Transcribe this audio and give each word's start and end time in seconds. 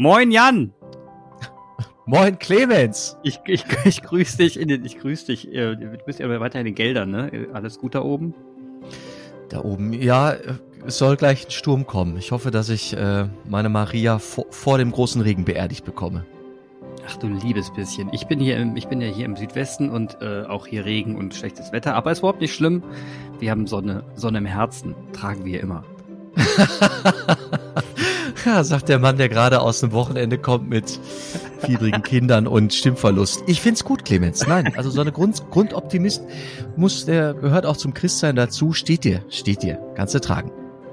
Moin 0.00 0.30
Jan! 0.30 0.72
Moin 2.06 2.38
Clemens! 2.38 3.18
Ich, 3.22 3.38
ich, 3.44 3.66
ich 3.84 4.00
grüße 4.00 4.38
dich 4.38 4.58
in 4.58 4.68
den, 4.68 4.82
ich 4.82 4.98
grüße 4.98 5.26
dich. 5.26 5.52
äh, 5.52 5.76
Du 5.76 5.98
bist 6.06 6.20
ja 6.20 6.40
weiter 6.40 6.58
in 6.58 6.64
den 6.64 6.74
Geldern, 6.74 7.10
ne? 7.10 7.48
Alles 7.52 7.78
gut 7.78 7.94
da 7.94 8.00
oben? 8.00 8.32
Da 9.50 9.62
oben, 9.62 9.92
ja, 9.92 10.36
es 10.86 10.96
soll 10.96 11.18
gleich 11.18 11.44
ein 11.44 11.50
Sturm 11.50 11.86
kommen. 11.86 12.16
Ich 12.16 12.32
hoffe, 12.32 12.50
dass 12.50 12.70
ich 12.70 12.96
äh, 12.96 13.28
meine 13.46 13.68
Maria 13.68 14.18
vor, 14.18 14.46
vor 14.48 14.78
dem 14.78 14.90
großen 14.90 15.20
Regen 15.20 15.44
beerdigt 15.44 15.84
bekomme. 15.84 16.24
Ach 17.06 17.18
du 17.18 17.26
liebes 17.26 17.70
bisschen. 17.70 18.08
Ich 18.14 18.26
bin 18.26 18.40
hier 18.40 18.56
im, 18.56 18.78
ich 18.78 18.88
bin 18.88 19.02
ja 19.02 19.08
hier 19.08 19.26
im 19.26 19.36
Südwesten 19.36 19.90
und 19.90 20.16
äh, 20.22 20.44
auch 20.44 20.66
hier 20.66 20.86
Regen 20.86 21.14
und 21.14 21.34
schlechtes 21.34 21.72
Wetter, 21.72 21.94
aber 21.94 22.10
ist 22.10 22.20
überhaupt 22.20 22.40
nicht 22.40 22.54
schlimm. 22.54 22.82
Wir 23.38 23.50
haben 23.50 23.66
Sonne, 23.66 24.04
Sonne 24.14 24.38
im 24.38 24.46
Herzen, 24.46 24.94
tragen 25.12 25.44
wir 25.44 25.60
immer. 25.60 25.84
ja, 28.44 28.64
sagt 28.64 28.88
der 28.88 28.98
Mann, 28.98 29.16
der 29.16 29.28
gerade 29.28 29.60
aus 29.60 29.80
dem 29.80 29.92
Wochenende 29.92 30.38
kommt 30.38 30.68
mit 30.68 30.98
fiebrigen 31.60 32.02
Kindern 32.02 32.46
und 32.46 32.72
Stimmverlust. 32.72 33.42
Ich 33.46 33.60
find's 33.60 33.84
gut, 33.84 34.04
Clemens. 34.04 34.46
Nein, 34.46 34.74
also 34.76 34.90
so 34.90 35.00
eine 35.00 35.12
Grund, 35.12 35.42
Grundoptimist 35.50 36.22
muss, 36.76 37.04
der 37.04 37.34
gehört 37.34 37.66
auch 37.66 37.76
zum 37.76 37.94
Christsein 37.94 38.36
dazu. 38.36 38.72
Steht 38.72 39.04
dir, 39.04 39.24
steht 39.28 39.62
dir. 39.62 39.78
Kannst 39.94 40.14
du 40.14 40.20
tragen. 40.20 40.50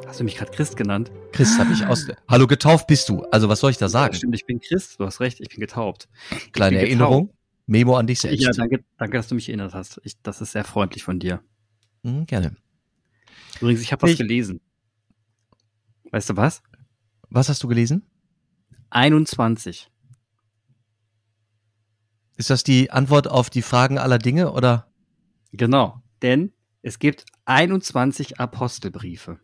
Hast 0.07 0.19
du 0.19 0.23
mich 0.23 0.37
gerade 0.37 0.51
Christ 0.51 0.77
genannt? 0.77 1.11
Christ 1.33 1.59
habe 1.59 1.73
ich 1.73 1.85
aus. 1.85 2.07
Hallo, 2.29 2.47
getauft 2.47 2.87
bist 2.87 3.09
du. 3.09 3.23
Also 3.31 3.49
was 3.49 3.59
soll 3.59 3.71
ich 3.71 3.77
da 3.77 3.85
Ja, 3.85 3.89
sagen? 3.89 4.13
stimmt, 4.15 4.35
ich 4.35 4.45
bin 4.45 4.59
Christ, 4.61 4.99
du 4.99 5.05
hast 5.05 5.19
recht, 5.19 5.39
ich 5.41 5.49
bin 5.49 5.59
getaubt. 5.59 6.07
Kleine 6.53 6.77
bin 6.77 6.85
Erinnerung. 6.85 7.33
Memo 7.65 7.97
an 7.97 8.07
dich 8.07 8.21
selbst. 8.21 8.41
Ja, 8.41 8.51
danke, 8.51 8.83
danke, 8.97 9.17
dass 9.17 9.27
du 9.27 9.35
mich 9.35 9.49
erinnert 9.49 9.73
hast. 9.73 9.99
Ich, 10.03 10.13
das 10.23 10.39
ist 10.41 10.53
sehr 10.53 10.63
freundlich 10.63 11.03
von 11.03 11.19
dir. 11.19 11.41
Mhm, 12.03 12.25
gerne. 12.25 12.55
Übrigens, 13.59 13.81
ich 13.81 13.91
habe 13.91 14.03
was 14.03 14.17
gelesen. 14.17 14.61
Weißt 16.11 16.29
du 16.29 16.37
was? 16.37 16.61
Was 17.29 17.49
hast 17.49 17.63
du 17.63 17.67
gelesen? 17.67 18.03
21. 18.89 19.91
Ist 22.37 22.49
das 22.49 22.63
die 22.63 22.91
Antwort 22.91 23.27
auf 23.27 23.49
die 23.49 23.61
Fragen 23.61 23.97
aller 23.97 24.19
Dinge 24.19 24.51
oder? 24.51 24.91
Genau, 25.51 26.01
denn 26.21 26.53
es 26.81 26.99
gibt 26.99 27.25
21 27.45 28.39
Apostelbriefe. 28.39 29.39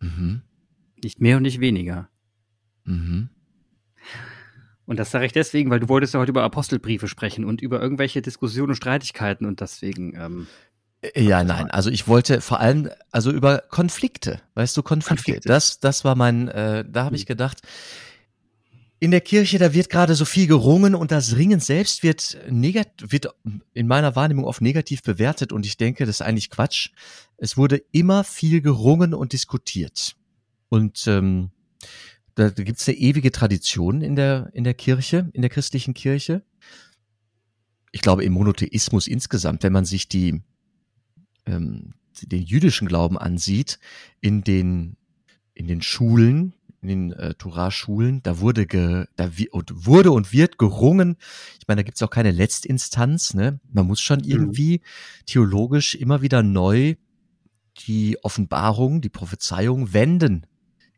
Mhm. 0.00 0.42
Nicht 1.02 1.20
mehr 1.20 1.36
und 1.36 1.42
nicht 1.42 1.60
weniger. 1.60 2.08
Mhm. 2.84 3.28
Und 4.86 4.98
das 4.98 5.10
sage 5.10 5.26
ich 5.26 5.32
deswegen, 5.32 5.70
weil 5.70 5.80
du 5.80 5.88
wolltest 5.88 6.14
ja 6.14 6.20
heute 6.20 6.30
über 6.30 6.44
Apostelbriefe 6.44 7.08
sprechen 7.08 7.44
und 7.44 7.60
über 7.62 7.80
irgendwelche 7.80 8.22
Diskussionen 8.22 8.70
und 8.70 8.76
Streitigkeiten 8.76 9.46
und 9.46 9.60
deswegen, 9.60 10.14
ähm, 10.14 10.46
Äh, 10.46 10.73
Ja, 11.14 11.44
nein, 11.44 11.70
also 11.70 11.90
ich 11.90 12.08
wollte 12.08 12.40
vor 12.40 12.60
allem, 12.60 12.88
also 13.10 13.30
über 13.30 13.58
Konflikte, 13.68 14.40
weißt 14.54 14.76
du, 14.76 14.82
Konflikte. 14.82 15.24
Konflikte. 15.24 15.48
Das, 15.48 15.80
das 15.80 16.04
war 16.04 16.14
mein, 16.14 16.48
äh, 16.48 16.84
da 16.88 17.04
habe 17.04 17.16
ich 17.16 17.26
gedacht, 17.26 17.60
in 19.00 19.10
der 19.10 19.20
Kirche, 19.20 19.58
da 19.58 19.74
wird 19.74 19.90
gerade 19.90 20.14
so 20.14 20.24
viel 20.24 20.46
gerungen 20.46 20.94
und 20.94 21.10
das 21.10 21.36
Ringen 21.36 21.60
selbst 21.60 22.02
wird 22.02 22.38
negat 22.48 22.88
wird 23.12 23.28
in 23.74 23.86
meiner 23.86 24.16
Wahrnehmung 24.16 24.46
oft 24.46 24.62
negativ 24.62 25.02
bewertet 25.02 25.52
und 25.52 25.66
ich 25.66 25.76
denke, 25.76 26.06
das 26.06 26.16
ist 26.16 26.22
eigentlich 26.22 26.48
Quatsch. 26.48 26.90
Es 27.36 27.58
wurde 27.58 27.82
immer 27.92 28.24
viel 28.24 28.62
gerungen 28.62 29.12
und 29.12 29.34
diskutiert. 29.34 30.16
Und 30.70 31.06
ähm, 31.06 31.50
da, 32.34 32.48
da 32.48 32.62
gibt 32.62 32.80
es 32.80 32.88
eine 32.88 32.96
ewige 32.96 33.30
Tradition 33.30 34.00
in 34.00 34.16
der, 34.16 34.48
in 34.54 34.64
der 34.64 34.74
Kirche, 34.74 35.28
in 35.34 35.42
der 35.42 35.50
christlichen 35.50 35.92
Kirche. 35.92 36.42
Ich 37.92 38.00
glaube, 38.00 38.24
im 38.24 38.32
Monotheismus 38.32 39.06
insgesamt, 39.06 39.62
wenn 39.64 39.72
man 39.72 39.84
sich 39.84 40.08
die 40.08 40.40
ähm, 41.46 41.94
den 42.22 42.42
jüdischen 42.42 42.88
Glauben 42.88 43.18
ansieht, 43.18 43.78
in 44.20 44.42
den, 44.42 44.96
in 45.54 45.66
den 45.66 45.82
Schulen, 45.82 46.54
in 46.80 46.88
den 46.88 47.12
äh, 47.12 47.34
Torah-Schulen, 47.34 48.22
da 48.22 48.40
wurde 48.40 48.66
ge, 48.66 49.06
da 49.16 49.30
und 49.52 49.86
wurde 49.86 50.12
und 50.12 50.32
wird 50.32 50.58
gerungen. 50.58 51.16
Ich 51.58 51.66
meine, 51.66 51.80
da 51.80 51.82
gibt's 51.84 52.02
auch 52.02 52.10
keine 52.10 52.30
Letztinstanz, 52.30 53.34
ne? 53.34 53.58
Man 53.72 53.86
muss 53.86 54.00
schon 54.00 54.20
irgendwie 54.20 54.82
theologisch 55.26 55.94
immer 55.94 56.22
wieder 56.22 56.42
neu 56.42 56.94
die 57.86 58.18
Offenbarung, 58.22 59.00
die 59.00 59.08
Prophezeiung 59.08 59.92
wenden, 59.92 60.46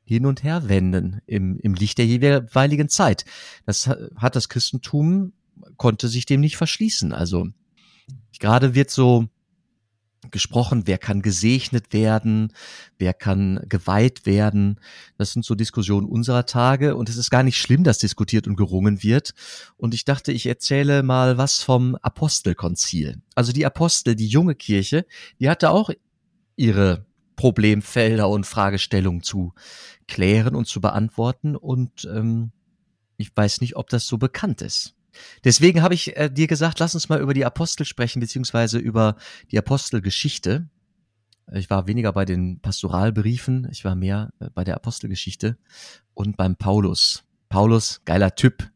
hin 0.05 0.27
und 0.27 0.43
her 0.43 0.69
wenden 0.69 1.21
im, 1.27 1.59
im 1.61 1.75
Licht 1.75 1.99
der 1.99 2.07
jeweiligen 2.07 2.89
Zeit. 2.89 3.25
Das 3.65 3.87
ha- 3.87 3.97
hat 4.17 4.37
das 4.37 4.49
Christentum, 4.49 5.33
konnte 5.77 6.09
sich 6.09 6.27
dem 6.27 6.41
nicht 6.41 6.57
verschließen. 6.57 7.13
Also 7.13 7.49
gerade 8.39 8.75
wird 8.75 8.91
so 8.91 9.29
gesprochen, 10.31 10.83
wer 10.87 10.99
kann 10.99 11.23
gesegnet 11.23 11.93
werden, 11.93 12.53
wer 12.99 13.15
kann 13.15 13.61
geweiht 13.69 14.27
werden. 14.27 14.81
Das 15.19 15.33
sind 15.33 15.45
so 15.45 15.55
Diskussionen 15.55 16.07
unserer 16.07 16.47
Tage 16.47 16.97
und 16.97 17.09
es 17.09 17.17
ist 17.17 17.31
gar 17.31 17.43
nicht 17.43 17.59
schlimm, 17.59 17.85
dass 17.85 17.99
diskutiert 17.99 18.47
und 18.47 18.57
gerungen 18.57 19.03
wird. 19.03 19.35
Und 19.77 19.95
ich 19.95 20.05
dachte, 20.05 20.33
ich 20.33 20.47
erzähle 20.47 21.03
mal 21.03 21.39
was 21.39 21.63
vom 21.63 21.97
Apostelkonzil. 21.97 23.21
Also 23.35 23.53
die 23.53 23.67
Apostel, 23.67 24.15
die 24.15 24.29
junge 24.29 24.55
Kirche, 24.55 25.07
die 25.41 25.49
hatte 25.49 25.71
auch 25.71 25.91
ihre 26.57 27.07
Problemfelder 27.37 28.29
und 28.29 28.47
Fragestellungen 28.47 29.23
zu 29.23 29.53
klären 30.09 30.55
und 30.55 30.67
zu 30.67 30.81
beantworten 30.81 31.55
und 31.55 32.09
ähm, 32.11 32.53
ich 33.19 33.31
weiß 33.35 33.61
nicht, 33.61 33.77
ob 33.77 33.89
das 33.89 34.07
so 34.07 34.19
bekannt 34.19 34.63
ist. 34.63 34.95
Deswegen 35.45 35.83
habe 35.83 35.95
ich 35.95 36.17
äh, 36.17 36.31
dir 36.31 36.47
gesagt, 36.47 36.79
lass 36.81 36.95
uns 36.95 37.09
mal 37.09 37.21
über 37.21 37.35
die 37.35 37.45
Apostel 37.45 37.85
sprechen, 37.85 38.21
beziehungsweise 38.21 38.79
über 38.79 39.17
die 39.51 39.59
Apostelgeschichte. 39.59 40.69
Ich 41.53 41.71
war 41.71 41.87
weniger 41.87 42.13
bei 42.13 42.25
den 42.25 42.61
Pastoralbriefen, 42.61 43.69
ich 43.71 43.85
war 43.85 43.95
mehr 43.95 44.31
äh, 44.41 44.49
bei 44.55 44.65
der 44.65 44.75
Apostelgeschichte 44.75 45.57
und 46.15 46.37
beim 46.37 46.57
Paulus. 46.57 47.23
Paulus, 47.49 48.03
geiler 48.05 48.35
Typ. 48.35 48.69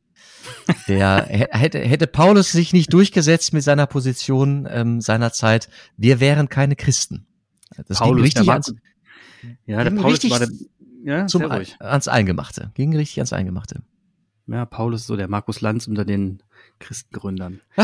Der 0.87 1.27
hä- 1.29 1.49
hätte, 1.51 1.81
hätte 1.81 2.07
Paulus 2.07 2.53
sich 2.53 2.73
nicht 2.73 2.93
durchgesetzt 2.93 3.53
mit 3.53 3.63
seiner 3.65 3.87
Position 3.87 4.69
ähm, 4.71 5.01
seiner 5.01 5.33
Zeit, 5.33 5.69
wir 5.97 6.21
wären 6.21 6.49
keine 6.49 6.77
Christen. 6.77 7.27
Das 7.89 7.99
ging 7.99 8.09
Paulus, 8.09 8.23
richtig 8.25 8.45
der 8.45 8.53
ans, 8.53 8.75
ja, 9.67 9.83
der 9.85 9.91
Paulus 10.03 10.19
war 10.31 10.39
der, 10.39 10.49
ja, 11.05 11.27
zum, 11.27 11.43
ans 11.81 12.09
Eingemachte. 12.09 12.71
Ging 12.75 12.95
richtig 12.95 13.19
ans 13.19 13.33
Eingemachte. 13.33 13.83
Ja, 14.51 14.67
Paulus 14.67 15.03
ist 15.03 15.07
so 15.07 15.17
der 15.17 15.29
Markus 15.29 15.61
Lanz 15.61 15.87
unter 15.87 16.05
den 16.05 16.43
Christengründern. 16.81 17.61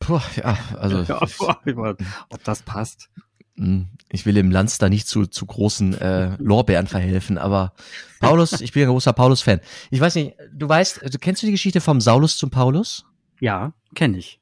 Puh, 0.00 0.20
ja, 0.36 0.56
also 0.78 1.02
Ja, 1.02 1.20
boah, 1.38 1.60
ich 1.64 1.76
weiß, 1.76 1.96
ob 2.30 2.44
das 2.44 2.62
passt. 2.62 3.10
Hm, 3.56 3.88
Ich 4.08 4.26
will 4.26 4.36
im 4.36 4.50
Lanz 4.50 4.78
da 4.78 4.88
nicht 4.88 5.06
zu, 5.06 5.26
zu 5.26 5.46
großen 5.46 5.94
äh, 6.00 6.36
Lorbeeren 6.38 6.86
verhelfen, 6.86 7.36
aber 7.38 7.72
Paulus, 8.20 8.60
ich 8.60 8.72
bin 8.72 8.82
ein 8.84 8.88
großer 8.88 9.12
Paulus-Fan. 9.12 9.60
Ich 9.90 10.00
weiß 10.00 10.14
nicht, 10.16 10.34
du 10.52 10.68
weißt, 10.68 11.02
du 11.12 11.18
kennst 11.18 11.42
du 11.42 11.46
die 11.46 11.52
Geschichte 11.52 11.80
vom 11.80 12.00
Saulus 12.00 12.36
zum 12.38 12.50
Paulus? 12.50 13.04
Ja, 13.40 13.72
kenne 13.94 14.18
ich. 14.18 14.40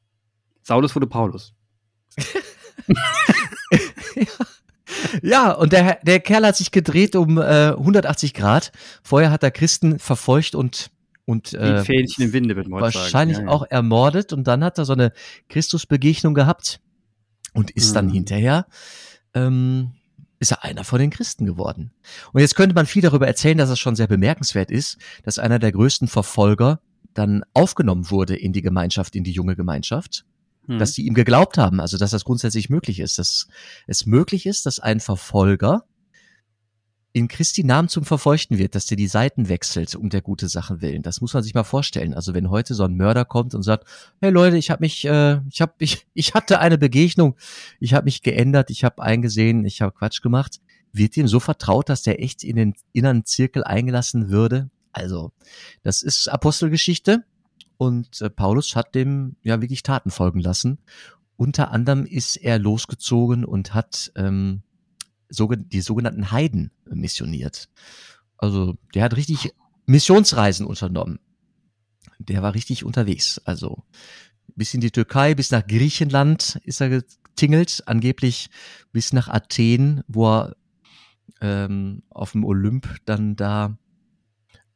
Saulus 0.62 0.94
wurde 0.94 1.06
Paulus. 1.06 1.52
Ja, 4.14 4.26
und 5.52 5.72
der, 5.72 5.98
der 6.02 6.20
Kerl 6.20 6.46
hat 6.46 6.56
sich 6.56 6.70
gedreht 6.70 7.16
um 7.16 7.38
äh, 7.38 7.70
180 7.70 8.34
Grad. 8.34 8.72
Vorher 9.02 9.30
hat 9.30 9.42
er 9.42 9.50
Christen 9.50 9.98
verfolgt 9.98 10.54
und, 10.54 10.90
und 11.24 11.54
äh, 11.54 11.84
Fähnchen 11.84 12.24
im 12.24 12.32
Winde, 12.32 12.56
wird 12.56 12.68
man 12.68 12.80
wahrscheinlich. 12.80 13.38
Ja, 13.38 13.44
ja. 13.44 13.48
auch 13.50 13.64
ermordet 13.68 14.32
und 14.32 14.46
dann 14.46 14.64
hat 14.64 14.78
er 14.78 14.84
so 14.84 14.92
eine 14.92 15.12
Christusbegegnung 15.48 16.34
gehabt 16.34 16.80
und 17.54 17.70
ist 17.70 17.94
dann 17.94 18.06
Mhm. 18.06 18.12
hinterher 18.12 18.66
ähm, 19.34 19.92
ist 20.38 20.50
er 20.50 20.64
einer 20.64 20.84
von 20.84 20.98
den 20.98 21.10
Christen 21.10 21.46
geworden. 21.46 21.92
Und 22.32 22.40
jetzt 22.40 22.56
könnte 22.56 22.74
man 22.74 22.86
viel 22.86 23.02
darüber 23.02 23.26
erzählen, 23.26 23.58
dass 23.58 23.70
es 23.70 23.78
schon 23.78 23.94
sehr 23.94 24.08
bemerkenswert 24.08 24.70
ist, 24.70 24.98
dass 25.22 25.38
einer 25.38 25.60
der 25.60 25.70
größten 25.70 26.08
Verfolger 26.08 26.80
dann 27.14 27.44
aufgenommen 27.54 28.10
wurde 28.10 28.34
in 28.34 28.52
die 28.52 28.62
Gemeinschaft, 28.62 29.14
in 29.14 29.22
die 29.22 29.32
junge 29.32 29.54
Gemeinschaft, 29.54 30.24
Hm. 30.66 30.78
dass 30.78 30.92
die 30.92 31.06
ihm 31.06 31.14
geglaubt 31.14 31.58
haben, 31.58 31.80
also 31.80 31.98
dass 31.98 32.12
das 32.12 32.24
grundsätzlich 32.24 32.70
möglich 32.70 33.00
ist, 33.00 33.18
dass 33.18 33.48
es 33.88 34.06
möglich 34.06 34.46
ist, 34.46 34.64
dass 34.64 34.78
ein 34.78 35.00
Verfolger 35.00 35.84
in 37.12 37.28
Christi 37.28 37.62
Namen 37.62 37.88
zum 37.88 38.04
Verfeuchten 38.04 38.58
wird, 38.58 38.74
dass 38.74 38.86
der 38.86 38.96
die 38.96 39.06
Seiten 39.06 39.48
wechselt 39.48 39.94
um 39.94 40.08
der 40.08 40.22
gute 40.22 40.48
Sachen 40.48 40.80
willen. 40.80 41.02
Das 41.02 41.20
muss 41.20 41.34
man 41.34 41.42
sich 41.42 41.52
mal 41.52 41.64
vorstellen. 41.64 42.14
Also 42.14 42.32
wenn 42.32 42.48
heute 42.48 42.74
so 42.74 42.84
ein 42.84 42.96
Mörder 42.96 43.24
kommt 43.24 43.54
und 43.54 43.62
sagt, 43.62 43.86
hey 44.20 44.30
Leute, 44.30 44.56
ich 44.56 44.70
habe 44.70 44.82
mich, 44.82 45.04
äh, 45.04 45.40
ich 45.50 45.60
habe, 45.60 45.74
ich, 45.78 46.06
ich 46.14 46.34
hatte 46.34 46.58
eine 46.60 46.78
Begegnung, 46.78 47.36
ich 47.80 47.92
habe 47.94 48.04
mich 48.04 48.22
geändert, 48.22 48.70
ich 48.70 48.84
habe 48.84 49.02
eingesehen, 49.02 49.64
ich 49.64 49.82
habe 49.82 49.92
Quatsch 49.92 50.22
gemacht, 50.22 50.60
wird 50.92 51.16
ihm 51.16 51.28
so 51.28 51.40
vertraut, 51.40 51.88
dass 51.88 52.02
der 52.02 52.22
echt 52.22 52.44
in 52.44 52.56
den 52.56 52.74
inneren 52.92 53.24
Zirkel 53.24 53.64
eingelassen 53.64 54.30
würde. 54.30 54.70
Also 54.92 55.32
das 55.82 56.02
ist 56.02 56.28
Apostelgeschichte 56.28 57.24
und 57.76 58.20
äh, 58.20 58.30
Paulus 58.30 58.76
hat 58.76 58.94
dem 58.94 59.36
ja 59.42 59.60
wirklich 59.60 59.82
Taten 59.82 60.10
folgen 60.10 60.40
lassen. 60.40 60.78
Unter 61.36 61.70
anderem 61.70 62.06
ist 62.06 62.36
er 62.36 62.58
losgezogen 62.58 63.44
und 63.44 63.74
hat 63.74 64.12
ähm, 64.16 64.62
soge- 65.28 65.58
die 65.58 65.80
sogenannten 65.80 66.30
Heiden 66.30 66.70
missioniert. 66.86 67.68
Also 68.36 68.76
der 68.94 69.04
hat 69.04 69.16
richtig 69.16 69.52
Missionsreisen 69.86 70.66
unternommen. 70.66 71.18
Der 72.18 72.42
war 72.42 72.54
richtig 72.54 72.84
unterwegs. 72.84 73.40
Also 73.44 73.82
bis 74.54 74.74
in 74.74 74.80
die 74.80 74.90
Türkei, 74.90 75.34
bis 75.34 75.50
nach 75.50 75.66
Griechenland 75.66 76.60
ist 76.64 76.80
er 76.80 76.90
getingelt, 76.90 77.82
angeblich 77.86 78.50
bis 78.92 79.12
nach 79.12 79.28
Athen, 79.28 80.02
wo 80.06 80.28
er 80.28 80.56
ähm, 81.40 82.02
auf 82.10 82.32
dem 82.32 82.44
Olymp 82.44 82.98
dann 83.04 83.34
da 83.36 83.76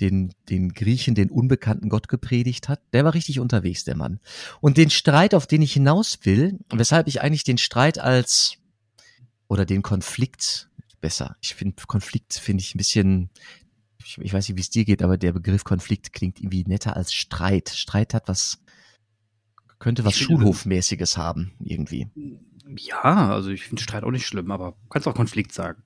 den, 0.00 0.34
den 0.48 0.72
Griechen 0.72 1.14
den 1.14 1.31
unbekannten 1.31 1.88
Gott 1.88 2.08
gepredigt 2.08 2.69
hat, 2.69 2.81
der 2.93 3.04
war 3.04 3.14
richtig 3.14 3.40
unterwegs, 3.40 3.84
der 3.84 3.96
Mann. 3.96 4.20
Und 4.60 4.76
den 4.76 4.90
Streit, 4.90 5.34
auf 5.34 5.46
den 5.46 5.62
ich 5.62 5.72
hinaus 5.72 6.19
will, 6.25 6.58
weshalb 6.70 7.08
ich 7.08 7.22
eigentlich 7.22 7.44
den 7.44 7.58
Streit 7.58 7.98
als 7.98 8.58
oder 9.48 9.64
den 9.64 9.82
Konflikt 9.82 10.69
besser. 11.00 11.37
Ich 11.40 11.54
finde 11.54 11.82
Konflikt 11.87 12.34
finde 12.34 12.62
ich 12.62 12.75
ein 12.75 12.78
bisschen, 12.78 13.31
ich, 14.04 14.19
ich 14.19 14.32
weiß 14.32 14.48
nicht, 14.48 14.56
wie 14.56 14.62
es 14.62 14.70
dir 14.70 14.84
geht, 14.84 15.02
aber 15.02 15.16
der 15.16 15.32
Begriff 15.32 15.64
Konflikt 15.64 16.12
klingt 16.12 16.40
irgendwie 16.40 16.64
netter 16.66 16.96
als 16.96 17.12
Streit. 17.12 17.70
Streit 17.70 18.12
hat 18.12 18.28
was, 18.28 18.58
könnte 19.78 20.04
was 20.04 20.16
Schulhofmäßiges 20.16 21.16
haben, 21.16 21.52
irgendwie. 21.60 22.08
Ja, 22.76 23.31
also 23.31 23.50
ich 23.50 23.64
finde 23.64 23.82
Streit 23.82 24.04
auch 24.04 24.10
nicht 24.10 24.26
schlimm, 24.26 24.50
aber 24.50 24.76
kannst 24.90 25.06
auch 25.06 25.14
Konflikt 25.14 25.52
sagen. 25.52 25.82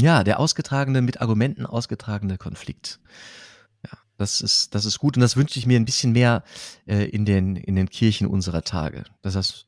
Ja, 0.00 0.24
der 0.24 0.40
ausgetragene, 0.40 1.02
mit 1.02 1.20
Argumenten 1.20 1.66
ausgetragene 1.66 2.38
Konflikt. 2.38 3.00
Ja, 3.84 3.98
das 4.16 4.40
ist, 4.40 4.74
das 4.74 4.84
ist 4.84 4.98
gut 4.98 5.16
und 5.16 5.20
das 5.20 5.36
wünsche 5.36 5.58
ich 5.58 5.66
mir 5.66 5.78
ein 5.78 5.84
bisschen 5.84 6.12
mehr 6.12 6.44
äh, 6.86 7.04
in, 7.04 7.24
den, 7.24 7.56
in 7.56 7.76
den 7.76 7.88
Kirchen 7.88 8.26
unserer 8.26 8.62
Tage. 8.62 9.04
Das 9.22 9.36
heißt, 9.36 9.66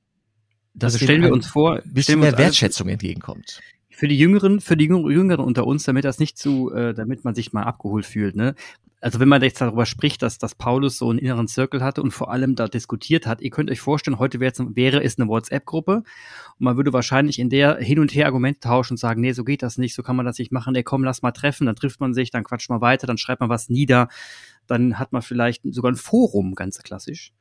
dass 0.74 0.94
also 0.94 1.04
stellen 1.04 1.22
wir 1.22 1.32
uns 1.32 1.48
vor, 1.48 1.76
ein 1.82 1.92
bisschen 1.92 2.20
mehr 2.20 2.38
Wertschätzung 2.38 2.88
entgegenkommt 2.88 3.60
für 4.00 4.08
die 4.08 4.16
Jüngeren, 4.16 4.60
für 4.60 4.78
die 4.78 4.86
Jüngeren 4.86 5.44
unter 5.44 5.66
uns, 5.66 5.84
damit 5.84 6.06
das 6.06 6.18
nicht 6.18 6.38
zu, 6.38 6.72
äh, 6.72 6.94
damit 6.94 7.22
man 7.22 7.34
sich 7.34 7.52
mal 7.52 7.64
abgeholt 7.64 8.06
fühlt, 8.06 8.34
ne? 8.34 8.54
Also 9.00 9.18
wenn 9.18 9.28
man 9.28 9.42
jetzt 9.42 9.60
darüber 9.60 9.86
spricht, 9.86 10.22
dass, 10.22 10.38
dass 10.38 10.54
Paulus 10.54 10.98
so 10.98 11.08
einen 11.08 11.18
inneren 11.18 11.48
Zirkel 11.48 11.82
hatte 11.82 12.02
und 12.02 12.10
vor 12.10 12.30
allem 12.30 12.54
da 12.54 12.68
diskutiert 12.68 13.26
hat, 13.26 13.40
ihr 13.40 13.50
könnt 13.50 13.70
euch 13.70 13.80
vorstellen, 13.80 14.18
heute 14.18 14.40
wäre, 14.40 14.52
wäre 14.76 15.02
es 15.02 15.18
eine 15.18 15.28
WhatsApp-Gruppe 15.28 15.96
und 15.96 16.04
man 16.58 16.76
würde 16.76 16.92
wahrscheinlich 16.92 17.38
in 17.38 17.48
der 17.48 17.78
hin 17.78 17.98
und 17.98 18.14
her 18.14 18.26
Argumente 18.26 18.60
tauschen 18.60 18.94
und 18.94 18.98
sagen, 18.98 19.22
nee, 19.22 19.32
so 19.32 19.44
geht 19.44 19.62
das 19.62 19.78
nicht, 19.78 19.94
so 19.94 20.02
kann 20.02 20.16
man 20.16 20.26
das 20.26 20.38
nicht 20.38 20.52
machen, 20.52 20.74
nee, 20.74 20.82
komm, 20.82 21.02
lass 21.02 21.22
mal 21.22 21.32
treffen, 21.32 21.66
dann 21.66 21.76
trifft 21.76 22.00
man 22.00 22.12
sich, 22.12 22.30
dann 22.30 22.44
quatscht 22.44 22.68
man 22.68 22.82
weiter, 22.82 23.06
dann 23.06 23.18
schreibt 23.18 23.40
man 23.40 23.48
was 23.48 23.70
nieder, 23.70 24.08
dann 24.66 24.98
hat 24.98 25.12
man 25.12 25.22
vielleicht 25.22 25.62
sogar 25.64 25.92
ein 25.92 25.96
Forum, 25.96 26.54
ganz 26.54 26.78
klassisch 26.82 27.32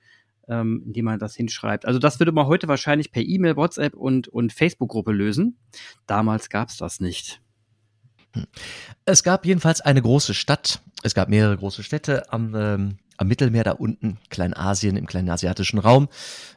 ähm, 0.50 0.84
indem 0.86 1.06
man 1.06 1.20
das 1.20 1.36
hinschreibt. 1.36 1.86
Also 1.86 2.00
das 2.00 2.20
würde 2.20 2.32
man 2.32 2.48
heute 2.48 2.68
wahrscheinlich 2.68 3.12
per 3.12 3.22
E-Mail, 3.22 3.56
WhatsApp 3.56 3.94
und, 3.94 4.28
und 4.28 4.52
Facebook-Gruppe 4.52 5.12
lösen. 5.12 5.58
Damals 6.08 6.50
gab 6.50 6.70
es 6.70 6.78
das 6.78 7.00
nicht. 7.00 7.42
Hm. 8.34 8.46
Es 9.06 9.24
gab 9.24 9.46
jedenfalls 9.46 9.81
eine 9.81 10.02
große 10.02 10.34
Stadt. 10.34 10.81
Es 11.04 11.14
gab 11.14 11.30
mehrere 11.30 11.58
große 11.58 11.84
Städte 11.84 12.31
am, 12.31 12.54
ähm, 12.56 12.98
am 13.18 13.28
Mittelmeer 13.28 13.64
da 13.64 13.72
unten, 13.72 14.18
Kleinasien, 14.30 14.98
im 14.98 15.06
kleinen 15.06 15.30
asiatischen 15.30 15.80
Raum. 15.80 16.10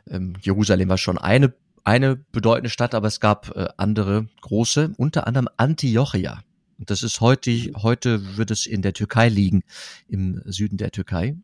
Ähm, 0.08 0.34
Jerusalem 0.42 0.88
war 0.88 0.98
schon 0.98 1.18
eine, 1.18 1.54
eine 1.84 2.16
bedeutende 2.16 2.70
Stadt, 2.70 2.94
aber 2.94 3.08
es 3.08 3.20
gab 3.20 3.56
äh, 3.56 3.68
andere 3.76 4.28
große, 4.40 4.92
unter 4.96 5.26
anderem 5.26 5.48
Antiochia. 5.56 6.42
Und 6.78 6.90
das 6.90 7.02
ist 7.02 7.20
heute, 7.20 7.50
heute 7.76 8.36
wird 8.36 8.50
es 8.50 8.66
in 8.66 8.82
der 8.82 8.92
Türkei 8.92 9.28
liegen, 9.28 9.62
im 10.08 10.42
Süden 10.46 10.78
der 10.78 10.90
Türkei, 10.90 11.36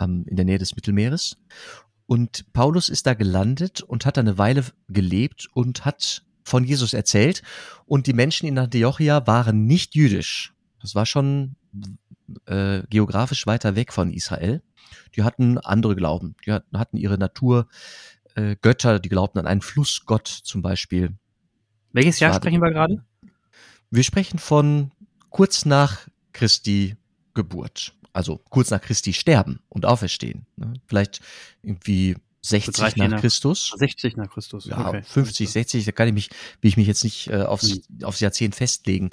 ähm, 0.00 0.24
in 0.26 0.36
der 0.36 0.44
Nähe 0.44 0.58
des 0.58 0.76
Mittelmeeres. 0.76 1.36
Und 2.06 2.52
Paulus 2.52 2.90
ist 2.90 3.06
da 3.06 3.14
gelandet 3.14 3.80
und 3.80 4.04
hat 4.04 4.16
da 4.16 4.20
eine 4.20 4.36
Weile 4.36 4.64
gelebt 4.88 5.48
und 5.54 5.84
hat 5.84 6.23
von 6.44 6.64
Jesus 6.64 6.92
erzählt. 6.92 7.42
Und 7.86 8.06
die 8.06 8.12
Menschen 8.12 8.46
in 8.46 8.58
Antiochia 8.58 9.26
waren 9.26 9.66
nicht 9.66 9.94
jüdisch. 9.94 10.54
Das 10.80 10.94
war 10.94 11.06
schon 11.06 11.56
äh, 12.46 12.82
geografisch 12.88 13.46
weiter 13.46 13.74
weg 13.76 13.92
von 13.92 14.12
Israel. 14.12 14.62
Die 15.16 15.22
hatten 15.22 15.58
andere 15.58 15.96
Glauben. 15.96 16.36
Die 16.46 16.52
hatten 16.52 16.96
ihre 16.96 17.18
Natur, 17.18 17.68
äh, 18.34 18.56
Götter, 18.60 19.00
die 19.00 19.08
glaubten 19.08 19.38
an 19.38 19.46
einen 19.46 19.62
Flussgott 19.62 20.28
zum 20.28 20.62
Beispiel. 20.62 21.14
Welches 21.92 22.20
Jahr 22.20 22.34
sprechen 22.34 22.60
wir 22.60 22.70
gerade? 22.70 23.04
Wir 23.90 24.02
sprechen 24.02 24.38
von 24.38 24.90
kurz 25.30 25.64
nach 25.64 26.08
Christi 26.32 26.96
Geburt 27.34 27.94
also 28.14 28.40
kurz 28.48 28.70
nach 28.70 28.80
Christi 28.80 29.12
sterben 29.12 29.60
und 29.68 29.84
auferstehen. 29.84 30.46
Ne? 30.56 30.72
Vielleicht 30.86 31.20
irgendwie 31.62 32.16
60 32.44 32.96
nach, 32.96 33.08
nach, 33.08 33.20
Christus. 33.20 33.74
60 33.78 34.16
nach 34.16 34.30
Christus. 34.30 34.66
Ja, 34.66 34.88
okay. 34.88 35.02
50, 35.02 35.50
60, 35.50 35.84
da 35.86 35.92
kann 35.92 36.08
ich 36.08 36.14
mich, 36.14 36.30
will 36.60 36.68
ich 36.68 36.76
mich 36.76 36.86
jetzt 36.86 37.02
nicht 37.02 37.28
äh, 37.28 37.42
aufs, 37.42 37.80
mhm. 37.88 38.04
aufs 38.04 38.20
Jahrzehnt 38.20 38.54
festlegen. 38.54 39.10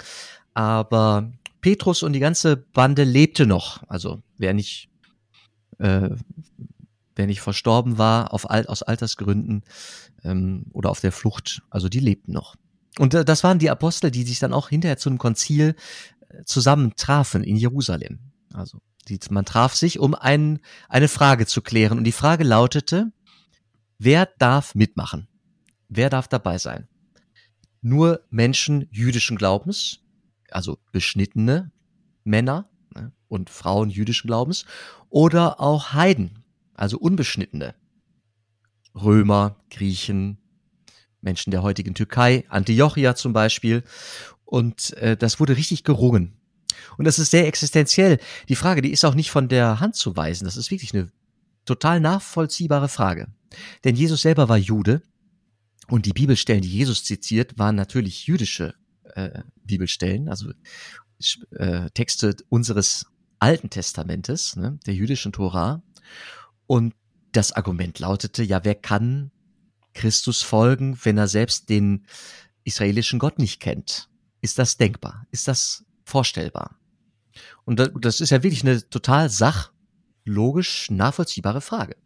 Aber 0.52 1.32
Petrus 1.62 2.02
und 2.02 2.12
die 2.12 2.20
ganze 2.20 2.56
Bande 2.56 3.04
lebte 3.04 3.46
noch. 3.46 3.82
Also 3.88 4.22
wer 4.36 4.52
nicht, 4.52 4.90
äh, 5.78 6.10
wer 7.16 7.26
nicht 7.26 7.40
verstorben 7.40 7.96
war 7.96 8.34
auf 8.34 8.50
Alt, 8.50 8.68
aus 8.68 8.82
Altersgründen 8.82 9.62
ähm, 10.24 10.66
oder 10.72 10.90
auf 10.90 11.00
der 11.00 11.12
Flucht, 11.12 11.62
also 11.70 11.88
die 11.88 12.00
lebten 12.00 12.32
noch. 12.32 12.56
Und 12.98 13.14
äh, 13.14 13.24
das 13.24 13.42
waren 13.44 13.58
die 13.58 13.70
Apostel, 13.70 14.10
die 14.10 14.24
sich 14.24 14.40
dann 14.40 14.52
auch 14.52 14.68
hinterher 14.68 14.98
zu 14.98 15.08
einem 15.08 15.18
Konzil 15.18 15.74
äh, 16.28 16.44
zusammen 16.44 16.94
trafen 16.96 17.42
in 17.44 17.56
Jerusalem. 17.56 18.18
Also 18.52 18.78
die, 19.08 19.18
man 19.30 19.44
traf 19.44 19.74
sich, 19.74 19.98
um 19.98 20.14
ein, 20.14 20.60
eine 20.88 21.08
Frage 21.08 21.46
zu 21.46 21.62
klären. 21.62 21.98
Und 21.98 22.04
die 22.04 22.12
Frage 22.12 22.44
lautete, 22.44 23.10
wer 24.04 24.26
darf 24.26 24.74
mitmachen? 24.74 25.28
Wer 25.88 26.10
darf 26.10 26.28
dabei 26.28 26.58
sein? 26.58 26.88
Nur 27.80 28.24
Menschen 28.30 28.88
jüdischen 28.90 29.36
Glaubens, 29.36 30.00
also 30.50 30.78
beschnittene 30.92 31.70
Männer 32.24 32.68
ne, 32.94 33.12
und 33.28 33.50
Frauen 33.50 33.90
jüdischen 33.90 34.26
Glaubens, 34.26 34.64
oder 35.08 35.60
auch 35.60 35.92
Heiden, 35.92 36.44
also 36.74 36.98
unbeschnittene. 36.98 37.74
Römer, 38.94 39.56
Griechen, 39.70 40.38
Menschen 41.20 41.50
der 41.50 41.62
heutigen 41.62 41.94
Türkei, 41.94 42.44
Antiochia 42.48 43.14
zum 43.14 43.32
Beispiel. 43.32 43.84
Und 44.44 44.92
äh, 44.98 45.16
das 45.16 45.40
wurde 45.40 45.56
richtig 45.56 45.84
gerungen. 45.84 46.36
Und 46.98 47.06
das 47.06 47.18
ist 47.18 47.30
sehr 47.30 47.46
existenziell. 47.46 48.18
Die 48.48 48.56
Frage, 48.56 48.82
die 48.82 48.90
ist 48.90 49.04
auch 49.04 49.14
nicht 49.14 49.30
von 49.30 49.48
der 49.48 49.80
Hand 49.80 49.96
zu 49.96 50.16
weisen. 50.16 50.44
Das 50.44 50.56
ist 50.56 50.70
wirklich 50.70 50.92
eine 50.92 51.10
total 51.64 52.00
nachvollziehbare 52.00 52.88
Frage. 52.88 53.28
Denn 53.84 53.96
Jesus 53.96 54.22
selber 54.22 54.48
war 54.48 54.58
Jude 54.58 55.02
und 55.88 56.06
die 56.06 56.12
Bibelstellen, 56.12 56.62
die 56.62 56.70
Jesus 56.70 57.04
zitiert, 57.04 57.58
waren 57.58 57.74
natürlich 57.74 58.26
jüdische 58.26 58.74
äh, 59.14 59.42
Bibelstellen, 59.64 60.28
also 60.28 60.52
äh, 61.52 61.90
Texte 61.90 62.36
unseres 62.48 63.06
Alten 63.38 63.70
Testamentes, 63.70 64.56
ne, 64.56 64.78
der 64.86 64.94
jüdischen 64.94 65.32
Tora. 65.32 65.82
Und 66.66 66.94
das 67.32 67.52
Argument 67.52 67.98
lautete, 67.98 68.42
ja, 68.42 68.64
wer 68.64 68.74
kann 68.74 69.30
Christus 69.94 70.42
folgen, 70.42 70.98
wenn 71.02 71.18
er 71.18 71.28
selbst 71.28 71.68
den 71.68 72.06
israelischen 72.64 73.18
Gott 73.18 73.38
nicht 73.38 73.60
kennt? 73.60 74.08
Ist 74.40 74.58
das 74.58 74.76
denkbar? 74.76 75.26
Ist 75.30 75.48
das 75.48 75.84
vorstellbar. 76.04 76.78
Und 77.64 77.90
das 78.00 78.20
ist 78.20 78.30
ja 78.30 78.42
wirklich 78.42 78.62
eine 78.62 78.88
total 78.88 79.30
sachlogisch 79.30 80.90
nachvollziehbare 80.90 81.60
Frage. 81.60 81.96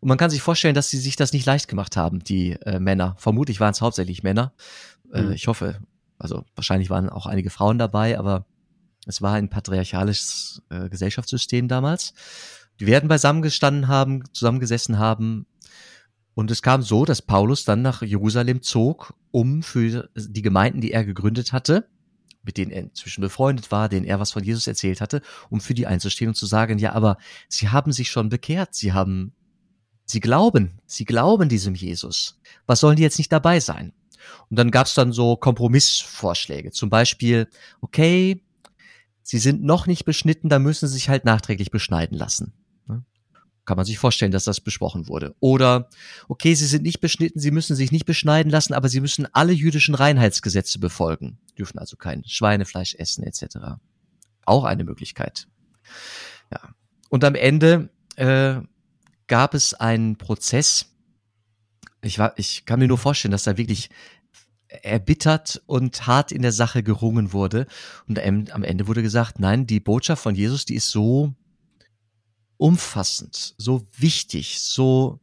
Und 0.00 0.08
man 0.08 0.18
kann 0.18 0.30
sich 0.30 0.42
vorstellen, 0.42 0.74
dass 0.74 0.90
sie 0.90 0.98
sich 0.98 1.16
das 1.16 1.32
nicht 1.32 1.46
leicht 1.46 1.68
gemacht 1.68 1.96
haben, 1.96 2.20
die 2.20 2.52
äh, 2.52 2.78
Männer. 2.78 3.16
Vermutlich 3.18 3.60
waren 3.60 3.72
es 3.72 3.80
hauptsächlich 3.80 4.22
Männer. 4.22 4.52
Äh, 5.12 5.22
mhm. 5.22 5.32
Ich 5.32 5.48
hoffe, 5.48 5.80
also 6.18 6.44
wahrscheinlich 6.54 6.90
waren 6.90 7.08
auch 7.08 7.26
einige 7.26 7.50
Frauen 7.50 7.78
dabei, 7.78 8.18
aber 8.18 8.46
es 9.06 9.22
war 9.22 9.34
ein 9.34 9.48
patriarchalisches 9.48 10.62
äh, 10.70 10.88
Gesellschaftssystem 10.88 11.68
damals. 11.68 12.14
Die 12.80 12.86
werden 12.86 13.08
beisammen 13.08 13.42
gestanden 13.42 13.88
haben, 13.88 14.24
zusammengesessen 14.32 14.98
haben. 14.98 15.46
Und 16.34 16.50
es 16.50 16.60
kam 16.60 16.82
so, 16.82 17.04
dass 17.06 17.22
Paulus 17.22 17.64
dann 17.64 17.80
nach 17.80 18.02
Jerusalem 18.02 18.60
zog, 18.62 19.14
um 19.30 19.62
für 19.62 20.10
die 20.14 20.42
Gemeinden, 20.42 20.82
die 20.82 20.92
er 20.92 21.04
gegründet 21.04 21.52
hatte, 21.52 21.88
mit 22.42 22.58
denen 22.58 22.70
er 22.70 22.82
inzwischen 22.82 23.22
befreundet 23.22 23.70
war, 23.70 23.88
denen 23.88 24.06
er 24.06 24.20
was 24.20 24.32
von 24.32 24.44
Jesus 24.44 24.66
erzählt 24.66 25.00
hatte, 25.00 25.22
um 25.50 25.60
für 25.60 25.74
die 25.74 25.86
einzustehen 25.86 26.28
und 26.28 26.34
zu 26.34 26.46
sagen, 26.46 26.78
ja, 26.78 26.92
aber 26.92 27.16
sie 27.48 27.70
haben 27.70 27.92
sich 27.92 28.10
schon 28.10 28.28
bekehrt, 28.28 28.74
sie 28.74 28.92
haben, 28.92 29.32
sie 30.06 30.20
glauben, 30.20 30.80
sie 30.86 31.04
glauben 31.04 31.48
diesem 31.48 31.74
Jesus. 31.74 32.40
Was 32.66 32.80
sollen 32.80 32.96
die 32.96 33.02
jetzt 33.02 33.18
nicht 33.18 33.32
dabei 33.32 33.60
sein? 33.60 33.92
Und 34.48 34.58
dann 34.58 34.70
gab 34.70 34.86
es 34.86 34.94
dann 34.94 35.12
so 35.12 35.36
Kompromissvorschläge, 35.36 36.70
zum 36.70 36.90
Beispiel, 36.90 37.48
okay, 37.80 38.42
sie 39.22 39.38
sind 39.38 39.62
noch 39.62 39.86
nicht 39.86 40.04
beschnitten, 40.04 40.48
da 40.48 40.58
müssen 40.58 40.88
sie 40.88 40.94
sich 40.94 41.08
halt 41.08 41.24
nachträglich 41.24 41.70
beschneiden 41.70 42.16
lassen 42.16 42.52
kann 43.66 43.76
man 43.76 43.84
sich 43.84 43.98
vorstellen, 43.98 44.32
dass 44.32 44.44
das 44.44 44.60
besprochen 44.60 45.08
wurde. 45.08 45.34
Oder, 45.40 45.90
okay, 46.28 46.54
sie 46.54 46.66
sind 46.66 46.84
nicht 46.84 47.00
beschnitten, 47.00 47.40
sie 47.40 47.50
müssen 47.50 47.76
sich 47.76 47.92
nicht 47.92 48.06
beschneiden 48.06 48.50
lassen, 48.50 48.72
aber 48.72 48.88
sie 48.88 49.00
müssen 49.00 49.26
alle 49.32 49.52
jüdischen 49.52 49.94
Reinheitsgesetze 49.94 50.78
befolgen, 50.78 51.38
dürfen 51.58 51.78
also 51.78 51.96
kein 51.96 52.24
Schweinefleisch 52.24 52.94
essen 52.94 53.24
etc. 53.24 53.58
Auch 54.44 54.64
eine 54.64 54.84
Möglichkeit. 54.84 55.48
Ja. 56.52 56.60
Und 57.10 57.24
am 57.24 57.34
Ende 57.34 57.90
äh, 58.14 58.60
gab 59.26 59.54
es 59.54 59.74
einen 59.74 60.16
Prozess. 60.16 60.86
Ich, 62.02 62.18
war, 62.18 62.34
ich 62.36 62.64
kann 62.66 62.78
mir 62.78 62.88
nur 62.88 62.98
vorstellen, 62.98 63.32
dass 63.32 63.44
da 63.44 63.56
wirklich 63.56 63.90
erbittert 64.68 65.62
und 65.66 66.06
hart 66.06 66.32
in 66.32 66.42
der 66.42 66.52
Sache 66.52 66.82
gerungen 66.82 67.32
wurde. 67.32 67.66
Und 68.08 68.18
am 68.18 68.62
Ende 68.62 68.86
wurde 68.86 69.02
gesagt, 69.02 69.38
nein, 69.38 69.66
die 69.66 69.80
Botschaft 69.80 70.22
von 70.22 70.34
Jesus, 70.34 70.64
die 70.64 70.74
ist 70.74 70.90
so 70.90 71.34
umfassend, 72.56 73.54
so 73.58 73.86
wichtig, 73.96 74.60
so 74.60 75.20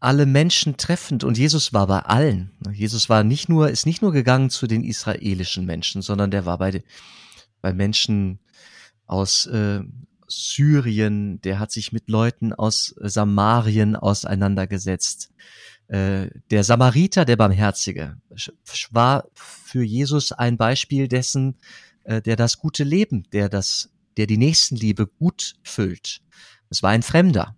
alle 0.00 0.26
Menschen 0.26 0.76
treffend 0.76 1.24
und 1.24 1.36
Jesus 1.36 1.72
war 1.72 1.88
bei 1.88 2.00
allen. 2.00 2.52
Jesus 2.72 3.08
war 3.08 3.24
nicht 3.24 3.48
nur, 3.48 3.68
ist 3.68 3.84
nicht 3.84 4.00
nur 4.00 4.12
gegangen 4.12 4.48
zu 4.48 4.66
den 4.68 4.84
israelischen 4.84 5.66
Menschen, 5.66 6.02
sondern 6.02 6.30
der 6.30 6.46
war 6.46 6.58
bei, 6.58 6.84
bei 7.60 7.72
Menschen 7.72 8.38
aus 9.06 9.46
äh, 9.46 9.82
Syrien, 10.28 11.40
der 11.40 11.58
hat 11.58 11.72
sich 11.72 11.92
mit 11.92 12.08
Leuten 12.08 12.52
aus 12.52 12.94
Samarien 13.00 13.96
auseinandergesetzt. 13.96 15.32
Äh, 15.88 16.28
der 16.50 16.64
Samariter, 16.64 17.24
der 17.24 17.36
Barmherzige, 17.36 18.18
war 18.90 19.24
für 19.34 19.82
Jesus 19.82 20.32
ein 20.32 20.58
Beispiel 20.58 21.08
dessen, 21.08 21.56
äh, 22.04 22.20
der 22.20 22.36
das 22.36 22.58
gute 22.58 22.84
Leben, 22.84 23.24
der 23.32 23.48
das, 23.48 23.90
der 24.16 24.26
die 24.26 24.36
Nächstenliebe 24.36 25.06
gut 25.06 25.56
füllt. 25.62 26.20
Es 26.68 26.82
war 26.82 26.90
ein 26.90 27.02
Fremder. 27.02 27.56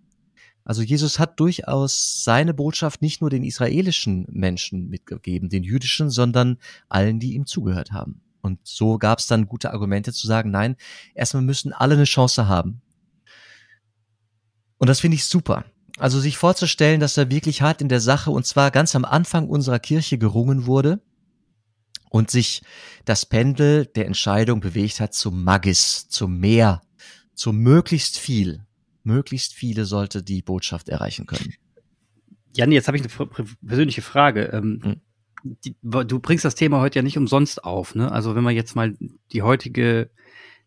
Also 0.63 0.81
Jesus 0.81 1.19
hat 1.19 1.39
durchaus 1.39 2.23
seine 2.23 2.53
Botschaft 2.53 3.01
nicht 3.01 3.19
nur 3.19 3.29
den 3.29 3.43
israelischen 3.43 4.27
Menschen 4.29 4.89
mitgegeben, 4.89 5.49
den 5.49 5.63
jüdischen, 5.63 6.09
sondern 6.09 6.57
allen, 6.87 7.19
die 7.19 7.33
ihm 7.33 7.45
zugehört 7.45 7.91
haben. 7.91 8.21
Und 8.41 8.59
so 8.63 8.97
gab 8.97 9.19
es 9.19 9.27
dann 9.27 9.47
gute 9.47 9.71
Argumente 9.71 10.13
zu 10.13 10.27
sagen, 10.27 10.51
nein, 10.51 10.75
erstmal 11.13 11.43
müssen 11.43 11.73
alle 11.73 11.95
eine 11.95 12.03
Chance 12.05 12.47
haben. 12.47 12.81
Und 14.77 14.87
das 14.87 14.99
finde 14.99 15.15
ich 15.15 15.25
super. 15.25 15.65
Also 15.97 16.19
sich 16.19 16.37
vorzustellen, 16.37 16.99
dass 16.99 17.13
da 17.13 17.29
wirklich 17.29 17.61
hart 17.61 17.81
in 17.81 17.89
der 17.89 17.99
Sache 17.99 18.31
und 18.31 18.45
zwar 18.45 18.71
ganz 18.71 18.95
am 18.95 19.05
Anfang 19.05 19.47
unserer 19.47 19.79
Kirche 19.79 20.17
gerungen 20.17 20.65
wurde 20.65 20.99
und 22.09 22.31
sich 22.31 22.63
das 23.05 23.25
Pendel 23.25 23.85
der 23.85 24.07
Entscheidung 24.07 24.59
bewegt 24.59 24.99
hat 24.99 25.13
zum 25.13 25.43
Magis, 25.43 26.07
zum 26.09 26.39
Mehr, 26.39 26.81
zu 27.35 27.53
möglichst 27.53 28.17
viel. 28.17 28.65
Möglichst 29.03 29.53
viele 29.53 29.85
sollte 29.85 30.23
die 30.23 30.41
Botschaft 30.41 30.89
erreichen 30.89 31.25
können. 31.27 31.53
Jan, 32.55 32.71
jetzt 32.71 32.87
habe 32.87 32.97
ich 32.97 33.03
eine 33.03 33.47
persönliche 33.65 34.01
Frage. 34.01 34.45
Ähm, 34.45 34.79
hm 34.83 35.01
die, 35.43 35.75
du 35.81 36.19
bringst 36.19 36.45
das 36.45 36.55
Thema 36.55 36.79
heute 36.79 36.99
ja 36.99 37.03
nicht 37.03 37.17
umsonst 37.17 37.63
auf, 37.63 37.95
ne? 37.95 38.11
Also 38.11 38.35
wenn 38.35 38.43
man 38.43 38.55
jetzt 38.55 38.75
mal 38.75 38.95
die 39.31 39.41
heutige, 39.41 40.09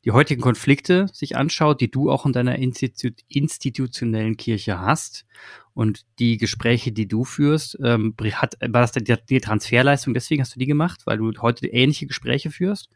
die 0.04 0.12
heutigen 0.12 0.42
Konflikte 0.42 1.06
sich 1.12 1.36
anschaut, 1.36 1.80
die 1.80 1.90
du 1.90 2.10
auch 2.10 2.26
in 2.26 2.32
deiner 2.32 2.56
Institu 2.56 3.10
institutionellen 3.28 4.36
Kirche 4.36 4.80
hast 4.80 5.24
und 5.72 6.04
die 6.18 6.36
Gespräche, 6.36 6.92
die 6.92 7.08
du 7.08 7.24
führst, 7.24 7.78
ähm, 7.82 8.14
hat, 8.32 8.56
war 8.60 8.80
das 8.80 8.92
die, 8.92 9.16
die 9.28 9.40
Transferleistung, 9.40 10.14
deswegen 10.14 10.42
hast 10.42 10.54
du 10.54 10.58
die 10.58 10.66
gemacht, 10.66 11.02
weil 11.06 11.18
du 11.18 11.32
heute 11.40 11.66
ähnliche 11.66 12.06
Gespräche 12.06 12.50
führst? 12.50 12.90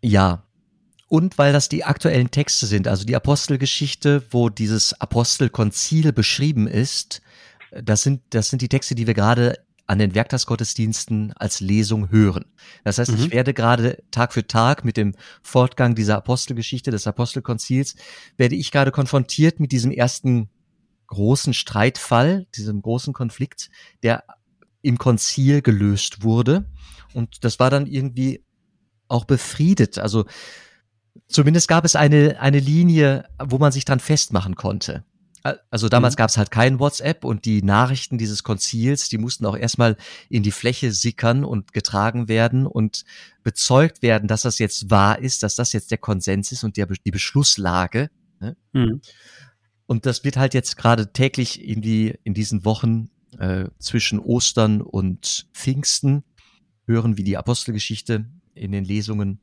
Ja, 0.00 0.44
und 1.08 1.38
weil 1.38 1.52
das 1.54 1.68
die 1.70 1.84
aktuellen 1.84 2.30
Texte 2.30 2.66
sind, 2.66 2.86
also 2.86 3.04
die 3.04 3.16
Apostelgeschichte, 3.16 4.22
wo 4.30 4.50
dieses 4.50 5.00
Apostelkonzil 5.00 6.12
beschrieben 6.12 6.68
ist, 6.68 7.22
das 7.70 8.02
sind, 8.02 8.22
das 8.30 8.50
sind 8.50 8.62
die 8.62 8.68
Texte, 8.68 8.94
die 8.94 9.06
wir 9.06 9.14
gerade 9.14 9.58
an 9.88 9.98
den 9.98 10.14
Werktagsgottesdiensten 10.14 11.32
als 11.32 11.60
Lesung 11.60 12.10
hören. 12.10 12.44
Das 12.84 12.98
heißt, 12.98 13.10
mhm. 13.10 13.18
ich 13.18 13.30
werde 13.32 13.54
gerade 13.54 14.02
Tag 14.10 14.34
für 14.34 14.46
Tag 14.46 14.84
mit 14.84 14.98
dem 14.98 15.14
Fortgang 15.42 15.94
dieser 15.94 16.16
Apostelgeschichte, 16.18 16.90
des 16.90 17.06
Apostelkonzils, 17.06 17.96
werde 18.36 18.54
ich 18.54 18.70
gerade 18.70 18.92
konfrontiert 18.92 19.60
mit 19.60 19.72
diesem 19.72 19.90
ersten 19.90 20.50
großen 21.06 21.54
Streitfall, 21.54 22.46
diesem 22.54 22.82
großen 22.82 23.14
Konflikt, 23.14 23.70
der 24.02 24.24
im 24.82 24.98
Konzil 24.98 25.62
gelöst 25.62 26.22
wurde. 26.22 26.66
Und 27.14 27.42
das 27.44 27.58
war 27.58 27.70
dann 27.70 27.86
irgendwie 27.86 28.44
auch 29.08 29.24
befriedet. 29.24 29.98
Also 29.98 30.26
zumindest 31.28 31.66
gab 31.66 31.86
es 31.86 31.96
eine, 31.96 32.38
eine 32.40 32.60
Linie, 32.60 33.24
wo 33.42 33.56
man 33.56 33.72
sich 33.72 33.86
dran 33.86 34.00
festmachen 34.00 34.54
konnte. 34.54 35.02
Also 35.42 35.88
damals 35.88 36.14
mhm. 36.14 36.18
gab 36.18 36.30
es 36.30 36.36
halt 36.36 36.50
kein 36.50 36.78
WhatsApp 36.78 37.24
und 37.24 37.44
die 37.44 37.62
Nachrichten 37.62 38.18
dieses 38.18 38.42
Konzils, 38.42 39.08
die 39.08 39.18
mussten 39.18 39.46
auch 39.46 39.56
erstmal 39.56 39.96
in 40.28 40.42
die 40.42 40.50
Fläche 40.50 40.92
sickern 40.92 41.44
und 41.44 41.72
getragen 41.72 42.28
werden 42.28 42.66
und 42.66 43.04
bezeugt 43.42 44.02
werden, 44.02 44.28
dass 44.28 44.42
das 44.42 44.58
jetzt 44.58 44.90
wahr 44.90 45.18
ist, 45.18 45.42
dass 45.42 45.54
das 45.54 45.72
jetzt 45.72 45.90
der 45.90 45.98
Konsens 45.98 46.52
ist 46.52 46.64
und 46.64 46.76
der, 46.76 46.86
die 46.86 47.10
Beschlusslage. 47.10 48.10
Ne? 48.40 48.56
Mhm. 48.72 49.00
Und 49.86 50.06
das 50.06 50.24
wird 50.24 50.36
halt 50.36 50.54
jetzt 50.54 50.76
gerade 50.76 51.12
täglich 51.12 51.62
in 51.62 51.80
die 51.80 52.18
in 52.24 52.34
diesen 52.34 52.64
Wochen 52.64 53.08
äh, 53.38 53.66
zwischen 53.78 54.18
Ostern 54.18 54.82
und 54.82 55.46
Pfingsten 55.54 56.24
hören, 56.86 57.16
wie 57.16 57.24
die 57.24 57.36
Apostelgeschichte 57.36 58.26
in 58.54 58.72
den 58.72 58.84
Lesungen 58.84 59.40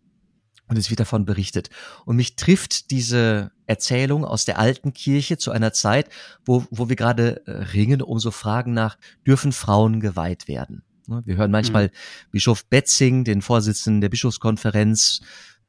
und 0.68 0.78
es 0.78 0.90
wird 0.90 1.00
davon 1.00 1.26
berichtet. 1.26 1.70
Und 2.06 2.16
mich 2.16 2.36
trifft 2.36 2.92
diese 2.92 3.52
Erzählung 3.68 4.26
aus 4.26 4.46
der 4.46 4.60
alten 4.60 4.94
Kirche 4.94 5.38
zu 5.38 5.52
einer 5.52 5.74
Zeit, 5.74 6.10
wo, 6.46 6.66
wo 6.72 6.90
wir 6.90 6.96
gerade 6.96 7.46
äh, 7.46 7.52
ringen 7.52 8.02
um 8.02 8.20
so 8.20 8.32
Fragen 8.32 8.74
nach, 8.74 8.98
dürfen 9.26 9.52
Frauen 9.52 10.00
geweiht 10.00 10.48
werden? 10.48 10.84
Ne, 11.08 11.22
wir 11.26 11.38
hören 11.38 11.52
manchmal 11.52 11.88
mhm. 11.88 11.92
Bischof 12.32 12.66
Betzing, 12.66 13.24
den 13.24 13.42
Vorsitzenden 13.42 14.02
der 14.02 14.10
Bischofskonferenz, 14.10 15.22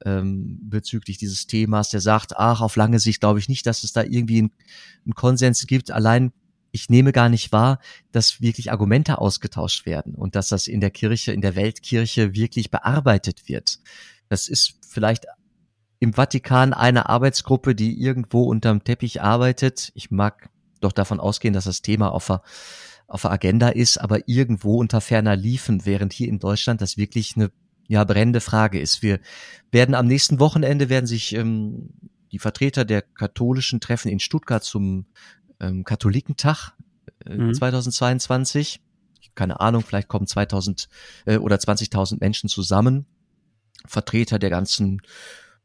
ähm, 0.04 0.58
bezüglich 0.62 1.18
dieses 1.18 1.46
Themas, 1.46 1.90
der 1.90 2.00
sagt, 2.00 2.36
ach, 2.36 2.60
auf 2.60 2.76
lange 2.76 2.98
Sicht 2.98 3.20
glaube 3.20 3.38
ich 3.38 3.48
nicht, 3.48 3.66
dass 3.66 3.82
es 3.82 3.92
da 3.92 4.02
irgendwie 4.02 4.40
einen 4.40 5.14
Konsens 5.14 5.66
gibt. 5.66 5.90
Allein 5.90 6.32
ich 6.72 6.90
nehme 6.90 7.12
gar 7.12 7.30
nicht 7.30 7.52
wahr, 7.52 7.78
dass 8.12 8.42
wirklich 8.42 8.70
Argumente 8.70 9.18
ausgetauscht 9.18 9.86
werden 9.86 10.14
und 10.14 10.36
dass 10.36 10.48
das 10.48 10.66
in 10.66 10.80
der 10.80 10.90
Kirche, 10.90 11.32
in 11.32 11.40
der 11.40 11.56
Weltkirche 11.56 12.34
wirklich 12.34 12.70
bearbeitet 12.70 13.48
wird. 13.48 13.78
Das 14.28 14.48
ist 14.48 14.74
vielleicht 14.88 15.26
im 15.98 16.12
Vatikan 16.12 16.72
eine 16.72 17.08
Arbeitsgruppe, 17.08 17.74
die 17.74 18.00
irgendwo 18.00 18.44
unterm 18.44 18.84
Teppich 18.84 19.22
arbeitet. 19.22 19.92
Ich 19.94 20.10
mag 20.10 20.50
doch 20.80 20.92
davon 20.92 21.20
ausgehen, 21.20 21.54
dass 21.54 21.64
das 21.64 21.82
Thema 21.82 22.12
auf 22.12 22.26
der, 22.26 22.42
auf 23.08 23.22
der 23.22 23.32
Agenda 23.32 23.68
ist, 23.68 23.98
aber 23.98 24.28
irgendwo 24.28 24.78
unter 24.78 25.00
ferner 25.00 25.36
Liefen, 25.36 25.86
während 25.86 26.12
hier 26.12 26.28
in 26.28 26.38
Deutschland 26.38 26.80
das 26.80 26.96
wirklich 26.96 27.36
eine 27.36 27.50
ja, 27.88 28.04
brennende 28.04 28.40
Frage 28.40 28.80
ist. 28.80 29.02
Wir 29.02 29.20
werden 29.70 29.94
am 29.94 30.06
nächsten 30.06 30.38
Wochenende 30.38 30.88
werden 30.88 31.06
sich 31.06 31.34
ähm, 31.34 31.90
die 32.32 32.38
Vertreter 32.38 32.84
der 32.84 33.02
katholischen 33.02 33.80
treffen 33.80 34.10
in 34.10 34.20
Stuttgart 34.20 34.64
zum 34.64 35.06
ähm, 35.60 35.84
Katholikentag 35.84 36.72
äh, 37.24 37.36
mhm. 37.36 37.54
2022. 37.54 38.80
Keine 39.34 39.60
Ahnung, 39.60 39.82
vielleicht 39.82 40.08
kommen 40.08 40.26
2000 40.26 40.88
äh, 41.26 41.36
oder 41.38 41.56
20.000 41.56 42.18
Menschen 42.20 42.48
zusammen. 42.48 43.06
Vertreter 43.88 44.38
der 44.38 44.50
ganzen 44.50 45.00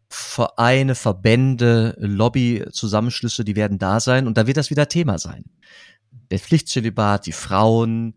Vereine, 0.10 0.96
Verbände, 0.96 1.96
Lobby-Zusammenschlüsse, 2.00 3.46
die 3.46 3.56
werden 3.56 3.80
da 3.80 4.00
sein 4.00 4.28
und 4.28 4.38
da 4.38 4.46
wird 4.46 4.58
das 4.58 4.70
wieder 4.70 4.90
Thema 4.90 5.18
sein. 5.18 5.46
Der 6.30 6.40
Pflichtzölibat, 6.40 7.26
die 7.26 7.32
Frauen, 7.32 8.16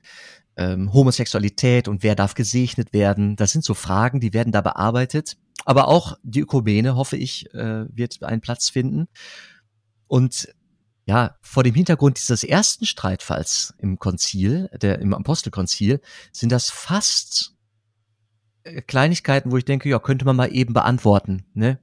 ähm, 0.56 0.92
Homosexualität 0.92 1.88
und 1.88 2.02
wer 2.02 2.14
darf 2.14 2.34
gesegnet 2.34 2.92
werden. 2.92 3.36
Das 3.36 3.52
sind 3.52 3.64
so 3.64 3.74
Fragen, 3.74 4.20
die 4.20 4.32
werden 4.32 4.52
da 4.52 4.60
bearbeitet. 4.60 5.36
Aber 5.64 5.88
auch 5.88 6.18
die 6.22 6.40
Ökumene, 6.40 6.96
hoffe 6.96 7.16
ich, 7.16 7.52
äh, 7.54 7.86
wird 7.94 8.22
einen 8.22 8.40
Platz 8.40 8.68
finden. 8.68 9.06
Und 10.06 10.48
ja, 11.06 11.36
vor 11.42 11.62
dem 11.62 11.74
Hintergrund 11.74 12.18
dieses 12.18 12.44
ersten 12.44 12.86
Streitfalls 12.86 13.74
im 13.78 13.98
Konzil, 13.98 14.70
der 14.80 15.00
im 15.00 15.14
Apostelkonzil, 15.14 16.00
sind 16.32 16.50
das 16.50 16.70
fast 16.70 17.53
Kleinigkeiten, 18.86 19.52
wo 19.52 19.56
ich 19.56 19.64
denke, 19.64 19.88
ja, 19.88 19.98
könnte 19.98 20.24
man 20.24 20.36
mal 20.36 20.54
eben 20.54 20.74
beantworten, 20.74 21.44
ne? 21.54 21.78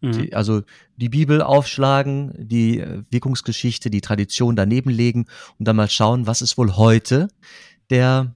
Mhm. 0.00 0.12
Die, 0.12 0.34
also 0.34 0.62
die 0.96 1.08
Bibel 1.08 1.42
aufschlagen, 1.42 2.32
die 2.38 2.80
äh, 2.80 3.02
Wirkungsgeschichte, 3.10 3.90
die 3.90 4.00
Tradition 4.00 4.56
daneben 4.56 4.90
legen 4.90 5.26
und 5.58 5.68
dann 5.68 5.76
mal 5.76 5.90
schauen, 5.90 6.26
was 6.26 6.42
ist 6.42 6.56
wohl 6.56 6.76
heute 6.76 7.28
der 7.90 8.34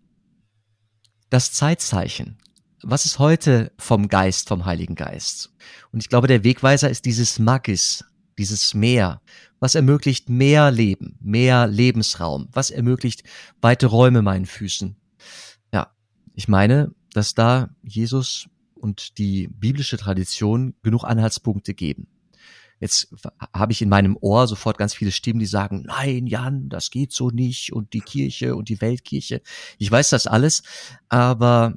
das 1.30 1.52
Zeitzeichen. 1.52 2.38
Was 2.82 3.06
ist 3.06 3.18
heute 3.18 3.72
vom 3.78 4.08
Geist, 4.08 4.48
vom 4.48 4.66
Heiligen 4.66 4.94
Geist? 4.94 5.54
Und 5.90 6.00
ich 6.00 6.08
glaube, 6.08 6.28
der 6.28 6.44
Wegweiser 6.44 6.90
ist 6.90 7.06
dieses 7.06 7.38
Magis, 7.38 8.04
dieses 8.36 8.74
Meer, 8.74 9.22
was 9.58 9.74
ermöglicht 9.74 10.28
mehr 10.28 10.70
Leben, 10.70 11.16
mehr 11.20 11.66
Lebensraum, 11.66 12.48
was 12.52 12.70
ermöglicht 12.70 13.22
weite 13.62 13.86
Räume 13.86 14.20
meinen 14.20 14.44
Füßen. 14.44 14.96
Ja, 15.72 15.94
ich 16.34 16.46
meine, 16.46 16.92
dass 17.14 17.34
da 17.34 17.70
Jesus 17.82 18.48
und 18.74 19.18
die 19.18 19.48
biblische 19.48 19.96
Tradition 19.96 20.74
genug 20.82 21.04
Anhaltspunkte 21.04 21.72
geben. 21.72 22.08
Jetzt 22.80 23.08
habe 23.54 23.72
ich 23.72 23.80
in 23.80 23.88
meinem 23.88 24.18
Ohr 24.20 24.46
sofort 24.46 24.76
ganz 24.76 24.92
viele 24.92 25.12
Stimmen, 25.12 25.38
die 25.38 25.46
sagen, 25.46 25.84
nein, 25.86 26.26
Jan, 26.26 26.68
das 26.68 26.90
geht 26.90 27.12
so 27.12 27.30
nicht 27.30 27.72
und 27.72 27.94
die 27.94 28.00
Kirche 28.00 28.56
und 28.56 28.68
die 28.68 28.80
Weltkirche. 28.80 29.40
Ich 29.78 29.90
weiß 29.90 30.10
das 30.10 30.26
alles, 30.26 30.62
aber 31.08 31.74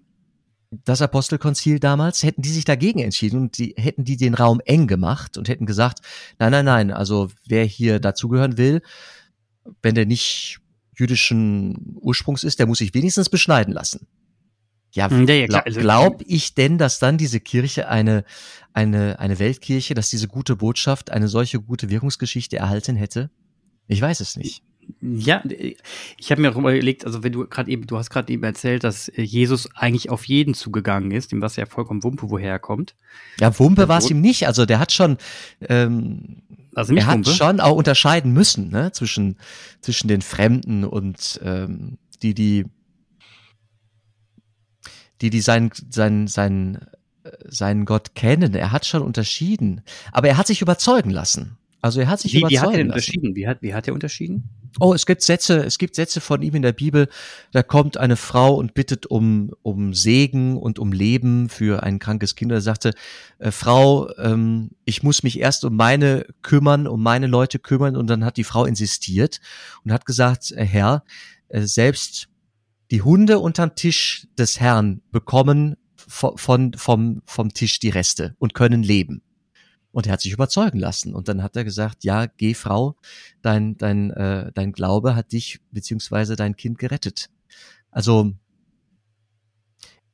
das 0.70 1.01
Apostelkonzil 1.01 1.79
damals, 1.79 2.24
hätten 2.24 2.41
die 2.41 2.50
sich 2.50 2.65
dagegen 2.65 3.00
entschieden 3.00 3.39
und 3.39 3.58
die, 3.58 3.74
hätten 3.77 4.03
die 4.03 4.17
den 4.17 4.34
Raum 4.34 4.60
eng 4.65 4.88
gemacht 4.88 5.38
und 5.38 5.48
hätten 5.48 5.65
gesagt, 5.65 6.00
nein, 6.39 6.51
nein, 6.51 6.65
nein, 6.65 6.91
also 6.91 7.29
wer 7.46 7.63
hier 7.63 8.00
dazugehören 8.00 8.58
will, 8.58 8.82
wenn 9.82 9.96
der 9.96 10.06
nicht 10.06 10.60
jüdischen 10.98 11.96
Ursprungs 12.01 12.44
ist, 12.44 12.60
der 12.60 12.65
muss 12.65 12.79
sich 12.79 12.94
wenigstens 12.94 13.29
beschneiden 13.29 13.74
lassen. 13.74 14.08
Ja, 14.98 15.10
ja, 15.10 15.34
ja 15.34 15.46
glaub, 15.46 15.66
also, 15.68 15.80
glaub 15.80 16.24
ich 16.25 16.56
denn, 16.56 16.80
dass 16.80 16.98
dann 16.98 17.20
diese 17.20 17.39
Kirche 17.39 17.88
eine, 17.88 18.24
eine, 18.74 19.20
eine 19.20 19.38
Weltkirche, 19.38 19.94
dass 19.94 20.10
diese 20.10 20.27
gute 20.27 20.56
Botschaft 20.56 21.12
eine 21.12 21.27
solche 21.27 21.60
gute 21.60 21.92
Wirkungsgeschichte 21.92 22.58
erhalten 22.58 22.96
hätte? 22.96 23.30
Ich 23.88 24.01
weiß 24.01 24.22
es 24.22 24.36
nicht. 24.38 24.63
Ja, 25.01 25.44
ich 26.18 26.32
habe 26.32 26.42
mir 26.42 26.51
auch 26.51 26.56
überlegt, 26.56 27.06
also 27.06 27.22
wenn 27.22 27.32
du 27.32 27.46
gerade 27.46 27.70
eben, 27.70 27.86
du 27.86 27.98
hast 27.98 28.10
gerade 28.10 28.34
eben 28.34 28.44
erzählt, 28.44 28.84
dass 28.84 29.08
äh, 29.10 29.22
Jesus 29.22 29.70
eigentlich 29.75 30.10
auf 30.10 30.25
jeden 30.25 30.56
zugegangen 30.56 31.12
ist, 31.12 31.32
dem 31.32 31.42
was 31.42 31.58
ja 31.58 31.68
vollkommen 31.68 32.04
Wumpe, 32.04 32.32
woher 32.32 32.54
er 32.54 32.60
kommt. 32.60 32.96
Ja, 33.39 33.60
Wumpe 33.60 33.88
war 33.88 34.00
es 34.00 34.10
ihm 34.10 34.22
nicht. 34.22 34.48
Also 34.48 34.66
der 34.66 34.80
hat 34.80 34.92
schon, 34.92 35.18
ähm, 35.68 36.42
also 36.74 36.96
er 36.96 37.06
hat 37.06 37.18
Wumpe? 37.18 37.30
schon 37.30 37.60
auch 37.60 37.75
unterscheiden 37.75 38.34
müssen 38.34 38.70
ne? 38.70 38.92
zwischen 38.94 39.38
zwischen 39.82 40.08
den 40.08 40.22
Fremden 40.24 40.86
und 40.86 41.39
ähm, 41.44 42.00
die 42.24 42.34
die 42.34 42.66
die 45.22 45.30
die 45.30 45.42
sein 45.42 45.72
sein 45.90 46.28
sein 46.28 46.80
seinen 47.50 47.86
Gott 47.86 48.16
kennen. 48.16 48.54
Er 48.54 48.72
hat 48.72 48.86
schon 48.86 49.02
unterschieden, 49.02 49.82
aber 50.12 50.30
er 50.30 50.38
hat 50.38 50.48
sich 50.48 50.62
überzeugen 50.62 51.10
lassen. 51.10 51.58
Also 51.82 52.02
er 52.02 52.08
hat 52.08 52.20
sich 52.20 52.34
wie, 52.34 52.40
überzeugen 52.40 52.54
wie 52.54 52.60
hat 52.60 52.74
er 52.74 52.78
lassen. 52.78 52.90
unterschieden? 52.90 53.36
Wie 53.36 53.48
hat, 53.48 53.62
wie 53.62 53.74
hat 53.74 53.88
er 53.88 53.94
unterschieden? 53.94 54.50
Oh, 54.80 54.94
es 54.94 55.06
gibt 55.06 55.22
Sätze, 55.22 55.64
es 55.64 55.78
gibt 55.78 55.96
Sätze 55.96 56.22
von 56.22 56.42
ihm 56.42 56.56
in 56.56 56.62
der 56.62 56.72
Bibel. 56.72 57.08
Da 57.52 57.64
kommt 57.64 57.98
eine 57.98 58.16
Frau 58.16 58.56
und 58.56 58.74
bittet 58.74 59.06
um 59.06 59.52
um 59.62 59.94
Segen 59.94 60.58
und 60.58 60.80
um 60.80 60.92
Leben 60.92 61.50
für 61.50 61.84
ein 61.84 62.00
krankes 62.00 62.36
Kind. 62.36 62.52
Er 62.52 62.62
sagte, 62.62 62.94
äh, 63.40 63.52
Frau, 63.52 64.10
ähm, 64.18 64.72
ich 64.86 65.04
muss 65.04 65.24
mich 65.24 65.40
erst 65.40 65.66
um 65.66 65.76
meine 65.76 66.26
kümmern, 66.42 66.88
um 66.88 67.02
meine 67.02 67.28
Leute 67.28 67.60
kümmern. 67.60 67.96
Und 67.96 68.08
dann 68.08 68.26
hat 68.26 68.38
die 68.38 68.44
Frau 68.44 68.66
insistiert 68.66 69.40
und 69.84 69.92
hat 69.92 70.06
gesagt, 70.06 70.52
äh, 70.52 70.66
Herr, 70.66 71.04
äh, 71.50 71.62
selbst 71.62 72.28
die 72.91 73.01
Hunde 73.01 73.39
unterm 73.39 73.75
Tisch 73.75 74.27
des 74.38 74.60
Herrn 74.60 75.01
bekommen 75.12 75.75
von, 75.96 76.74
vom, 76.74 77.22
vom 77.25 77.53
Tisch 77.53 77.79
die 77.79 77.89
Reste 77.89 78.36
und 78.39 78.53
können 78.53 78.84
leben. 78.84 79.22
Und 79.91 80.06
er 80.06 80.13
hat 80.13 80.22
sich 80.22 80.32
überzeugen 80.32 80.79
lassen. 80.79 81.13
Und 81.15 81.27
dann 81.27 81.41
hat 81.41 81.56
er 81.56 81.63
gesagt, 81.63 82.03
ja, 82.03 82.27
geh 82.27 82.53
Frau, 82.53 82.96
dein, 83.41 83.77
dein, 83.77 84.12
äh, 84.12 84.51
dein 84.53 84.72
Glaube 84.72 85.15
hat 85.15 85.32
dich 85.32 85.60
beziehungsweise 85.72 86.36
dein 86.36 86.56
Kind 86.56 86.77
gerettet. 86.77 87.29
Also 87.89 88.34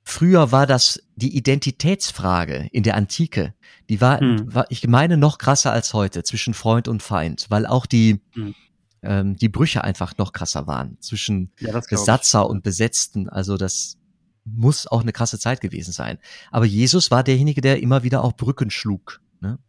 früher 0.04 0.52
war 0.52 0.68
das 0.68 1.04
die 1.16 1.36
Identitätsfrage 1.36 2.70
in 2.72 2.84
der 2.84 2.96
Antike. 2.96 3.54
Die 3.90 4.00
war, 4.00 4.20
hm. 4.20 4.54
war 4.54 4.66
ich 4.70 4.88
meine, 4.88 5.18
noch 5.18 5.38
krasser 5.38 5.74
als 5.74 5.94
heute 5.94 6.24
zwischen 6.24 6.54
Freund 6.54 6.88
und 6.88 7.04
Feind, 7.04 7.48
weil 7.50 7.66
auch 7.66 7.86
die, 7.86 8.22
hm. 8.34 8.56
Ähm, 9.04 9.36
die 9.36 9.50
Brüche 9.50 9.84
einfach 9.84 10.18
noch 10.18 10.34
krasser 10.34 10.68
waren 10.68 10.98
zwischen 11.00 11.52
ja, 11.60 11.80
Besatzer 11.90 12.50
und 12.50 12.64
Besetzten. 12.64 13.30
Also 13.30 13.58
das 13.58 13.98
muss 14.46 14.88
auch 14.88 15.02
eine 15.02 15.14
krasse 15.14 15.40
Zeit 15.40 15.62
gewesen 15.62 15.92
sein. 15.92 16.18
Aber 16.52 16.66
Jesus 16.66 17.12
war 17.12 17.24
derjenige, 17.24 17.62
der 17.62 17.82
immer 17.82 18.04
wieder 18.04 18.24
auch 18.24 18.34
Brücken 18.34 18.70
schlug. 18.70 19.22
Ne? 19.40 19.60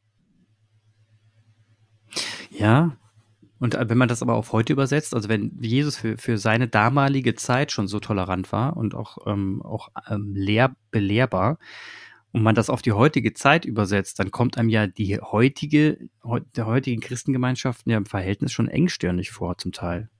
Ja, 2.50 2.96
und 3.64 3.74
äh, 3.74 3.88
wenn 3.88 3.98
man 3.98 4.08
das 4.08 4.22
aber 4.22 4.34
auf 4.34 4.52
heute 4.52 4.72
übersetzt, 4.72 5.14
also 5.14 5.28
wenn 5.28 5.56
Jesus 5.60 5.96
für, 5.96 6.18
für 6.18 6.38
seine 6.38 6.68
damalige 6.68 7.34
Zeit 7.34 7.72
schon 7.72 7.88
so 7.88 8.00
tolerant 8.00 8.52
war 8.52 8.76
und 8.76 8.94
auch, 8.94 9.18
ähm, 9.26 9.62
auch 9.62 9.88
ähm, 10.08 10.34
lehr, 10.34 10.76
belehrbar, 10.90 11.58
und 12.34 12.42
man 12.42 12.54
das 12.54 12.68
auf 12.68 12.82
die 12.82 12.92
heutige 12.92 13.32
Zeit 13.32 13.64
übersetzt, 13.64 14.18
dann 14.18 14.30
kommt 14.30 14.58
einem 14.58 14.68
ja 14.68 14.86
die 14.86 15.18
heutige, 15.20 16.10
der 16.54 16.66
heutigen 16.66 17.00
Christengemeinschaften 17.00 17.90
ja 17.90 17.96
im 17.96 18.04
Verhältnis 18.04 18.52
schon 18.52 18.68
engstirnig 18.68 19.30
vor, 19.30 19.56
zum 19.56 19.72
Teil 19.72 20.10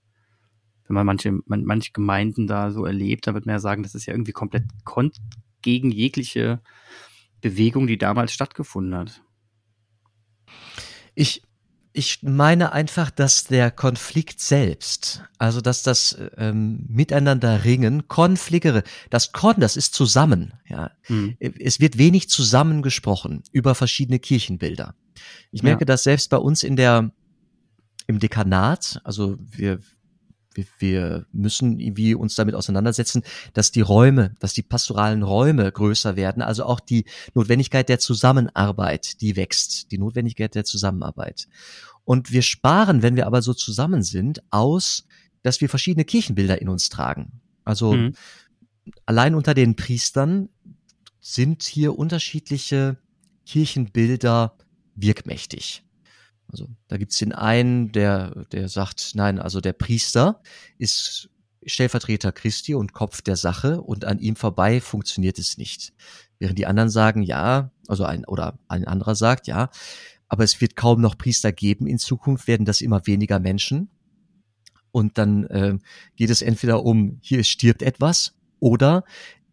wenn 0.87 0.95
man 0.95 1.07
manche, 1.07 1.33
man, 1.47 1.65
manche 1.65 1.93
Gemeinden 1.93 2.47
da 2.47 2.71
so 2.71 2.85
erlebt, 2.85 3.27
dann 3.27 3.35
wird 3.35 3.47
man 3.47 3.55
ja 3.55 3.59
sagen, 3.59 3.83
das 3.83 3.95
ist 3.95 4.07
ja 4.07 4.13
irgendwie 4.13 4.33
komplett 4.33 4.65
gegen 5.63 5.91
jegliche 5.91 6.61
Bewegung, 7.41 7.87
die 7.87 7.99
damals 7.99 8.33
stattgefunden 8.33 8.95
hat. 8.95 9.23
Ich, 11.15 11.43
ich 11.97 12.25
meine 12.25 12.73
einfach, 12.73 13.11
dass 13.11 13.45
der 13.45 13.71
Konflikt 13.71 14.41
selbst, 14.41 15.23
also 15.39 15.61
dass 15.61 15.85
das 15.85 16.19
ähm, 16.37 16.85
Miteinander 16.89 17.65
ringen, 17.65 18.09
Konflikte, 18.09 18.83
das 19.11 19.31
Kon, 19.31 19.55
das 19.59 19.77
ist 19.77 19.95
zusammen, 19.95 20.55
ja. 20.67 20.91
Hm. 21.03 21.37
Es 21.39 21.79
wird 21.79 21.97
wenig 21.97 22.29
zusammengesprochen 22.29 23.45
über 23.53 23.77
verschiedene 23.77 24.19
Kirchenbilder. 24.19 24.97
Ich 25.53 25.63
merke 25.63 25.83
ja. 25.83 25.87
das 25.87 26.03
selbst 26.03 26.31
bei 26.31 26.37
uns 26.37 26.65
in 26.65 26.75
der 26.75 27.13
im 28.09 28.19
Dekanat, 28.19 29.01
also 29.05 29.39
wir 29.39 29.79
wir, 30.55 30.67
wir 30.79 31.27
müssen 31.33 31.81
irgendwie 31.81 32.15
uns 32.15 32.35
damit 32.35 32.55
auseinandersetzen, 32.55 33.23
dass 33.53 33.73
die 33.73 33.81
Räume, 33.81 34.35
dass 34.39 34.53
die 34.53 34.63
pastoralen 34.63 35.23
Räume 35.23 35.71
größer 35.71 36.17
werden, 36.17 36.43
also 36.43 36.65
auch 36.65 36.81
die 36.81 37.05
Notwendigkeit 37.35 37.89
der 37.89 37.99
Zusammenarbeit, 37.99 39.21
die 39.21 39.37
wächst, 39.37 39.91
die 39.91 39.99
Notwendigkeit 39.99 40.55
der 40.55 40.65
Zusammenarbeit. 40.65 41.49
Und 42.05 42.33
wir 42.33 42.43
sparen, 42.43 43.03
wenn 43.03 43.17
wir 43.17 43.27
aber 43.27 43.43
so 43.43 43.55
zusammen 43.55 44.03
sind, 44.03 44.43
aus, 44.51 45.07
dass 45.43 45.61
wir 45.61 45.69
verschiedene 45.69 46.05
Kirchenbilder 46.05 46.61
in 46.61 46.69
uns 46.69 46.89
tragen. 46.89 47.41
Also 47.65 47.95
mhm. 47.95 48.15
allein 49.07 49.35
unter 49.35 49.55
den 49.55 49.77
Priestern 49.77 50.49
sind 51.21 51.63
hier 51.63 51.99
unterschiedliche 51.99 52.99
Kirchenbilder 53.47 54.57
wirkmächtig. 54.95 55.83
Also 56.55 56.69
da 56.87 56.99
gibt's 56.99 57.17
den 57.17 57.33
einen, 57.33 57.91
der, 57.91 58.45
der 58.53 58.69
sagt, 58.69 59.17
nein, 59.17 59.41
also 59.41 59.61
der 59.61 59.73
Priester 59.73 60.41
ist 60.79 61.29
Stellvertreter 61.67 62.31
Christi 62.31 62.77
und 62.77 62.93
Kopf 62.93 63.23
der 63.23 63.35
Sache 63.35 63.83
und 63.83 64.05
an 64.05 64.21
ihm 64.21 64.37
vorbei 64.37 64.81
funktioniert 64.81 65.41
es 65.41 65.59
nicht. 65.59 65.93
Während 66.39 66.57
die 66.57 66.67
anderen 66.67 66.91
sagen, 66.91 67.23
ja, 67.23 67.73
also 67.89 68.05
ein 68.05 68.25
oder 68.25 68.57
ein 68.69 68.85
anderer 68.85 69.17
sagt, 69.17 69.49
ja, 69.49 69.69
aber 70.29 70.45
es 70.45 70.61
wird 70.61 70.77
kaum 70.77 71.01
noch 71.01 71.19
Priester 71.19 71.51
geben 71.51 71.89
in 71.89 71.99
Zukunft, 71.99 72.47
werden 72.47 72.67
das 72.67 72.83
immer 72.83 73.05
weniger 73.05 73.41
Menschen. 73.41 73.89
Und 74.93 75.19
dann 75.19 75.47
äh, 75.47 75.77
geht 76.15 76.31
es 76.31 76.41
entweder 76.41 76.85
um, 76.85 77.19
hier 77.21 77.43
stirbt 77.43 77.83
etwas, 77.83 78.35
oder 78.61 79.03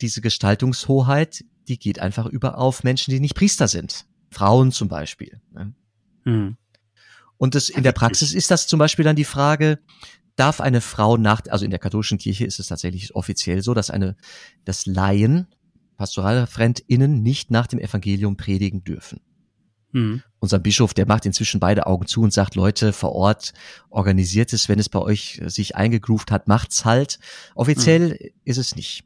diese 0.01 0.21
Gestaltungshoheit, 0.21 1.45
die 1.67 1.79
geht 1.79 1.97
einfach 1.97 2.27
über 2.27 2.59
auf 2.59 2.83
Menschen, 2.83 3.09
die 3.09 3.19
nicht 3.19 3.33
Priester 3.33 3.67
sind. 3.67 4.05
Frauen 4.29 4.71
zum 4.71 4.87
Beispiel. 4.87 5.41
Ne? 5.51 5.73
Mhm. 6.25 6.57
Und 7.41 7.55
das, 7.55 7.69
in 7.69 7.81
der 7.81 7.91
Praxis 7.91 8.35
ist 8.35 8.51
das 8.51 8.67
zum 8.67 8.77
Beispiel 8.77 9.03
dann 9.03 9.15
die 9.15 9.25
Frage, 9.25 9.79
darf 10.35 10.61
eine 10.61 10.79
Frau 10.79 11.17
nach, 11.17 11.41
also 11.49 11.65
in 11.65 11.71
der 11.71 11.79
katholischen 11.79 12.19
Kirche 12.19 12.45
ist 12.45 12.59
es 12.59 12.67
tatsächlich 12.67 13.15
offiziell 13.15 13.63
so, 13.63 13.73
dass 13.73 13.89
eine, 13.89 14.15
das 14.63 14.85
Laien, 14.85 15.47
PastoralreferentInnen 15.97 17.23
nicht 17.23 17.49
nach 17.49 17.65
dem 17.65 17.79
Evangelium 17.79 18.37
predigen 18.37 18.83
dürfen. 18.83 19.21
Mhm. 19.91 20.21
Unser 20.37 20.59
Bischof, 20.59 20.93
der 20.93 21.07
macht 21.07 21.25
inzwischen 21.25 21.59
beide 21.59 21.87
Augen 21.87 22.05
zu 22.05 22.21
und 22.21 22.31
sagt, 22.31 22.53
Leute 22.53 22.93
vor 22.93 23.13
Ort, 23.13 23.53
organisiert 23.89 24.53
es, 24.53 24.69
wenn 24.69 24.77
es 24.77 24.89
bei 24.89 24.99
euch 24.99 25.41
sich 25.47 25.75
eingegroovt 25.75 26.29
hat, 26.29 26.47
macht's 26.47 26.85
halt. 26.85 27.17
Offiziell 27.55 28.09
mhm. 28.09 28.29
ist 28.43 28.57
es 28.59 28.75
nicht. 28.75 29.03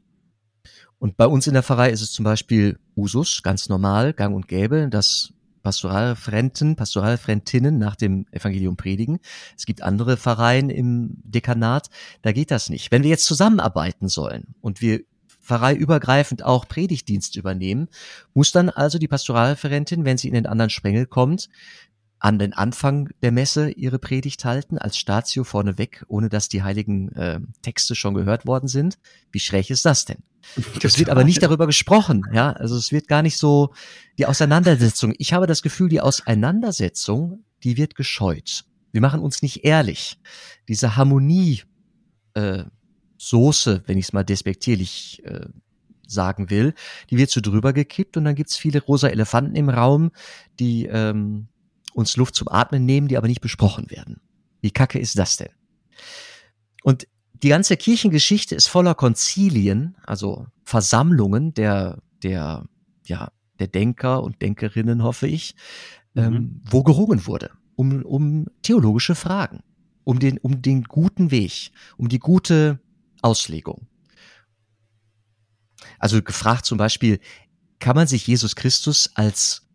Und 0.98 1.16
bei 1.16 1.26
uns 1.26 1.46
in 1.46 1.54
der 1.54 1.62
Pfarrei 1.62 1.88
ist 1.88 2.02
es 2.02 2.12
zum 2.12 2.26
Beispiel 2.26 2.78
Usus, 2.94 3.42
ganz 3.42 3.70
normal, 3.70 4.12
gang 4.12 4.36
und 4.36 4.46
gäbe, 4.46 4.88
dass 4.90 5.32
Pastoralreferenten, 5.66 6.76
Pastoralreferentinnen 6.76 7.76
nach 7.76 7.96
dem 7.96 8.24
Evangelium 8.30 8.76
predigen. 8.76 9.18
Es 9.56 9.66
gibt 9.66 9.82
andere 9.82 10.16
Pfarreien 10.16 10.70
im 10.70 11.16
Dekanat, 11.24 11.90
da 12.22 12.30
geht 12.30 12.52
das 12.52 12.70
nicht. 12.70 12.92
Wenn 12.92 13.02
wir 13.02 13.10
jetzt 13.10 13.24
zusammenarbeiten 13.24 14.06
sollen 14.06 14.54
und 14.60 14.80
wir 14.80 15.00
pfarreiübergreifend 15.42 16.44
auch 16.44 16.68
Predigtdienst 16.68 17.34
übernehmen, 17.34 17.88
muss 18.32 18.52
dann 18.52 18.70
also 18.70 19.00
die 19.00 19.08
Pastoralreferentin, 19.08 20.04
wenn 20.04 20.18
sie 20.18 20.28
in 20.28 20.34
den 20.34 20.46
anderen 20.46 20.70
Sprengel 20.70 21.06
kommt, 21.06 21.48
an 22.20 22.38
den 22.38 22.52
Anfang 22.52 23.10
der 23.22 23.32
Messe 23.32 23.70
ihre 23.70 23.98
Predigt 23.98 24.44
halten, 24.44 24.78
als 24.78 24.96
Statio 24.96 25.42
vorneweg, 25.42 26.04
ohne 26.06 26.28
dass 26.28 26.48
die 26.48 26.62
heiligen 26.62 27.10
äh, 27.16 27.40
Texte 27.62 27.96
schon 27.96 28.14
gehört 28.14 28.46
worden 28.46 28.68
sind. 28.68 28.98
Wie 29.32 29.40
schräg 29.40 29.70
ist 29.70 29.84
das 29.84 30.04
denn? 30.04 30.22
Es 30.82 30.98
wird 30.98 31.10
aber 31.10 31.24
nicht 31.24 31.42
darüber 31.42 31.66
gesprochen, 31.66 32.22
ja. 32.32 32.52
Also 32.52 32.76
es 32.76 32.92
wird 32.92 33.08
gar 33.08 33.22
nicht 33.22 33.36
so 33.36 33.74
die 34.18 34.26
Auseinandersetzung. 34.26 35.14
Ich 35.18 35.32
habe 35.32 35.46
das 35.46 35.62
Gefühl, 35.62 35.88
die 35.88 36.00
Auseinandersetzung, 36.00 37.44
die 37.62 37.76
wird 37.76 37.94
gescheut. 37.94 38.64
Wir 38.92 39.00
machen 39.00 39.20
uns 39.20 39.42
nicht 39.42 39.64
ehrlich. 39.64 40.18
Diese 40.68 40.96
Harmonie 40.96 41.62
äh, 42.34 42.64
Soße, 43.18 43.82
wenn 43.86 43.98
ich 43.98 44.06
es 44.06 44.12
mal 44.12 44.24
despektierlich 44.24 45.22
äh, 45.24 45.46
sagen 46.06 46.50
will, 46.50 46.74
die 47.10 47.18
wird 47.18 47.30
so 47.30 47.40
drüber 47.40 47.72
gekippt 47.72 48.16
und 48.16 48.24
dann 48.24 48.34
gibt's 48.34 48.56
viele 48.56 48.82
rosa 48.82 49.08
Elefanten 49.08 49.56
im 49.56 49.68
Raum, 49.68 50.12
die 50.60 50.86
ähm, 50.86 51.48
uns 51.94 52.16
Luft 52.16 52.34
zum 52.34 52.48
Atmen 52.48 52.84
nehmen, 52.84 53.08
die 53.08 53.16
aber 53.16 53.28
nicht 53.28 53.40
besprochen 53.40 53.90
werden. 53.90 54.20
Wie 54.60 54.70
kacke 54.70 54.98
ist 54.98 55.18
das 55.18 55.36
denn? 55.36 55.50
Und 56.82 57.08
die 57.42 57.48
ganze 57.48 57.76
Kirchengeschichte 57.76 58.54
ist 58.54 58.68
voller 58.68 58.94
Konzilien, 58.94 59.96
also 60.04 60.46
Versammlungen 60.64 61.54
der, 61.54 62.02
der, 62.22 62.66
ja, 63.06 63.30
der 63.58 63.68
Denker 63.68 64.22
und 64.22 64.42
Denkerinnen, 64.42 65.02
hoffe 65.02 65.26
ich, 65.26 65.54
mhm. 66.14 66.22
ähm, 66.22 66.62
wo 66.64 66.82
gerungen 66.82 67.26
wurde 67.26 67.50
um, 67.76 68.02
um 68.02 68.46
theologische 68.62 69.14
Fragen, 69.14 69.62
um 70.04 70.18
den, 70.18 70.38
um 70.38 70.62
den 70.62 70.84
guten 70.84 71.30
Weg, 71.30 71.70
um 71.96 72.08
die 72.08 72.18
gute 72.18 72.80
Auslegung. 73.22 73.86
Also 75.98 76.20
gefragt 76.22 76.66
zum 76.66 76.78
Beispiel, 76.78 77.20
kann 77.78 77.94
man 77.94 78.06
sich 78.06 78.26
Jesus 78.26 78.56
Christus 78.56 79.10
als 79.14 79.68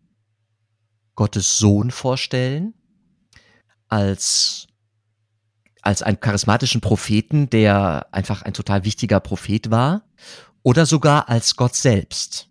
Gottes 1.16 1.58
Sohn 1.58 1.92
vorstellen, 1.92 2.74
als 3.88 4.68
als 5.82 6.02
einen 6.02 6.20
charismatischen 6.20 6.82
Propheten, 6.82 7.50
der 7.50 8.08
einfach 8.12 8.44
ein 8.44 8.54
total 8.54 8.84
wichtiger 8.84 9.20
Prophet 9.20 9.72
war, 9.72 10.04
oder 10.64 10.86
sogar 10.86 11.30
als 11.30 11.56
Gott 11.56 11.76
selbst. 11.76 12.48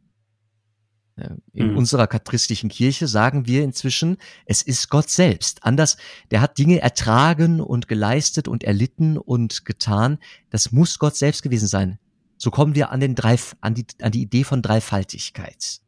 In 1.52 1.72
mhm. 1.72 1.76
unserer 1.76 2.06
katristischen 2.06 2.70
Kirche 2.70 3.06
sagen 3.06 3.46
wir 3.46 3.62
inzwischen, 3.62 4.16
es 4.46 4.62
ist 4.62 4.88
Gott 4.88 5.10
selbst. 5.10 5.64
Anders, 5.64 5.96
der 6.30 6.40
hat 6.40 6.58
Dinge 6.58 6.80
ertragen 6.80 7.60
und 7.60 7.88
geleistet 7.88 8.48
und 8.48 8.64
erlitten 8.64 9.18
und 9.18 9.64
getan. 9.64 10.18
Das 10.50 10.72
muss 10.72 10.98
Gott 10.98 11.16
selbst 11.16 11.42
gewesen 11.42 11.68
sein. 11.68 11.98
So 12.38 12.50
kommen 12.50 12.74
wir 12.74 12.90
an 12.90 13.00
den 13.00 13.14
drei, 13.14 13.38
an 13.60 13.74
die, 13.74 13.86
an 14.00 14.12
die 14.12 14.22
Idee 14.22 14.44
von 14.44 14.62
Dreifaltigkeit. 14.62 15.80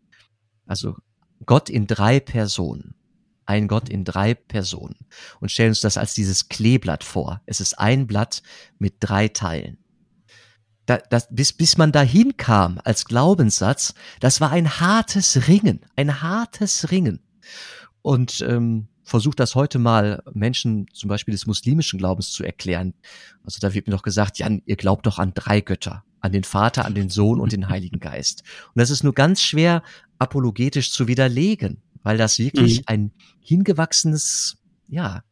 Also 0.67 0.97
Gott 1.47 1.71
in 1.71 1.87
drei 1.87 2.21
Personen. 2.21 2.95
Ein 3.53 3.69
Gott 3.69 3.91
in 3.91 4.05
drei 4.05 4.33
Personen. 4.33 4.97
Und 5.41 5.51
stellen 5.51 5.69
uns 5.69 5.81
das 5.81 5.99
als 5.99 6.15
dieses 6.15 6.49
Kleeblatt 6.49 7.05
vor. 7.05 7.43
Es 7.45 7.61
ist 7.61 7.79
ein 7.79 8.07
Blatt 8.07 8.43
mit 8.79 8.95
drei 9.01 9.29
Teilen 9.29 9.77
da, 10.87 10.99
das, 10.99 11.29
bis, 11.31 11.53
bis 11.53 11.79
man 11.79 11.93
dahin 11.93 12.37
kam 12.37 12.81
als 12.85 13.05
Glaubenssatz, 13.05 13.95
das 14.21 14.41
war 14.41 14.51
ein 14.51 14.81
hartes 14.81 15.49
Ringen, 15.49 15.81
ein 15.97 16.23
hartes 16.23 16.91
Ringen. 16.91 17.21
Und 18.03 18.45
ähm, 18.49 18.89
versucht 19.05 19.39
das 19.39 19.55
heute 19.55 19.79
mal 19.79 20.23
Menschen 20.33 20.87
zum 20.93 21.09
Beispiel 21.09 21.33
des 21.33 21.47
muslimischen 21.47 21.99
Glaubens 21.99 22.33
zu 22.33 22.45
erklären. 22.45 22.95
Also 23.45 23.59
da 23.61 23.75
wird 23.75 23.87
mir 23.87 23.93
doch 23.93 24.03
gesagt, 24.03 24.39
Jan, 24.39 24.63
ihr 24.67 24.77
glaubt 24.77 25.07
doch 25.07 25.19
an 25.19 25.35
drei 25.35 25.61
Götter, 25.61 26.05
an 26.21 26.33
den 26.33 26.45
Vater, 26.45 26.85
an 26.85 26.95
den 26.95 27.11
Sohn 27.11 27.41
und 27.41 27.53
den 27.53 27.69
Heiligen 27.69 28.01
Geist. 28.01 28.43
Und 28.75 28.81
das 28.81 28.91
ist 28.91 29.05
nur 29.05 29.15
ganz 29.15 29.41
schwer 29.41 29.83
apologetisch 30.19 30.93
zu 30.93 31.07
widerlegen, 31.07 31.83
weil 32.03 32.19
das 32.19 32.39
wirklich 32.39 32.79
mhm. 32.79 32.85
ein 32.87 33.13
hingewachsenes, 33.41 34.59
ja, 34.89 35.23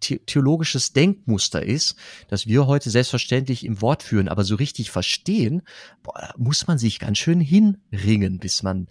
theologisches 0.00 0.92
Denkmuster 0.92 1.62
ist, 1.62 1.96
das 2.28 2.46
wir 2.46 2.66
heute 2.66 2.90
selbstverständlich 2.90 3.64
im 3.64 3.80
Wort 3.80 4.02
führen, 4.02 4.28
aber 4.28 4.44
so 4.44 4.54
richtig 4.54 4.90
verstehen, 4.90 5.62
boah, 6.02 6.32
muss 6.36 6.66
man 6.66 6.78
sich 6.78 7.00
ganz 7.00 7.18
schön 7.18 7.40
hinringen, 7.40 8.38
bis 8.38 8.62
man, 8.62 8.88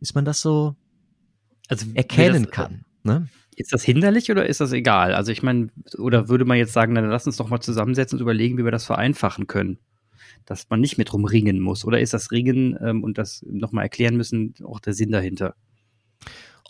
bis 0.00 0.14
man 0.14 0.24
das 0.24 0.40
so 0.40 0.76
also, 1.68 1.86
erkennen 1.94 2.44
das, 2.44 2.52
kann. 2.52 2.84
Ne? 3.02 3.28
Ist 3.56 3.72
das 3.72 3.84
hinderlich 3.84 4.30
oder 4.30 4.46
ist 4.46 4.60
das 4.60 4.72
egal? 4.72 5.14
Also 5.14 5.32
ich 5.32 5.42
meine, 5.42 5.68
oder 5.98 6.28
würde 6.28 6.44
man 6.44 6.58
jetzt 6.58 6.72
sagen, 6.72 6.94
dann 6.94 7.08
lass 7.08 7.26
uns 7.26 7.36
doch 7.36 7.48
mal 7.48 7.60
zusammensetzen 7.60 8.18
und 8.18 8.22
überlegen, 8.22 8.58
wie 8.58 8.64
wir 8.64 8.72
das 8.72 8.84
vereinfachen 8.84 9.46
können? 9.46 9.78
Dass 10.44 10.68
man 10.68 10.80
nicht 10.80 10.98
mehr 10.98 11.06
drum 11.06 11.24
ringen 11.24 11.60
muss. 11.60 11.84
Oder 11.84 12.00
ist 12.00 12.12
das 12.12 12.30
Ringen 12.32 12.76
ähm, 12.82 13.02
und 13.02 13.16
das 13.16 13.42
nochmal 13.48 13.84
erklären 13.84 14.16
müssen 14.16 14.54
auch 14.62 14.80
der 14.80 14.92
Sinn 14.92 15.10
dahinter? 15.10 15.54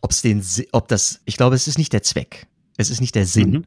Ob's 0.02 0.22
den, 0.22 0.44
ob 0.72 0.88
das, 0.88 1.20
ich 1.24 1.36
glaube, 1.36 1.56
es 1.56 1.66
ist 1.66 1.78
nicht 1.78 1.92
der 1.92 2.02
Zweck. 2.02 2.46
Es 2.76 2.90
ist 2.90 3.00
nicht 3.00 3.14
der 3.14 3.26
Sinn. 3.26 3.50
Mhm. 3.50 3.64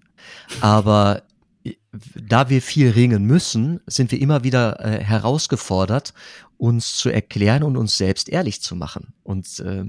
Aber 0.61 1.23
äh, 1.63 1.73
da 2.15 2.49
wir 2.49 2.61
viel 2.61 2.89
ringen 2.89 3.23
müssen, 3.25 3.79
sind 3.87 4.11
wir 4.11 4.21
immer 4.21 4.43
wieder 4.43 4.83
äh, 4.83 5.03
herausgefordert, 5.03 6.13
uns 6.57 6.95
zu 6.95 7.09
erklären 7.09 7.63
und 7.63 7.77
uns 7.77 7.97
selbst 7.97 8.29
ehrlich 8.29 8.61
zu 8.61 8.75
machen. 8.75 9.13
Und 9.23 9.59
äh, 9.59 9.85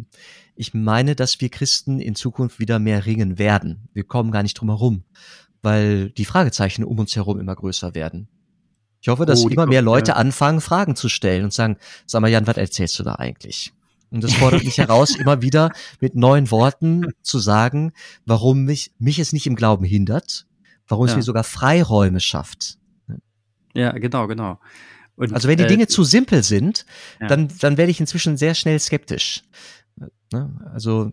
ich 0.54 0.74
meine, 0.74 1.14
dass 1.14 1.40
wir 1.40 1.48
Christen 1.48 2.00
in 2.00 2.14
Zukunft 2.14 2.58
wieder 2.58 2.78
mehr 2.78 3.06
ringen 3.06 3.38
werden. 3.38 3.88
Wir 3.92 4.04
kommen 4.04 4.30
gar 4.30 4.42
nicht 4.42 4.54
drum 4.54 4.68
herum, 4.68 5.04
weil 5.62 6.10
die 6.10 6.24
Fragezeichen 6.24 6.84
um 6.84 6.98
uns 6.98 7.16
herum 7.16 7.40
immer 7.40 7.56
größer 7.56 7.94
werden. 7.94 8.28
Ich 9.00 9.08
hoffe, 9.08 9.26
dass 9.26 9.44
oh, 9.44 9.48
immer 9.48 9.66
mehr 9.66 9.82
Leute 9.82 10.16
anfangen, 10.16 10.60
Fragen 10.60 10.96
zu 10.96 11.08
stellen 11.08 11.44
und 11.44 11.52
sagen, 11.52 11.76
sag 12.06 12.20
mal, 12.20 12.30
Jan, 12.30 12.46
was 12.46 12.56
erzählst 12.56 12.98
du 12.98 13.04
da 13.04 13.14
eigentlich? 13.14 13.72
Und 14.10 14.24
das 14.24 14.32
fordert 14.34 14.64
mich 14.64 14.78
heraus, 14.78 15.16
immer 15.18 15.42
wieder 15.42 15.70
mit 16.00 16.14
neuen 16.14 16.50
Worten 16.50 17.06
zu 17.22 17.38
sagen, 17.38 17.92
warum 18.24 18.64
mich, 18.64 18.92
mich 18.98 19.18
es 19.18 19.32
nicht 19.32 19.46
im 19.46 19.54
Glauben 19.54 19.84
hindert, 19.84 20.46
warum 20.86 21.06
ja. 21.06 21.12
es 21.12 21.16
mir 21.16 21.22
sogar 21.22 21.44
Freiräume 21.44 22.20
schafft. 22.20 22.78
Ja, 23.74 23.92
genau, 23.92 24.26
genau. 24.26 24.58
Und, 25.16 25.32
also 25.34 25.48
wenn 25.48 25.58
die 25.58 25.64
äh, 25.64 25.68
Dinge 25.68 25.88
zu 25.88 26.04
simpel 26.04 26.42
sind, 26.42 26.86
ja. 27.20 27.26
dann, 27.26 27.48
dann 27.60 27.76
werde 27.76 27.90
ich 27.90 28.00
inzwischen 28.00 28.36
sehr 28.36 28.54
schnell 28.54 28.78
skeptisch. 28.78 29.42
Ne? 30.32 30.56
Also 30.72 31.12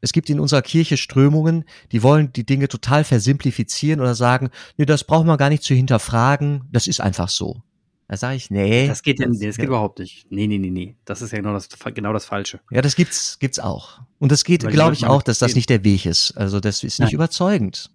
es 0.00 0.12
gibt 0.12 0.28
in 0.28 0.40
unserer 0.40 0.62
Kirche 0.62 0.96
Strömungen, 0.96 1.64
die 1.92 2.02
wollen 2.02 2.32
die 2.32 2.44
Dinge 2.44 2.68
total 2.68 3.04
versimplifizieren 3.04 4.00
oder 4.00 4.14
sagen, 4.14 4.50
nee, 4.76 4.84
das 4.84 5.04
braucht 5.04 5.26
man 5.26 5.38
gar 5.38 5.48
nicht 5.48 5.62
zu 5.62 5.74
hinterfragen, 5.74 6.64
das 6.70 6.86
ist 6.86 7.00
einfach 7.00 7.28
so. 7.28 7.62
Da 8.08 8.16
sage 8.16 8.36
ich, 8.36 8.50
nee. 8.50 8.86
Das 8.88 9.02
geht 9.02 9.20
ja, 9.20 9.26
das, 9.26 9.38
das 9.38 9.56
geht 9.56 9.64
ja. 9.64 9.68
überhaupt 9.68 9.98
nicht. 9.98 10.30
Nee, 10.30 10.46
nee, 10.46 10.58
nee, 10.58 10.70
nee. 10.70 10.96
Das 11.04 11.22
ist 11.22 11.30
ja 11.30 11.38
genau 11.38 11.54
das, 11.54 11.68
genau 11.94 12.12
das 12.12 12.26
Falsche. 12.26 12.60
Ja, 12.70 12.82
das 12.82 12.94
gibt's, 12.94 13.38
gibt's 13.38 13.58
auch. 13.58 14.00
Und 14.18 14.32
das 14.32 14.44
geht, 14.44 14.66
glaube 14.68 14.94
ich, 14.94 15.06
auch, 15.06 15.22
dass 15.22 15.38
das 15.38 15.54
nicht 15.54 15.70
der 15.70 15.84
Weg 15.84 16.04
ist. 16.04 16.32
Also 16.32 16.60
das 16.60 16.84
ist 16.84 16.98
nicht 16.98 17.08
Nein. 17.08 17.14
überzeugend. 17.14 17.90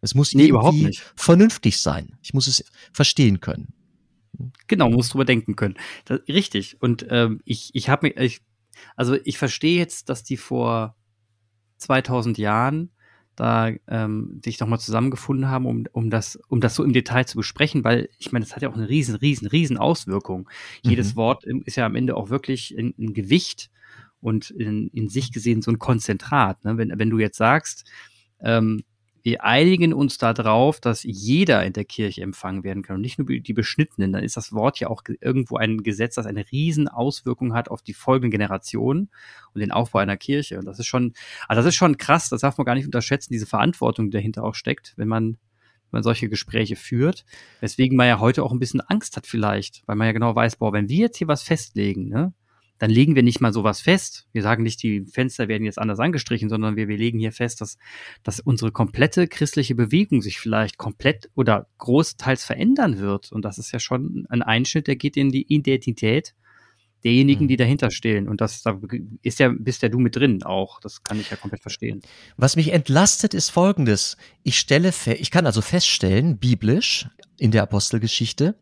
Es 0.00 0.14
muss 0.14 0.34
nee, 0.34 0.48
überhaupt 0.48 0.76
nicht. 0.76 1.02
vernünftig 1.16 1.80
sein. 1.80 2.16
Ich 2.22 2.34
muss 2.34 2.46
es 2.46 2.64
verstehen 2.92 3.40
können. 3.40 3.72
Genau, 4.66 4.90
muss 4.90 5.08
drüber 5.08 5.24
denken 5.24 5.56
können. 5.56 5.76
Das, 6.04 6.20
richtig. 6.28 6.80
Und 6.80 7.06
ähm, 7.10 7.40
ich, 7.44 7.70
ich 7.72 7.88
habe 7.88 8.08
mir, 8.08 8.22
ich, 8.22 8.40
also 8.94 9.16
ich 9.24 9.38
verstehe 9.38 9.78
jetzt, 9.78 10.08
dass 10.08 10.22
die 10.22 10.36
vor 10.36 10.94
2000 11.78 12.38
Jahren 12.38 12.90
da 13.38 13.70
ähm, 13.86 14.40
sich 14.44 14.58
nochmal 14.58 14.80
zusammengefunden 14.80 15.48
haben, 15.48 15.64
um, 15.64 15.84
um, 15.92 16.10
das, 16.10 16.36
um 16.48 16.60
das 16.60 16.74
so 16.74 16.82
im 16.82 16.92
Detail 16.92 17.24
zu 17.24 17.36
besprechen, 17.36 17.84
weil 17.84 18.08
ich 18.18 18.32
meine, 18.32 18.44
das 18.44 18.56
hat 18.56 18.62
ja 18.62 18.68
auch 18.68 18.76
eine 18.76 18.88
riesen, 18.88 19.14
riesen, 19.14 19.46
riesen 19.46 19.78
Auswirkung. 19.78 20.48
Mhm. 20.82 20.90
Jedes 20.90 21.14
Wort 21.14 21.44
ist 21.44 21.76
ja 21.76 21.86
am 21.86 21.94
Ende 21.94 22.16
auch 22.16 22.30
wirklich 22.30 22.76
ein, 22.76 22.94
ein 22.98 23.14
Gewicht 23.14 23.70
und 24.20 24.50
in, 24.50 24.88
in 24.88 25.08
sich 25.08 25.30
gesehen 25.32 25.62
so 25.62 25.70
ein 25.70 25.78
Konzentrat. 25.78 26.64
Ne? 26.64 26.78
Wenn, 26.78 26.92
wenn 26.98 27.10
du 27.10 27.20
jetzt 27.20 27.36
sagst, 27.36 27.88
ähm, 28.40 28.82
wir 29.28 29.44
einigen 29.44 29.92
uns 29.92 30.16
darauf, 30.16 30.80
dass 30.80 31.02
jeder 31.02 31.64
in 31.64 31.74
der 31.74 31.84
Kirche 31.84 32.22
empfangen 32.22 32.64
werden 32.64 32.82
kann 32.82 32.96
und 32.96 33.02
nicht 33.02 33.18
nur 33.18 33.26
die 33.28 33.52
Beschnittenen. 33.52 34.12
Dann 34.12 34.22
ist 34.22 34.36
das 34.38 34.52
Wort 34.52 34.80
ja 34.80 34.88
auch 34.88 35.02
irgendwo 35.20 35.56
ein 35.56 35.82
Gesetz, 35.82 36.14
das 36.14 36.24
eine 36.24 36.50
riesen 36.50 36.88
Auswirkung 36.88 37.52
hat 37.52 37.68
auf 37.70 37.82
die 37.82 37.92
folgenden 37.92 38.30
Generationen 38.30 39.10
und 39.52 39.60
den 39.60 39.70
Aufbau 39.70 39.98
einer 39.98 40.16
Kirche. 40.16 40.58
Und 40.58 40.64
das 40.64 40.78
ist 40.78 40.86
schon, 40.86 41.12
also 41.46 41.60
das 41.60 41.66
ist 41.66 41.76
schon 41.76 41.98
krass. 41.98 42.30
Das 42.30 42.40
darf 42.40 42.56
man 42.56 42.64
gar 42.64 42.74
nicht 42.74 42.86
unterschätzen, 42.86 43.32
diese 43.32 43.46
Verantwortung, 43.46 44.06
die 44.06 44.16
dahinter 44.16 44.44
auch 44.44 44.54
steckt, 44.54 44.94
wenn 44.96 45.08
man 45.08 45.36
wenn 45.90 45.98
man 45.98 46.02
solche 46.02 46.28
Gespräche 46.28 46.76
führt, 46.76 47.24
weswegen 47.60 47.96
man 47.96 48.08
ja 48.08 48.20
heute 48.20 48.42
auch 48.42 48.52
ein 48.52 48.58
bisschen 48.58 48.82
Angst 48.82 49.16
hat 49.16 49.26
vielleicht, 49.26 49.82
weil 49.86 49.96
man 49.96 50.06
ja 50.06 50.12
genau 50.12 50.34
weiß, 50.34 50.56
boah, 50.56 50.74
wenn 50.74 50.90
wir 50.90 50.98
jetzt 50.98 51.16
hier 51.16 51.28
was 51.28 51.42
festlegen, 51.42 52.08
ne, 52.08 52.34
dann 52.78 52.90
legen 52.90 53.14
wir 53.14 53.22
nicht 53.22 53.40
mal 53.40 53.52
sowas 53.52 53.80
fest. 53.80 54.26
Wir 54.32 54.42
sagen 54.42 54.62
nicht, 54.62 54.82
die 54.82 55.04
Fenster 55.04 55.48
werden 55.48 55.64
jetzt 55.64 55.78
anders 55.78 55.98
angestrichen, 55.98 56.48
sondern 56.48 56.76
wir, 56.76 56.88
wir 56.88 56.96
legen 56.96 57.18
hier 57.18 57.32
fest, 57.32 57.60
dass, 57.60 57.76
dass 58.22 58.40
unsere 58.40 58.72
komplette 58.72 59.26
christliche 59.26 59.74
Bewegung 59.74 60.22
sich 60.22 60.38
vielleicht 60.38 60.78
komplett 60.78 61.30
oder 61.34 61.66
großteils 61.78 62.44
verändern 62.44 62.98
wird. 62.98 63.32
Und 63.32 63.44
das 63.44 63.58
ist 63.58 63.72
ja 63.72 63.80
schon 63.80 64.26
ein 64.30 64.42
Einschnitt, 64.42 64.86
der 64.86 64.96
geht 64.96 65.16
in 65.16 65.30
die 65.30 65.52
Identität 65.52 66.34
derjenigen, 67.04 67.44
mhm. 67.44 67.48
die 67.48 67.56
dahinter 67.56 67.90
stehen. 67.90 68.28
Und 68.28 68.40
das 68.40 68.62
da 68.62 68.78
ist 69.22 69.38
ja, 69.38 69.52
bist 69.56 69.82
ja 69.82 69.88
du 69.88 69.98
mit 69.98 70.16
drin 70.16 70.42
auch. 70.42 70.80
Das 70.80 71.02
kann 71.02 71.20
ich 71.20 71.30
ja 71.30 71.36
komplett 71.36 71.62
verstehen. 71.62 72.02
Was 72.36 72.56
mich 72.56 72.72
entlastet, 72.72 73.34
ist 73.34 73.50
folgendes. 73.50 74.16
Ich 74.42 74.58
stelle, 74.58 74.92
ich 75.18 75.30
kann 75.30 75.46
also 75.46 75.60
feststellen, 75.60 76.38
biblisch 76.38 77.08
in 77.38 77.50
der 77.50 77.62
Apostelgeschichte, 77.62 78.56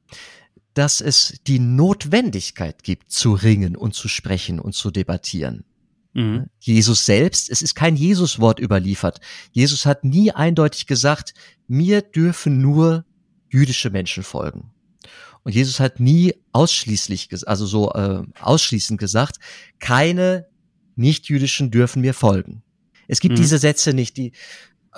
dass 0.76 1.00
es 1.00 1.40
die 1.46 1.58
Notwendigkeit 1.58 2.82
gibt, 2.82 3.10
zu 3.10 3.32
ringen 3.32 3.76
und 3.76 3.94
zu 3.94 4.08
sprechen 4.08 4.60
und 4.60 4.74
zu 4.74 4.90
debattieren. 4.90 5.64
Mhm. 6.12 6.50
Jesus 6.60 7.06
selbst, 7.06 7.48
es 7.48 7.62
ist 7.62 7.74
kein 7.74 7.96
Jesus-Wort 7.96 8.60
überliefert. 8.60 9.20
Jesus 9.52 9.86
hat 9.86 10.04
nie 10.04 10.32
eindeutig 10.32 10.86
gesagt, 10.86 11.32
mir 11.66 12.02
dürfen 12.02 12.60
nur 12.60 13.06
jüdische 13.48 13.88
Menschen 13.88 14.22
folgen. 14.22 14.70
Und 15.44 15.54
Jesus 15.54 15.80
hat 15.80 15.98
nie 15.98 16.34
ausschließlich, 16.52 17.30
also 17.46 17.64
so 17.64 17.92
äh, 17.92 18.22
ausschließend 18.38 19.00
gesagt, 19.00 19.36
keine 19.78 20.46
nicht-jüdischen 20.94 21.70
dürfen 21.70 22.02
mir 22.02 22.12
folgen. 22.12 22.62
Es 23.08 23.20
gibt 23.20 23.32
mhm. 23.32 23.40
diese 23.40 23.56
Sätze 23.56 23.94
nicht, 23.94 24.18
die 24.18 24.32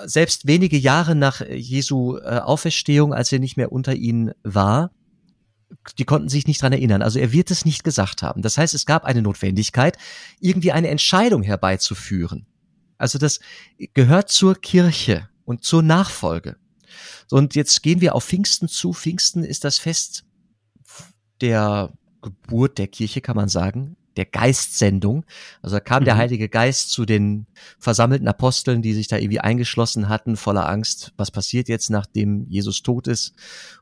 selbst 0.03 0.45
wenige 0.45 0.77
Jahre 0.77 1.15
nach 1.15 1.39
Jesu 1.47 2.17
äh, 2.17 2.39
Auferstehung, 2.39 3.13
als 3.13 3.31
er 3.31 3.39
nicht 3.39 3.55
mehr 3.55 3.71
unter 3.71 3.93
ihnen 3.93 4.31
war, 4.43 4.91
die 5.97 6.05
konnten 6.05 6.29
sich 6.29 6.47
nicht 6.47 6.61
dran 6.61 6.73
erinnern. 6.73 7.01
Also 7.01 7.19
er 7.19 7.31
wird 7.31 7.51
es 7.51 7.65
nicht 7.65 7.83
gesagt 7.83 8.23
haben. 8.23 8.41
Das 8.41 8.57
heißt, 8.57 8.73
es 8.73 8.85
gab 8.85 9.05
eine 9.05 9.21
Notwendigkeit, 9.21 9.97
irgendwie 10.39 10.71
eine 10.71 10.89
Entscheidung 10.89 11.43
herbeizuführen. 11.43 12.47
Also 12.97 13.17
das 13.17 13.39
gehört 13.93 14.29
zur 14.29 14.55
Kirche 14.55 15.29
und 15.45 15.63
zur 15.63 15.83
Nachfolge. 15.83 16.57
Und 17.31 17.55
jetzt 17.55 17.83
gehen 17.83 18.01
wir 18.01 18.15
auf 18.15 18.25
Pfingsten 18.25 18.67
zu. 18.67 18.93
Pfingsten 18.93 19.43
ist 19.43 19.63
das 19.63 19.79
Fest 19.79 20.25
der 21.41 21.93
Geburt 22.21 22.77
der 22.77 22.87
Kirche, 22.87 23.21
kann 23.21 23.35
man 23.35 23.47
sagen, 23.47 23.95
der 24.17 24.25
Geistsendung. 24.25 25.25
Also 25.61 25.77
da 25.77 25.79
kam 25.79 26.01
mhm. 26.01 26.05
der 26.05 26.17
Heilige 26.17 26.49
Geist 26.49 26.91
zu 26.91 27.05
den 27.05 27.45
versammelten 27.77 28.27
Aposteln, 28.27 28.81
die 28.81 28.93
sich 28.93 29.07
da 29.07 29.17
irgendwie 29.17 29.39
eingeschlossen 29.39 30.09
hatten, 30.09 30.35
voller 30.35 30.67
Angst, 30.67 31.13
was 31.15 31.31
passiert 31.31 31.69
jetzt, 31.69 31.89
nachdem 31.89 32.45
Jesus 32.49 32.81
tot 32.81 33.07
ist. 33.07 33.33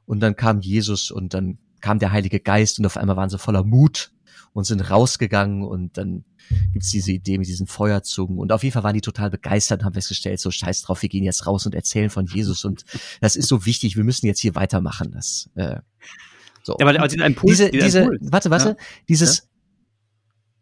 Und 0.06 0.20
dann 0.20 0.36
kam 0.36 0.62
Jesus 0.62 1.10
und 1.10 1.34
dann 1.34 1.58
kam 1.82 2.00
der 2.00 2.12
Heilige 2.12 2.40
Geist 2.40 2.80
und 2.80 2.86
auf 2.86 2.98
einmal 2.98 3.16
waren 3.16 3.30
sie 3.30 3.38
voller 3.38 3.64
Mut 3.64 4.12
und 4.54 4.66
sind 4.66 4.90
rausgegangen 4.90 5.64
und 5.64 5.98
dann 5.98 6.26
gibt's 6.74 6.92
diese 6.92 7.12
Idee 7.12 7.38
mit 7.38 7.48
diesen 7.48 7.68
Feuerzungen 7.68 8.40
und 8.40 8.52
auf 8.52 8.64
jeden 8.64 8.74
Fall 8.74 8.84
waren 8.84 8.94
die 8.94 9.02
total 9.02 9.30
begeistert 9.30 9.82
und 9.82 9.86
haben 9.86 9.94
festgestellt, 9.94 10.40
so 10.40 10.50
scheiß 10.50 10.82
drauf, 10.82 11.02
wir 11.02 11.10
gehen 11.10 11.24
jetzt 11.24 11.46
raus 11.46 11.66
und 11.66 11.76
erzählen 11.76 12.10
von 12.10 12.26
Jesus 12.26 12.66
und 12.66 12.86
das 13.22 13.36
ist 13.36 13.50
so 13.50 13.66
wichtig, 13.66 13.98
wir 13.98 14.04
müssen 14.04 14.26
jetzt 14.26 14.40
hier 14.40 14.56
weitermachen. 14.56 15.12
Das, 15.12 15.50
äh, 15.56 15.78
so. 16.64 16.76
Ja, 16.80 16.88
aber 16.88 17.00
also 17.02 17.18
Impuls, 17.18 17.58
diese, 17.58 17.72
diese, 17.72 18.00
Impuls. 18.00 18.32
warte, 18.32 18.50
warte, 18.50 18.70
ja. 18.70 18.76
dieses, 19.10 19.48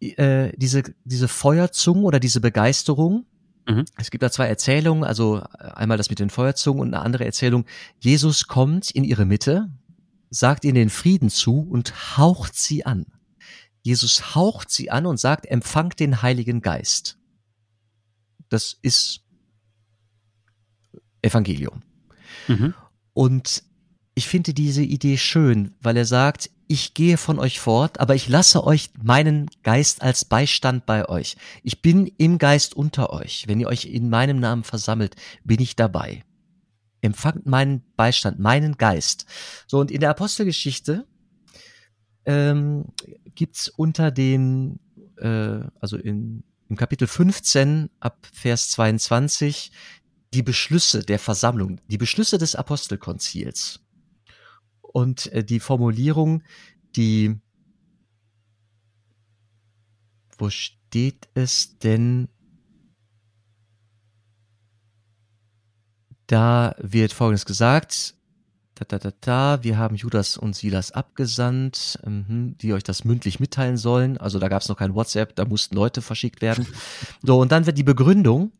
ja? 0.01 0.45
Äh, 0.45 0.53
diese, 0.57 0.83
diese 1.03 1.27
Feuerzungen 1.27 2.03
oder 2.03 2.19
diese 2.19 2.41
Begeisterung, 2.41 3.25
Mhm. 3.67 3.85
Es 3.97 4.11
gibt 4.11 4.23
da 4.23 4.31
zwei 4.31 4.47
Erzählungen, 4.47 5.03
also 5.03 5.41
einmal 5.57 5.97
das 5.97 6.09
mit 6.09 6.19
den 6.19 6.29
Feuerzungen 6.29 6.81
und 6.81 6.93
eine 6.93 7.03
andere 7.03 7.25
Erzählung. 7.25 7.65
Jesus 7.99 8.47
kommt 8.47 8.91
in 8.91 9.03
ihre 9.03 9.25
Mitte, 9.25 9.69
sagt 10.35 10.65
ihnen 10.65 10.75
den 10.75 10.89
Frieden 10.89 11.29
zu 11.29 11.61
und 11.61 12.17
haucht 12.17 12.55
sie 12.55 12.85
an. 12.85 13.05
Jesus 13.81 14.35
haucht 14.35 14.69
sie 14.69 14.91
an 14.91 15.05
und 15.05 15.19
sagt, 15.19 15.45
empfangt 15.45 15.99
den 15.99 16.21
Heiligen 16.21 16.61
Geist. 16.61 17.17
Das 18.49 18.77
ist 18.81 19.21
Evangelium. 21.21 21.83
Mhm. 22.47 22.73
Und 23.13 23.63
ich 24.13 24.27
finde 24.27 24.53
diese 24.53 24.83
Idee 24.83 25.17
schön, 25.17 25.73
weil 25.81 25.95
er 25.97 26.05
sagt, 26.05 26.49
ich 26.67 26.93
gehe 26.93 27.17
von 27.17 27.39
euch 27.39 27.59
fort, 27.59 27.99
aber 27.99 28.15
ich 28.15 28.27
lasse 28.27 28.63
euch 28.63 28.89
meinen 29.01 29.49
Geist 29.63 30.01
als 30.01 30.25
Beistand 30.25 30.85
bei 30.85 31.07
euch. 31.07 31.37
Ich 31.63 31.81
bin 31.81 32.07
im 32.17 32.39
Geist 32.39 32.73
unter 32.75 33.11
euch. 33.11 33.47
Wenn 33.47 33.59
ihr 33.59 33.67
euch 33.67 33.85
in 33.85 34.09
meinem 34.09 34.39
Namen 34.39 34.63
versammelt, 34.63 35.15
bin 35.43 35.61
ich 35.61 35.75
dabei. 35.75 36.23
Empfangt 37.01 37.45
meinen 37.45 37.83
Beistand, 37.95 38.39
meinen 38.39 38.77
Geist. 38.77 39.25
So, 39.67 39.79
und 39.79 39.91
in 39.91 39.99
der 39.99 40.09
Apostelgeschichte 40.09 41.05
ähm, 42.25 42.85
gibt's 43.35 43.69
unter 43.69 44.11
den, 44.11 44.79
äh, 45.17 45.59
also 45.79 45.97
in, 45.97 46.43
im 46.67 46.75
Kapitel 46.75 47.07
15 47.07 47.89
ab 47.99 48.27
Vers 48.33 48.71
22 48.71 49.71
die 50.33 50.43
Beschlüsse 50.43 51.03
der 51.03 51.19
Versammlung, 51.19 51.79
die 51.87 51.97
Beschlüsse 51.97 52.37
des 52.37 52.55
Apostelkonzils 52.55 53.79
und 54.81 55.31
äh, 55.31 55.43
die 55.43 55.59
Formulierung, 55.59 56.43
die, 56.95 57.39
wo 60.37 60.49
steht 60.49 61.29
es 61.33 61.77
denn? 61.79 62.29
Da 66.27 66.75
wird 66.79 67.13
Folgendes 67.13 67.45
gesagt. 67.45 68.15
Da, 68.75 68.83
da, 68.83 68.99
da, 68.99 69.11
da, 69.21 69.63
wir 69.63 69.77
haben 69.77 69.95
Judas 69.95 70.35
und 70.35 70.53
Silas 70.53 70.91
abgesandt, 70.91 71.97
mhm, 72.05 72.57
die 72.57 72.73
euch 72.73 72.83
das 72.83 73.05
mündlich 73.05 73.39
mitteilen 73.39 73.77
sollen. 73.77 74.17
Also 74.17 74.37
da 74.37 74.49
gab 74.49 74.63
es 74.63 74.67
noch 74.67 74.75
kein 74.75 74.93
WhatsApp, 74.93 75.33
da 75.35 75.45
mussten 75.45 75.75
Leute 75.75 76.01
verschickt 76.01 76.41
werden. 76.41 76.67
So, 77.23 77.39
und 77.39 77.53
dann 77.53 77.65
wird 77.65 77.77
die 77.77 77.83
Begründung, 77.83 78.51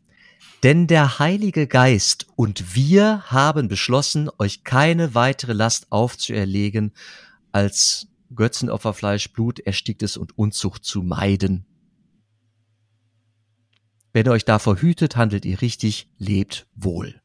denn 0.64 0.88
der 0.88 1.20
Heilige 1.20 1.68
Geist 1.68 2.28
und 2.38 2.76
wir 2.76 3.24
haben 3.26 3.68
beschlossen, 3.68 4.30
euch 4.38 4.64
keine 4.64 5.16
weitere 5.16 5.52
Last 5.52 5.92
aufzuerlegen, 5.92 6.94
als 7.52 8.08
Götzenopferfleisch, 8.34 9.34
Blut, 9.34 9.60
Ersticktes 9.60 10.16
und 10.16 10.38
Unzucht 10.38 10.86
zu 10.86 11.02
meiden. 11.04 11.66
Wenn 14.14 14.28
ihr 14.28 14.32
euch 14.32 14.46
davor 14.46 14.78
hütet, 14.78 15.18
handelt 15.18 15.44
ihr 15.44 15.62
richtig, 15.62 16.08
lebt 16.18 16.68
wohl. 16.74 17.22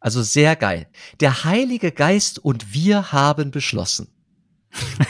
Also 0.00 0.22
sehr 0.22 0.56
geil. 0.56 0.86
Der 1.20 1.44
Heilige 1.44 1.92
Geist 1.92 2.38
und 2.38 2.72
wir 2.74 3.12
haben 3.12 3.50
beschlossen. 3.50 4.08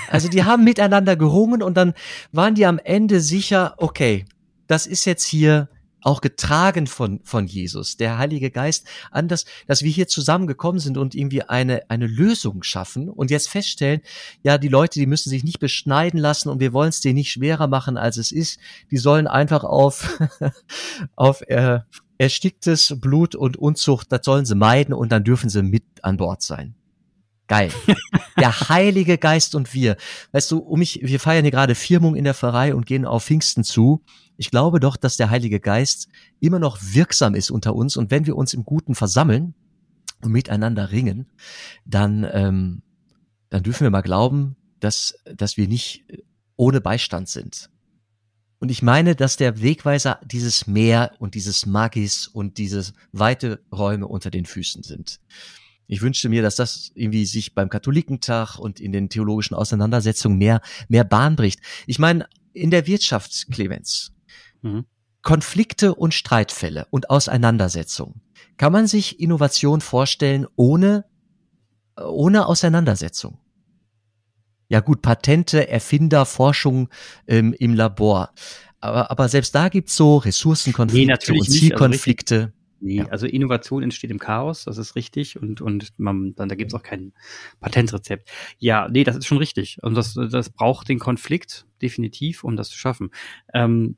Also 0.09 0.29
die 0.29 0.45
haben 0.45 0.65
miteinander 0.65 1.17
gerungen 1.17 1.63
und 1.63 1.77
dann 1.77 1.95
waren 2.33 2.55
die 2.55 2.67
am 2.67 2.79
Ende 2.79 3.21
sicher, 3.21 3.75
okay, 3.77 4.25
das 4.67 4.87
ist 4.87 5.05
jetzt 5.05 5.25
hier 5.25 5.69
auch 6.03 6.21
getragen 6.21 6.87
von, 6.87 7.21
von 7.25 7.47
Jesus, 7.47 7.97
der 7.97 8.19
Heilige 8.19 8.51
Geist, 8.51 8.87
an 9.11 9.29
das, 9.29 9.45
dass 9.67 9.83
wir 9.83 9.91
hier 9.91 10.09
zusammengekommen 10.09 10.81
sind 10.81 10.97
und 10.97 11.15
irgendwie 11.15 11.43
eine, 11.43 11.91
eine 11.91 12.07
Lösung 12.07 12.63
schaffen 12.63 13.09
und 13.09 13.31
jetzt 13.31 13.49
feststellen, 13.49 14.01
ja, 14.43 14.59
die 14.59 14.69
Leute, 14.69 14.99
die 14.99 15.07
müssen 15.07 15.29
sich 15.29 15.45
nicht 15.45 15.61
beschneiden 15.61 16.19
lassen 16.19 16.49
und 16.49 16.61
wir 16.61 16.73
wollen 16.73 16.89
es 16.89 17.01
denen 17.01 17.17
nicht 17.17 17.33
schwerer 17.33 17.67
machen, 17.67 17.99
als 17.99 18.17
es 18.17 18.33
ist. 18.33 18.59
Die 18.91 18.97
sollen 18.97 19.27
einfach 19.27 19.63
auf, 19.63 20.19
auf 21.17 21.43
äh, 21.43 21.81
ersticktes 22.21 22.95
Blut 23.01 23.35
und 23.35 23.57
Unzucht, 23.57 24.13
das 24.13 24.21
sollen 24.25 24.45
sie 24.45 24.55
meiden 24.55 24.93
und 24.93 25.11
dann 25.11 25.25
dürfen 25.25 25.49
sie 25.49 25.63
mit 25.63 25.85
an 26.03 26.19
Bord 26.19 26.43
sein. 26.43 26.75
Geil. 27.47 27.73
Der 28.39 28.69
Heilige 28.69 29.17
Geist 29.17 29.55
und 29.55 29.73
wir. 29.73 29.97
Weißt 30.33 30.51
du, 30.51 30.59
um 30.59 30.81
mich, 30.81 31.01
wir 31.03 31.19
feiern 31.19 31.45
hier 31.45 31.51
gerade 31.51 31.75
Firmung 31.75 32.17
in 32.17 32.25
der 32.25 32.35
Pfarrei 32.35 32.75
und 32.75 32.85
gehen 32.85 33.07
auf 33.07 33.25
Pfingsten 33.25 33.65
zu. 33.65 34.05
Ich 34.37 34.51
glaube 34.51 34.81
doch, 34.81 34.97
dass 34.97 35.17
der 35.17 35.31
Heilige 35.31 35.61
Geist 35.61 36.09
immer 36.41 36.59
noch 36.59 36.79
wirksam 36.81 37.35
ist 37.35 37.51
unter 37.51 37.75
uns 37.75 37.97
und 37.97 38.11
wenn 38.11 38.27
wir 38.27 38.37
uns 38.37 38.53
im 38.53 38.65
Guten 38.65 38.95
versammeln 38.95 39.55
und 40.21 40.31
miteinander 40.31 40.91
ringen, 40.91 41.27
dann, 41.87 42.29
ähm, 42.31 42.83
dann 43.49 43.63
dürfen 43.63 43.85
wir 43.85 43.91
mal 43.91 44.03
glauben, 44.03 44.57
dass, 44.79 45.15
dass 45.25 45.57
wir 45.57 45.69
nicht 45.69 46.05
ohne 46.57 46.83
Beistand 46.83 47.31
sind. 47.31 47.71
Und 48.61 48.71
ich 48.71 48.83
meine, 48.83 49.17
dass 49.17 49.37
der 49.37 49.63
Wegweiser 49.63 50.21
dieses 50.23 50.67
Meer 50.67 51.13
und 51.19 51.35
dieses 51.35 51.65
Magis 51.65 52.27
und 52.27 52.59
diese 52.59 52.93
weite 53.11 53.65
Räume 53.73 54.07
unter 54.07 54.31
den 54.31 54.45
Füßen 54.45 54.83
sind. 54.83 55.19
Ich 55.87 56.03
wünschte 56.03 56.29
mir, 56.29 56.43
dass 56.43 56.57
das 56.57 56.93
irgendwie 56.95 57.25
sich 57.25 57.55
beim 57.55 57.71
Katholikentag 57.71 58.59
und 58.59 58.79
in 58.79 58.93
den 58.93 59.09
theologischen 59.09 59.57
Auseinandersetzungen 59.57 60.39
mehr, 60.39 60.61
mehr 60.89 61.05
Bahn 61.05 61.37
bricht. 61.37 61.61
Ich 61.87 61.99
meine, 61.99 62.29
in 62.53 62.71
der 62.71 62.87
Wirtschaft, 62.87 63.51
Clemens, 63.51 64.13
mhm. 64.61 64.85
Konflikte 65.23 65.95
und 65.95 66.13
Streitfälle 66.13 66.87
und 66.91 67.09
Auseinandersetzungen. 67.09 68.21
Kann 68.59 68.73
man 68.73 68.87
sich 68.87 69.21
Innovation 69.21 69.81
vorstellen 69.81 70.47
ohne, 70.55 71.07
ohne 71.97 72.47
Auseinandersetzung? 72.47 73.39
Ja 74.71 74.81
gut, 74.81 75.03
Patente, 75.03 75.69
Erfinder, 75.69 76.25
Forschung 76.25 76.89
ähm, 77.27 77.55
im 77.59 77.75
Labor. 77.75 78.31
Aber, 78.81 79.11
aber 79.11 79.29
selbst 79.29 79.55
da 79.55 79.69
gibt's 79.69 79.97
so 79.97 80.17
Ressourcenkonflikte 80.17 81.33
nee, 81.33 81.39
und 81.39 81.45
Zielkonflikte. 81.45 82.37
Also 82.37 82.61
Nee, 82.83 82.97
ja. 82.97 83.09
also 83.09 83.27
Innovation 83.27 83.83
entsteht 83.83 84.11
im 84.11 84.19
Chaos, 84.19 84.65
das 84.65 84.79
ist 84.79 84.97
richtig 84.97 85.39
und 85.39 85.61
und 85.61 85.93
man 85.99 86.35
dann 86.35 86.49
da 86.49 86.55
gibt's 86.55 86.73
auch 86.73 86.83
kein 86.83 87.13
Patentrezept. 87.61 88.31
Ja, 88.59 88.89
nee, 88.89 89.05
das 89.05 89.17
ist 89.17 89.27
schon 89.27 89.37
richtig 89.37 89.77
und 89.83 89.95
das 89.95 90.15
das 90.15 90.49
braucht 90.49 90.89
den 90.89 90.99
Konflikt 90.99 91.67
definitiv, 91.83 92.43
um 92.43 92.57
das 92.57 92.71
zu 92.71 92.79
schaffen. 92.79 93.11
Ähm, 93.53 93.97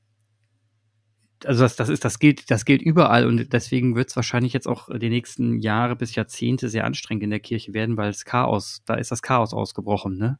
also 1.47 1.63
das, 1.63 1.77
das 1.77 1.89
ist, 1.89 2.05
das 2.05 2.19
gilt, 2.19 2.51
das 2.51 2.65
gilt 2.65 2.83
überall 2.83 3.27
und 3.27 3.53
deswegen 3.53 3.95
wird 3.95 4.11
es 4.11 4.17
wahrscheinlich 4.17 4.53
jetzt 4.53 4.69
auch 4.69 4.89
die 4.97 5.09
nächsten 5.09 5.59
Jahre 5.59 5.97
bis 5.97 6.15
Jahrzehnte 6.15 6.69
sehr 6.69 6.85
anstrengend 6.85 7.25
in 7.25 7.31
der 7.31 7.41
Kirche 7.41 7.73
werden, 7.73 7.97
weil 7.97 8.11
es 8.11 8.25
Chaos, 8.25 8.83
da 8.87 8.95
ist 8.95 9.11
das 9.11 9.23
Chaos 9.23 9.53
ausgebrochen, 9.55 10.19
ne? 10.19 10.39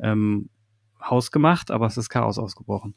Ähm, 0.00 0.50
hausgemacht, 1.02 1.70
aber 1.70 1.86
es 1.86 1.96
ist 1.96 2.08
Chaos 2.08 2.38
ausgebrochen. 2.38 2.94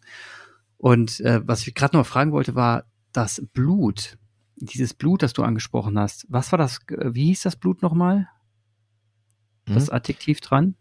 Und 0.77 1.19
äh, 1.21 1.41
was 1.45 1.65
ich 1.67 1.75
gerade 1.75 1.95
noch 1.95 2.05
fragen 2.05 2.31
wollte, 2.31 2.55
war 2.55 2.85
das 3.11 3.43
Blut 3.53 4.17
dieses 4.61 4.93
Blut, 4.93 5.23
das 5.23 5.33
du 5.33 5.43
angesprochen 5.43 5.97
hast, 5.97 6.25
was 6.29 6.51
war 6.51 6.57
das, 6.57 6.79
wie 6.87 7.25
hieß 7.25 7.41
das 7.41 7.55
Blut 7.55 7.81
nochmal? 7.81 8.27
Das 9.65 9.87
hm? 9.87 9.93
Adjektiv 9.93 10.41
dran? 10.41 10.75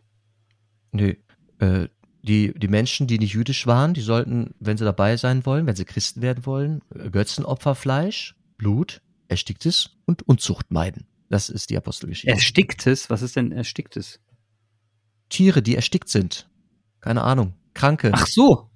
Nö, 0.92 1.14
äh, 1.58 1.88
die, 2.22 2.52
die 2.54 2.68
Menschen, 2.68 3.06
die 3.06 3.18
nicht 3.18 3.32
jüdisch 3.32 3.66
waren, 3.66 3.94
die 3.94 4.00
sollten, 4.00 4.54
wenn 4.60 4.76
sie 4.76 4.84
dabei 4.84 5.16
sein 5.16 5.46
wollen, 5.46 5.66
wenn 5.66 5.76
sie 5.76 5.84
Christen 5.84 6.22
werden 6.22 6.46
wollen, 6.46 6.82
äh, 6.94 7.10
Götzenopferfleisch, 7.10 8.36
Blut, 8.56 9.00
Ersticktes 9.28 9.90
und 10.06 10.26
Unzucht 10.28 10.70
meiden. 10.70 11.06
Das 11.28 11.48
ist 11.48 11.70
die 11.70 11.76
Apostelgeschichte. 11.76 12.30
Ersticktes? 12.30 13.08
Was 13.08 13.22
ist 13.22 13.36
denn 13.36 13.52
Ersticktes? 13.52 14.20
Tiere, 15.28 15.62
die 15.62 15.76
erstickt 15.76 16.08
sind. 16.08 16.50
Keine 17.00 17.22
Ahnung. 17.22 17.54
Kranke. 17.72 18.10
Ach 18.12 18.26
so. 18.26 18.70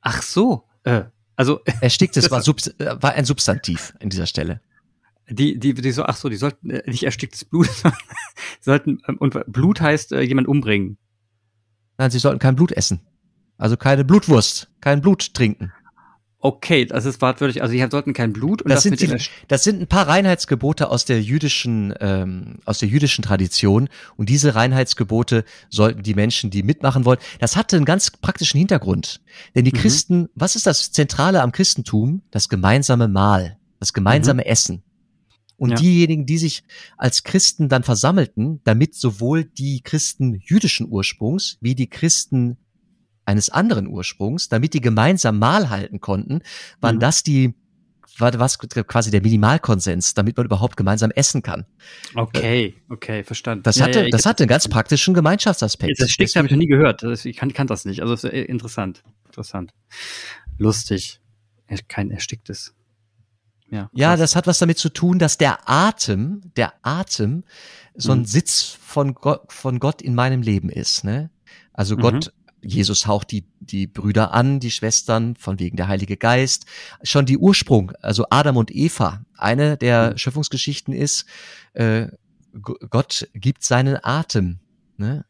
Ach 0.00 0.22
so. 0.22 0.68
Äh, 0.84 1.04
also 1.34 1.60
ersticktes 1.80 2.30
war, 2.30 2.42
Subs 2.42 2.68
äh, 2.78 2.96
war 3.00 3.14
ein 3.14 3.24
Substantiv 3.24 3.94
in 4.00 4.10
dieser 4.10 4.26
Stelle. 4.26 4.60
Die, 5.30 5.58
die, 5.58 5.74
die 5.74 5.92
so, 5.92 6.04
ach 6.04 6.16
so, 6.16 6.28
die 6.28 6.36
sollten 6.36 6.70
äh, 6.70 6.82
nicht 6.86 7.02
ersticktes 7.02 7.44
Blut, 7.44 7.68
sollten 8.60 9.00
ähm, 9.08 9.18
und 9.18 9.36
Blut 9.46 9.80
heißt 9.80 10.12
äh, 10.12 10.20
jemand 10.22 10.48
umbringen. 10.48 10.98
Nein, 11.98 12.10
sie 12.10 12.18
sollten 12.18 12.38
kein 12.38 12.56
Blut 12.56 12.72
essen. 12.72 13.00
Also 13.58 13.76
keine 13.76 14.04
Blutwurst, 14.04 14.68
kein 14.80 15.00
Blut 15.00 15.34
trinken. 15.34 15.72
Okay, 16.40 16.86
das 16.86 17.04
ist 17.04 17.20
wortwörtlich. 17.20 17.62
Also 17.62 17.72
die 17.74 17.84
sollten 17.90 18.12
kein 18.12 18.32
Blut. 18.32 18.62
Und 18.62 18.70
das, 18.70 18.84
das 18.84 18.98
sind 18.98 19.00
die, 19.00 19.26
das 19.48 19.64
sind 19.64 19.80
ein 19.80 19.88
paar 19.88 20.06
Reinheitsgebote 20.06 20.88
aus 20.88 21.04
der 21.04 21.20
jüdischen 21.20 21.92
ähm, 21.98 22.58
aus 22.64 22.78
der 22.78 22.88
jüdischen 22.88 23.22
Tradition 23.22 23.88
und 24.16 24.28
diese 24.28 24.54
Reinheitsgebote 24.54 25.44
sollten 25.68 26.04
die 26.04 26.14
Menschen, 26.14 26.50
die 26.50 26.62
mitmachen 26.62 27.04
wollen, 27.04 27.18
das 27.40 27.56
hatte 27.56 27.74
einen 27.74 27.84
ganz 27.84 28.12
praktischen 28.12 28.58
Hintergrund. 28.58 29.20
Denn 29.56 29.64
die 29.64 29.72
mhm. 29.72 29.78
Christen, 29.78 30.28
was 30.36 30.54
ist 30.54 30.68
das 30.68 30.92
Zentrale 30.92 31.42
am 31.42 31.50
Christentum? 31.50 32.22
Das 32.30 32.48
gemeinsame 32.48 33.08
Mahl, 33.08 33.58
das 33.80 33.92
gemeinsame 33.92 34.42
mhm. 34.42 34.48
Essen. 34.48 34.82
Und 35.58 35.70
ja. 35.70 35.76
diejenigen, 35.76 36.24
die 36.24 36.38
sich 36.38 36.62
als 36.96 37.24
Christen 37.24 37.68
dann 37.68 37.82
versammelten, 37.82 38.60
damit 38.64 38.94
sowohl 38.94 39.44
die 39.44 39.82
Christen 39.82 40.34
jüdischen 40.34 40.88
Ursprungs 40.88 41.58
wie 41.60 41.74
die 41.74 41.90
Christen 41.90 42.56
eines 43.24 43.50
anderen 43.50 43.88
Ursprungs, 43.88 44.48
damit 44.48 44.72
die 44.72 44.80
gemeinsam 44.80 45.38
Mahl 45.38 45.68
halten 45.68 46.00
konnten, 46.00 46.40
waren 46.80 46.96
mhm. 46.96 47.00
das 47.00 47.22
die 47.22 47.54
war 48.20 48.36
was 48.38 48.58
quasi 48.58 49.10
der 49.10 49.22
Minimalkonsens, 49.22 50.14
damit 50.14 50.36
man 50.36 50.46
überhaupt 50.46 50.76
gemeinsam 50.76 51.10
essen 51.12 51.42
kann. 51.42 51.66
Okay, 52.14 52.74
okay, 52.88 53.22
verstanden. 53.22 53.62
Das 53.62 53.80
hatte, 53.80 54.00
ja, 54.00 54.04
ja, 54.06 54.10
das 54.10 54.26
hatte 54.26 54.42
einen 54.42 54.48
ganz 54.48 54.66
praktischen 54.68 55.14
Gemeinschaftsaspekt. 55.14 56.00
Das 56.00 56.10
Stick 56.10 56.34
habe 56.34 56.46
ich 56.46 56.52
noch 56.52 56.58
nie 56.58 56.66
gehört. 56.66 57.02
Ich 57.24 57.36
kann, 57.36 57.52
kann 57.52 57.66
das 57.66 57.84
nicht. 57.84 58.02
Also 58.02 58.28
interessant, 58.28 59.04
interessant, 59.26 59.72
lustig. 60.56 61.20
Kein 61.86 62.10
ersticktes. 62.10 62.74
Ja, 63.70 63.90
ja, 63.92 64.16
das 64.16 64.34
hat 64.34 64.46
was 64.46 64.58
damit 64.58 64.78
zu 64.78 64.88
tun, 64.88 65.18
dass 65.18 65.36
der 65.36 65.68
Atem, 65.68 66.40
der 66.56 66.72
Atem 66.82 67.44
so 67.94 68.12
ein 68.12 68.20
mhm. 68.20 68.24
Sitz 68.24 68.76
von 68.80 69.14
Gott, 69.14 69.52
von 69.52 69.78
Gott 69.78 70.00
in 70.00 70.14
meinem 70.14 70.42
Leben 70.42 70.70
ist. 70.70 71.04
Ne? 71.04 71.30
Also 71.72 71.96
mhm. 71.96 72.00
Gott, 72.00 72.32
Jesus 72.62 73.06
haucht 73.06 73.30
die, 73.30 73.44
die 73.60 73.86
Brüder 73.86 74.32
an, 74.32 74.60
die 74.60 74.70
Schwestern, 74.70 75.36
von 75.36 75.58
wegen 75.58 75.76
der 75.76 75.88
Heilige 75.88 76.16
Geist. 76.16 76.64
Schon 77.02 77.26
die 77.26 77.38
Ursprung, 77.38 77.92
also 78.00 78.26
Adam 78.30 78.56
und 78.56 78.74
Eva, 78.74 79.24
eine 79.36 79.76
der 79.76 80.12
mhm. 80.12 80.18
Schöpfungsgeschichten 80.18 80.94
ist, 80.94 81.26
äh, 81.74 82.08
Gott 82.62 83.28
gibt 83.34 83.62
seinen 83.62 83.98
Atem. 84.02 84.58
Ne? 84.96 85.24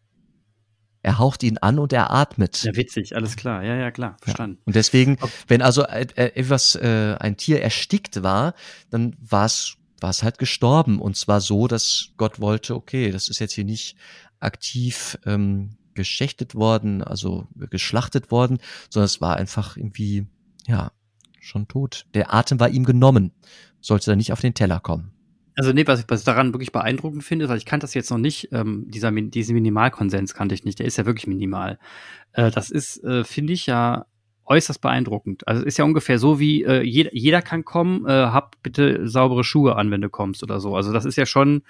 Er 1.03 1.19
haucht 1.19 1.43
ihn 1.43 1.59
an 1.59 1.79
und 1.79 1.93
er 1.93 2.11
atmet. 2.11 2.65
Ja, 2.65 2.75
witzig, 2.75 3.15
alles 3.15 3.37
klar. 3.37 3.63
Ja, 3.63 3.77
ja, 3.77 3.91
klar, 3.91 4.17
verstanden. 4.21 4.57
Ja. 4.59 4.63
Und 4.67 4.77
deswegen, 4.77 5.19
wenn 5.47 5.63
also 5.63 5.85
etwas, 5.85 6.75
äh, 6.75 7.17
ein 7.21 7.37
Tier 7.37 7.63
erstickt 7.63 8.23
war, 8.23 8.55
dann 8.91 9.17
war 9.21 9.47
es 9.47 9.79
war 10.01 10.11
es 10.11 10.23
halt 10.23 10.39
gestorben. 10.39 11.01
Und 11.01 11.17
zwar 11.17 11.41
so, 11.41 11.67
dass 11.67 12.11
Gott 12.17 12.41
wollte, 12.41 12.75
okay, 12.75 13.11
das 13.11 13.29
ist 13.29 13.39
jetzt 13.41 13.55
hier 13.55 13.65
nicht 13.65 13.97
aktiv 14.41 15.19
ähm, 15.27 15.71
geschächtet 15.95 16.55
worden, 16.55 17.03
also 17.03 17.49
geschlachtet 17.57 18.31
worden, 18.31 18.59
sondern 18.91 19.07
es 19.07 19.21
war 19.21 19.37
einfach 19.37 19.77
irgendwie, 19.77 20.27
ja, 20.67 20.93
schon 21.41 21.67
tot. 21.67 22.07
Der 22.15 22.33
Atem 22.33 22.61
war 22.61 22.69
ihm 22.69 22.85
genommen. 22.85 23.33
Sollte 23.81 24.13
er 24.13 24.17
nicht 24.17 24.33
auf 24.33 24.41
den 24.41 24.55
Teller 24.55 24.81
kommen. 24.81 25.13
Also 25.59 25.73
nee, 25.73 25.85
was 25.89 25.99
ich, 25.99 26.05
was 26.07 26.21
ich 26.21 26.25
daran 26.25 26.55
wirklich 26.55 26.71
beeindruckend 26.71 27.25
finde, 27.25 27.49
weil 27.49 27.59
ich 27.59 27.65
kannte 27.65 27.83
das 27.83 27.93
jetzt 27.93 28.11
noch 28.13 28.19
nicht, 28.19 28.51
ähm, 28.53 28.85
dieser, 28.87 29.11
diesen 29.11 29.55
Minimalkonsens 29.55 30.33
kannte 30.33 30.55
ich 30.55 30.65
nicht, 30.65 30.79
der 30.79 30.87
ist 30.87 30.99
ja 30.99 31.05
wirklich 31.05 31.27
minimal. 31.27 31.81
Äh, 32.33 32.53
das 32.53 32.71
ist, 32.71 33.03
äh, 33.03 33.25
finde 33.25 33.55
ich 33.55 33.67
ja 33.67 34.07
äußerst 34.45 34.81
beeindruckend. 34.81 35.49
Also 35.49 35.65
ist 35.65 35.77
ja 35.77 35.85
ungefähr 35.85 36.21
so 36.21 36.39
wie 36.39 36.63
äh, 36.63 36.83
jeder, 36.83 37.11
jeder 37.13 37.43
kann 37.43 37.65
kommen, 37.65 38.07
äh, 38.07 38.13
hab 38.13 38.63
bitte 38.63 39.09
saubere 39.09 39.43
Schuhe 39.43 39.75
an, 39.75 39.91
wenn 39.91 40.01
du 40.01 40.09
kommst 40.09 40.45
oder 40.45 40.61
so. 40.61 40.77
Also 40.77 40.93
das 40.93 41.05
ist 41.05 41.17
ja 41.17 41.27
schon 41.27 41.63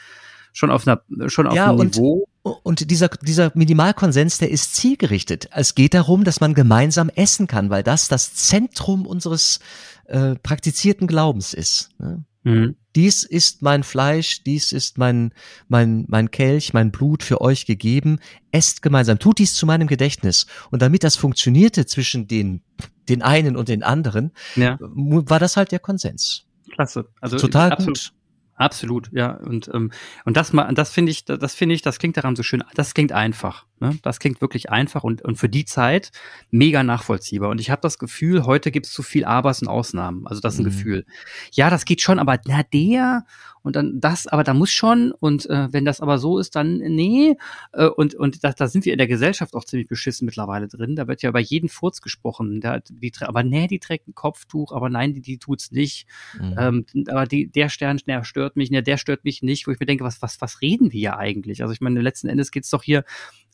schon 0.53 0.70
auf 0.70 0.87
einer 0.87 1.01
schon 1.31 1.46
auf 1.46 1.55
ja, 1.55 1.70
einem 1.70 1.81
und, 1.81 1.96
Niveau. 1.96 2.29
Und 2.42 2.90
dieser 2.90 3.09
dieser 3.09 3.53
Minimalkonsens, 3.55 4.37
der 4.37 4.51
ist 4.51 4.74
zielgerichtet. 4.74 5.48
Es 5.53 5.74
geht 5.74 5.94
darum, 5.94 6.24
dass 6.24 6.40
man 6.40 6.53
gemeinsam 6.53 7.09
essen 7.09 7.46
kann, 7.46 7.70
weil 7.70 7.83
das 7.83 8.09
das 8.09 8.35
Zentrum 8.35 9.07
unseres 9.07 9.61
äh, 10.05 10.35
praktizierten 10.35 11.07
Glaubens 11.07 11.55
ist. 11.55 11.90
Ne? 11.98 12.24
Mhm. 12.48 12.76
Dies 12.96 13.24
ist 13.24 13.62
mein 13.62 13.82
Fleisch, 13.82 14.42
dies 14.42 14.72
ist 14.72 14.96
mein, 14.96 15.32
mein, 15.68 16.06
mein 16.08 16.30
Kelch, 16.30 16.72
mein 16.72 16.90
Blut 16.90 17.22
für 17.22 17.40
euch 17.40 17.66
gegeben. 17.66 18.18
Esst 18.50 18.80
gemeinsam, 18.80 19.18
tut 19.18 19.38
dies 19.38 19.54
zu 19.54 19.66
meinem 19.66 19.87
Gedächtnis. 19.87 20.46
Und 20.70 20.80
damit 20.80 21.04
das 21.04 21.14
funktionierte 21.14 21.84
zwischen 21.84 22.26
den, 22.26 22.62
den 23.08 23.22
einen 23.22 23.56
und 23.56 23.68
den 23.68 23.82
anderen, 23.82 24.32
ja. 24.56 24.78
war 24.80 25.38
das 25.38 25.56
halt 25.56 25.72
der 25.72 25.78
Konsens. 25.78 26.46
Klasse. 26.72 27.08
Also 27.20 27.37
total 27.37 27.76
gut. 27.76 28.12
Absolut, 28.54 29.11
ja. 29.12 29.32
Und, 29.37 29.70
ähm, 29.72 29.92
und 30.24 30.37
das 30.37 30.52
mal, 30.52 30.72
das 30.74 30.90
finde 30.90 31.12
ich, 31.12 31.24
das 31.24 31.54
finde 31.54 31.74
ich, 31.74 31.82
das 31.82 31.98
klingt 31.98 32.16
daran 32.16 32.34
so 32.34 32.42
schön, 32.42 32.64
das 32.74 32.94
klingt 32.94 33.12
einfach. 33.12 33.66
Ne? 33.80 33.98
Das 34.02 34.18
klingt 34.18 34.40
wirklich 34.40 34.70
einfach 34.70 35.04
und, 35.04 35.22
und 35.22 35.36
für 35.36 35.48
die 35.48 35.64
Zeit 35.64 36.10
mega 36.50 36.82
nachvollziehbar. 36.82 37.50
Und 37.50 37.60
ich 37.60 37.70
habe 37.70 37.80
das 37.82 37.98
Gefühl, 37.98 38.44
heute 38.44 38.70
gibt 38.70 38.86
es 38.86 38.92
zu 38.92 39.02
viel 39.02 39.24
Abers 39.24 39.62
und 39.62 39.68
Ausnahmen. 39.68 40.26
Also 40.26 40.40
das 40.40 40.54
ist 40.54 40.60
ein 40.60 40.64
mhm. 40.64 40.70
Gefühl. 40.70 41.06
Ja, 41.52 41.70
das 41.70 41.84
geht 41.84 42.00
schon, 42.00 42.18
aber 42.18 42.38
na 42.46 42.62
der 42.62 43.24
und 43.62 43.76
dann 43.76 44.00
das, 44.00 44.26
aber 44.26 44.44
da 44.44 44.54
muss 44.54 44.70
schon 44.70 45.12
und 45.12 45.48
äh, 45.50 45.72
wenn 45.72 45.84
das 45.84 46.00
aber 46.00 46.18
so 46.18 46.38
ist, 46.38 46.56
dann 46.56 46.78
nee. 46.78 47.36
Äh, 47.72 47.86
und 47.86 48.14
und 48.14 48.42
da, 48.44 48.52
da 48.52 48.66
sind 48.66 48.84
wir 48.84 48.92
in 48.92 48.98
der 48.98 49.08
Gesellschaft 49.08 49.54
auch 49.54 49.64
ziemlich 49.64 49.88
beschissen 49.88 50.24
mittlerweile 50.26 50.68
drin. 50.68 50.96
Da 50.96 51.08
wird 51.08 51.22
ja 51.22 51.28
über 51.28 51.40
jeden 51.40 51.68
Furz 51.68 52.00
gesprochen. 52.00 52.60
Da, 52.60 52.80
die, 52.80 53.12
aber 53.20 53.42
nee, 53.42 53.66
die 53.66 53.78
trägt 53.78 54.08
ein 54.08 54.14
Kopftuch, 54.14 54.72
aber 54.72 54.88
nein, 54.88 55.12
die, 55.12 55.20
die 55.20 55.38
tut's 55.38 55.70
nicht. 55.70 56.06
Mhm. 56.40 56.54
Ähm, 56.58 56.86
aber 57.08 57.26
die, 57.26 57.50
der 57.50 57.68
Stern, 57.68 57.98
der 58.06 58.24
stört 58.24 58.56
mich, 58.56 58.70
ne, 58.70 58.82
der 58.82 58.96
stört 58.96 59.24
mich 59.24 59.42
nicht, 59.42 59.66
wo 59.66 59.70
ich 59.70 59.80
mir 59.80 59.86
denke, 59.86 60.04
was, 60.04 60.22
was, 60.22 60.40
was 60.40 60.62
reden 60.62 60.92
wir 60.92 60.98
hier 60.98 61.18
eigentlich? 61.18 61.60
Also 61.62 61.74
ich 61.74 61.80
meine, 61.80 62.00
letzten 62.00 62.28
Endes 62.28 62.50
geht's 62.50 62.70
doch 62.70 62.82
hier 62.82 63.04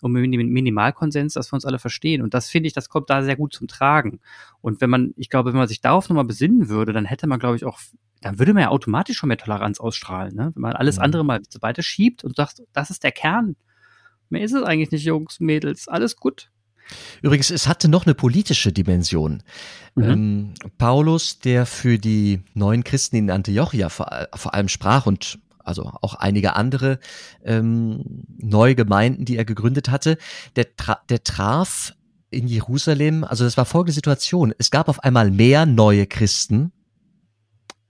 um 0.04 0.12
Minimalkonsens, 0.12 1.34
dass 1.34 1.52
wir 1.52 1.54
uns 1.54 1.64
alle 1.64 1.78
verstehen. 1.78 2.22
Und 2.22 2.34
das 2.34 2.48
finde 2.48 2.66
ich, 2.66 2.72
das 2.72 2.88
kommt 2.88 3.10
da 3.10 3.22
sehr 3.22 3.36
gut 3.36 3.52
zum 3.52 3.68
Tragen. 3.68 4.20
Und 4.60 4.80
wenn 4.80 4.90
man, 4.90 5.14
ich 5.16 5.30
glaube, 5.30 5.52
wenn 5.52 5.58
man 5.58 5.68
sich 5.68 5.80
darauf 5.80 6.08
nochmal 6.08 6.24
besinnen 6.24 6.68
würde, 6.68 6.92
dann 6.92 7.04
hätte 7.04 7.26
man, 7.26 7.38
glaube 7.38 7.56
ich, 7.56 7.64
auch, 7.64 7.80
dann 8.20 8.38
würde 8.38 8.54
man 8.54 8.62
ja 8.62 8.68
automatisch 8.68 9.16
schon 9.16 9.28
mehr 9.28 9.38
Toleranz 9.38 9.80
ausstrahlen, 9.80 10.34
ne? 10.34 10.52
Wenn 10.54 10.60
man 10.60 10.72
alles 10.72 10.96
mhm. 10.96 11.02
andere 11.02 11.24
mal 11.24 11.40
weiter 11.60 11.82
schiebt 11.82 12.24
und 12.24 12.36
sagt, 12.36 12.62
das 12.72 12.90
ist 12.90 13.02
der 13.02 13.12
Kern. 13.12 13.56
Mehr 14.28 14.42
ist 14.42 14.52
es 14.52 14.62
eigentlich 14.62 14.90
nicht, 14.90 15.04
Jungs, 15.04 15.40
Mädels, 15.40 15.88
alles 15.88 16.16
gut. 16.16 16.50
Übrigens, 17.22 17.50
es 17.50 17.66
hatte 17.66 17.88
noch 17.88 18.04
eine 18.04 18.14
politische 18.14 18.72
Dimension. 18.72 19.42
Mhm. 19.94 20.04
Ähm, 20.04 20.54
Paulus, 20.78 21.38
der 21.38 21.66
für 21.66 21.98
die 21.98 22.40
neuen 22.54 22.84
Christen 22.84 23.16
in 23.16 23.30
Antiochia 23.30 23.88
vor, 23.88 24.28
vor 24.34 24.54
allem 24.54 24.68
sprach 24.68 25.06
und 25.06 25.38
also 25.64 25.84
auch 26.02 26.14
einige 26.14 26.54
andere 26.54 26.98
ähm, 27.42 28.24
neue 28.38 28.74
Gemeinden, 28.74 29.24
die 29.24 29.36
er 29.36 29.44
gegründet 29.44 29.88
hatte, 29.88 30.18
der, 30.56 30.76
tra 30.76 31.00
der 31.08 31.24
traf 31.24 31.94
in 32.30 32.46
Jerusalem, 32.46 33.24
also 33.24 33.44
das 33.44 33.56
war 33.56 33.64
folgende 33.64 33.92
Situation. 33.92 34.52
Es 34.58 34.70
gab 34.70 34.88
auf 34.88 35.02
einmal 35.02 35.30
mehr 35.30 35.66
neue 35.66 36.06
Christen, 36.06 36.72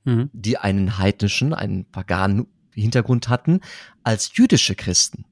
mhm. 0.04 0.30
die 0.32 0.58
einen 0.58 0.98
heidnischen, 0.98 1.54
einen 1.54 1.90
paganen 1.90 2.46
Hintergrund 2.72 3.28
hatten, 3.28 3.60
als 4.02 4.36
jüdische 4.36 4.74
Christen. 4.74 5.24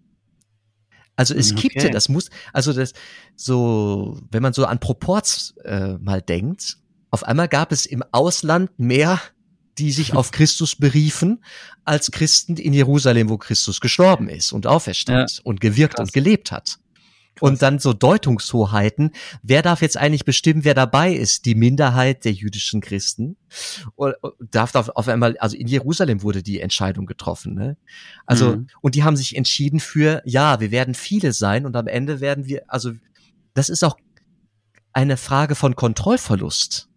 Also 1.14 1.34
es 1.34 1.52
mhm, 1.52 1.58
okay. 1.58 1.68
kippte, 1.68 1.90
das 1.90 2.08
muss, 2.08 2.30
also 2.52 2.72
das 2.72 2.94
so, 3.36 4.18
wenn 4.30 4.42
man 4.42 4.54
so 4.54 4.64
an 4.64 4.80
Proports 4.80 5.54
äh, 5.64 5.98
mal 5.98 6.22
denkt, 6.22 6.78
auf 7.10 7.24
einmal 7.24 7.48
gab 7.48 7.72
es 7.72 7.84
im 7.84 8.02
Ausland 8.12 8.70
mehr 8.78 9.20
die 9.78 9.92
sich 9.92 10.14
auf 10.14 10.30
Christus 10.30 10.76
beriefen, 10.76 11.42
als 11.84 12.10
Christen 12.10 12.56
in 12.56 12.72
Jerusalem, 12.72 13.28
wo 13.28 13.38
Christus 13.38 13.80
gestorben 13.80 14.28
ist 14.28 14.52
und 14.52 14.66
auferstand 14.66 15.32
ja. 15.32 15.40
und 15.44 15.60
gewirkt 15.60 15.96
Krass. 15.96 16.08
und 16.08 16.12
gelebt 16.12 16.52
hat. 16.52 16.78
Krass. 17.34 17.50
Und 17.50 17.62
dann 17.62 17.78
so 17.78 17.94
Deutungshoheiten. 17.94 19.12
Wer 19.42 19.62
darf 19.62 19.80
jetzt 19.80 19.96
eigentlich 19.96 20.26
bestimmen, 20.26 20.64
wer 20.64 20.74
dabei 20.74 21.14
ist? 21.14 21.46
Die 21.46 21.54
Minderheit 21.54 22.26
der 22.26 22.32
jüdischen 22.32 22.82
Christen. 22.82 23.36
Und 23.94 24.14
darf 24.50 24.74
auf 24.74 25.08
einmal, 25.08 25.38
also 25.38 25.56
in 25.56 25.66
Jerusalem 25.66 26.22
wurde 26.22 26.42
die 26.42 26.60
Entscheidung 26.60 27.06
getroffen. 27.06 27.54
Ne? 27.54 27.78
Also, 28.26 28.56
mhm. 28.56 28.66
und 28.82 28.94
die 28.94 29.02
haben 29.02 29.16
sich 29.16 29.34
entschieden 29.34 29.80
für, 29.80 30.20
ja, 30.26 30.60
wir 30.60 30.70
werden 30.70 30.94
viele 30.94 31.32
sein 31.32 31.64
und 31.64 31.74
am 31.74 31.86
Ende 31.86 32.20
werden 32.20 32.46
wir, 32.46 32.64
also, 32.68 32.92
das 33.54 33.70
ist 33.70 33.82
auch 33.82 33.96
eine 34.92 35.16
Frage 35.16 35.54
von 35.54 35.74
Kontrollverlust 35.74 36.90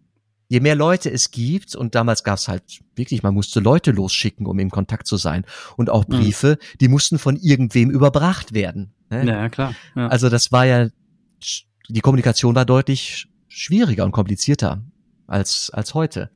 je 0.47 0.60
mehr 0.60 0.75
Leute 0.75 1.12
es 1.12 1.31
gibt, 1.31 1.75
und 1.75 1.95
damals 1.95 2.23
gab 2.23 2.38
es 2.38 2.47
halt 2.47 2.63
wirklich, 2.95 3.23
man 3.23 3.34
musste 3.34 3.60
Leute 3.60 3.91
losschicken, 3.91 4.45
um 4.45 4.60
in 4.60 4.69
Kontakt 4.69 5.08
zu 5.08 5.17
sein. 5.17 5.45
Und 5.77 5.89
auch 5.89 6.08
mhm. 6.08 6.13
Briefe, 6.13 6.60
mhm. 6.60 6.77
die 6.79 6.88
mussten 6.88 7.19
von 7.19 7.36
irgendwem 7.38 7.89
überbracht 7.89 8.53
werden. 8.53 8.93
Ne? 9.10 9.25
Ja, 9.25 9.49
klar. 9.49 9.73
Ja. 9.95 10.08
Also 10.08 10.29
das 10.29 10.51
war 10.51 10.65
ja, 10.65 10.88
die 11.89 12.01
Kommunikation 12.01 12.55
war 12.55 12.65
deutlich 12.65 13.27
schwieriger 13.47 14.05
und 14.05 14.12
komplizierter 14.12 14.84
als, 15.27 15.71
als 15.71 15.93
heute. 15.93 16.29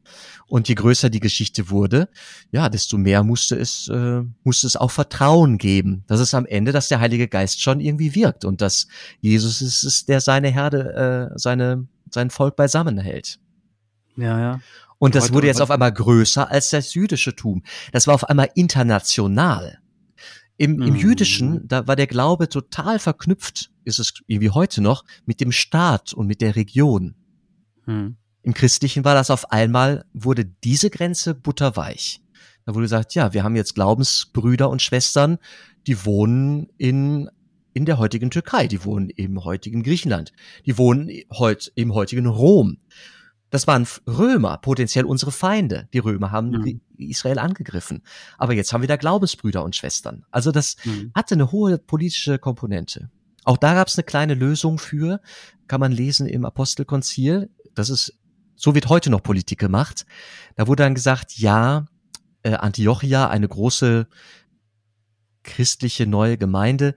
Und 0.48 0.67
je 0.67 0.76
größer 0.76 1.10
die 1.10 1.19
Geschichte 1.19 1.69
wurde, 1.69 2.10
ja, 2.52 2.69
desto 2.69 2.98
mehr 2.98 3.24
musste 3.24 3.56
es, 3.56 3.88
äh, 3.88 4.24
musste 4.43 4.67
es 4.67 4.76
auch 4.76 4.91
Vertrauen 4.91 5.58
geben, 5.58 6.04
dass 6.08 6.19
es 6.19 6.34
am 6.34 6.45
Ende, 6.45 6.72
dass 6.72 6.88
der 6.88 7.00
Heilige 7.00 7.28
Geist 7.28 7.62
schon 7.62 7.80
irgendwie 7.80 8.15
wirkt 8.15 8.45
und 8.45 8.62
dass 8.62 8.88
Jesus 9.22 9.62
ist 9.62 9.84
es, 9.84 10.06
der 10.06 10.22
seine 10.22 10.50
Herde, 10.50 11.30
äh, 11.36 11.38
seine, 11.38 11.88
sein 12.12 12.32
Volk 12.32 12.56
beisammen 12.56 12.98
hält. 12.98 13.39
Ja, 14.19 14.39
ja. 14.39 14.59
Und 14.97 15.15
das 15.15 15.26
heute, 15.26 15.34
wurde 15.34 15.47
jetzt 15.47 15.61
auf 15.61 15.72
einmal 15.72 15.93
größer 15.93 16.49
als 16.49 16.70
das 16.70 16.93
jüdische 16.93 17.36
Tum. 17.36 17.63
Das 17.91 18.05
war 18.05 18.15
auf 18.15 18.26
einmal 18.26 18.49
international. 18.55 19.80
Im, 20.57 20.82
im 20.82 20.93
mm. 20.93 20.97
Jüdischen, 20.97 21.67
da 21.70 21.88
war 21.88 21.95
der 21.95 22.07
Glaube 22.07 22.49
total 22.49 22.99
verknüpft, 22.99 23.72
ist 23.86 23.99
es 23.99 24.13
wie 24.28 24.49
heute 24.49 24.82
noch, 24.82 25.05
mit 25.26 25.39
dem 25.39 25.53
Staat 25.53 26.13
und 26.13 26.28
mit 26.28 26.41
der 26.41 26.57
Region. 26.57 27.15
Mm. 27.86 28.09
Im 28.41 28.53
Christlichen 28.53 29.05
war 29.05 29.15
das 29.15 29.32
auf 29.32 29.51
einmal, 29.51 30.05
wurde 30.13 30.45
diese 30.45 30.89
Grenze 30.89 31.34
butterweich. 31.34 32.22
Da 32.65 32.74
wurde 32.74 32.84
gesagt, 32.84 33.15
ja, 33.15 33.34
wir 33.34 33.43
haben 33.43 33.55
jetzt 33.55 33.74
Glaubensbrüder 33.76 34.70
und 34.70 34.82
Schwestern, 34.82 35.38
die 35.88 36.05
wohnen 36.05 36.67
in, 36.78 37.30
in 37.74 37.86
der 37.86 37.97
heutigen 37.97 38.30
Türkei, 38.30 38.67
die 38.67 38.84
wohnen 38.84 39.09
im 39.09 39.43
heutigen 39.43 39.82
Griechenland, 39.82 40.34
die 40.65 40.78
wohnen 40.78 41.09
heut, 41.32 41.72
im 41.76 41.93
heutigen 41.93 42.28
Rom. 42.28 42.78
Das 43.50 43.66
waren 43.66 43.88
Römer, 44.08 44.58
potenziell 44.58 45.06
unsere 45.06 45.32
Feinde. 45.32 45.88
Die 45.93 46.00
Römer 46.00 46.32
haben 46.32 46.52
mhm. 46.52 46.82
Israel 46.97 47.39
angegriffen. 47.39 48.04
Aber 48.38 48.54
jetzt 48.54 48.72
haben 48.74 48.82
wir 48.82 48.88
da 48.88 48.95
Glaubensbrüder 48.95 49.64
und 49.64 49.76
Schwestern. 49.76 50.26
Also 50.32 50.52
das 50.52 50.76
mhm. 50.86 51.12
hatte 51.16 51.36
eine 51.36 51.52
hohe 51.52 51.78
politische 51.78 52.38
Komponente. 52.38 53.10
Auch 53.45 53.58
da 53.58 53.74
gab 53.74 53.88
es 53.88 53.97
eine 53.97 54.04
kleine 54.04 54.36
Lösung 54.36 54.78
für. 54.78 55.22
kann 55.68 55.80
man 55.80 55.91
lesen 55.91 56.28
im 56.28 56.45
Apostelkonzil. 56.45 57.50
Das 57.74 57.89
ist, 57.89 58.14
so 58.56 58.76
wird 58.76 58.89
heute 58.89 59.10
noch 59.10 59.24
Politik 59.24 59.60
gemacht. 59.60 60.06
Da 60.56 60.68
wurde 60.68 60.84
dann 60.84 60.95
gesagt, 60.95 61.38
ja, 61.38 61.86
äh, 62.43 62.54
Antiochia, 62.54 63.30
eine 63.30 63.47
große 63.47 64.08
christliche 65.43 66.06
neue 66.06 66.38
Gemeinde, 66.38 66.95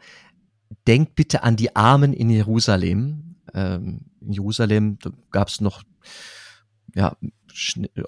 denkt 0.87 1.15
bitte 1.15 1.43
an 1.43 1.57
die 1.57 1.75
Armen 1.77 2.13
in 2.13 2.29
Jerusalem. 2.29 3.37
Ähm, 3.55 4.03
in 4.21 4.33
Jerusalem 4.33 4.99
gab 5.31 5.49
es 5.49 5.61
noch 5.61 5.83
ja 6.95 7.17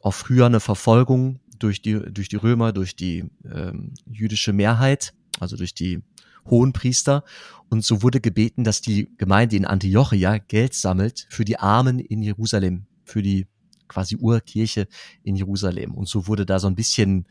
auch 0.03 0.15
früher 0.15 0.47
eine 0.47 0.61
Verfolgung 0.61 1.41
durch 1.59 1.83
die 1.83 2.01
durch 2.13 2.29
die 2.29 2.37
Römer, 2.37 2.73
durch 2.73 2.97
die 2.97 3.25
ähm, 3.45 3.95
jüdische 4.07 4.53
Mehrheit, 4.53 5.15
also 5.41 5.57
durch 5.57 5.75
die 5.75 6.03
Hohenpriester. 6.47 7.25
Und 7.69 7.85
so 7.85 8.03
wurde 8.03 8.21
gebeten, 8.21 8.65
dass 8.65 8.81
die 8.81 9.11
Gemeinde 9.17 9.57
in 9.57 9.65
Antiochia 9.65 10.39
Geld 10.39 10.75
sammelt 10.75 11.27
für 11.31 11.45
die 11.45 11.59
Armen 11.59 11.99
in 11.99 12.23
Jerusalem, 12.23 12.87
für 13.05 13.23
die 13.23 13.47
quasi 13.89 14.17
Urkirche 14.17 14.89
in 15.23 15.37
Jerusalem. 15.37 15.95
Und 15.95 16.09
so 16.09 16.27
wurde 16.27 16.47
da 16.47 16.59
so 16.59 16.67
ein 16.67 16.75
bisschen 16.75 17.27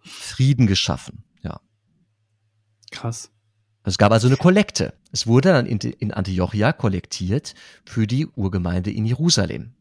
Frieden 0.00 0.66
geschaffen. 0.66 1.24
Ja. 1.42 1.60
Krass. 2.90 3.30
Es 3.82 3.98
gab 3.98 4.12
also 4.12 4.26
eine 4.26 4.36
Kollekte. 4.36 4.94
Es 5.12 5.26
wurde 5.26 5.50
dann 5.50 5.66
in, 5.66 5.78
in 5.78 6.12
Antiochia 6.12 6.72
kollektiert 6.72 7.54
für 7.84 8.06
die 8.06 8.26
Urgemeinde 8.26 8.90
in 8.90 9.06
Jerusalem. 9.06 9.74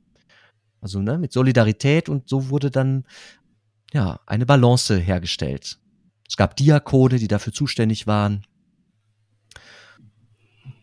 Also 0.86 1.02
ne, 1.02 1.18
mit 1.18 1.34
Solidarität 1.34 2.10
und 2.10 2.30
so 2.30 2.50
wurde 2.50 2.70
dann 2.70 3.06
ja 3.92 4.20
eine 4.28 4.46
Balance 4.46 4.96
hergestellt. 4.96 5.80
Es 6.30 6.38
gab 6.38 6.56
Diakone, 6.56 7.18
die 7.18 7.28
dafür 7.28 7.54
zuständig 7.54 8.06
waren. 8.06 8.46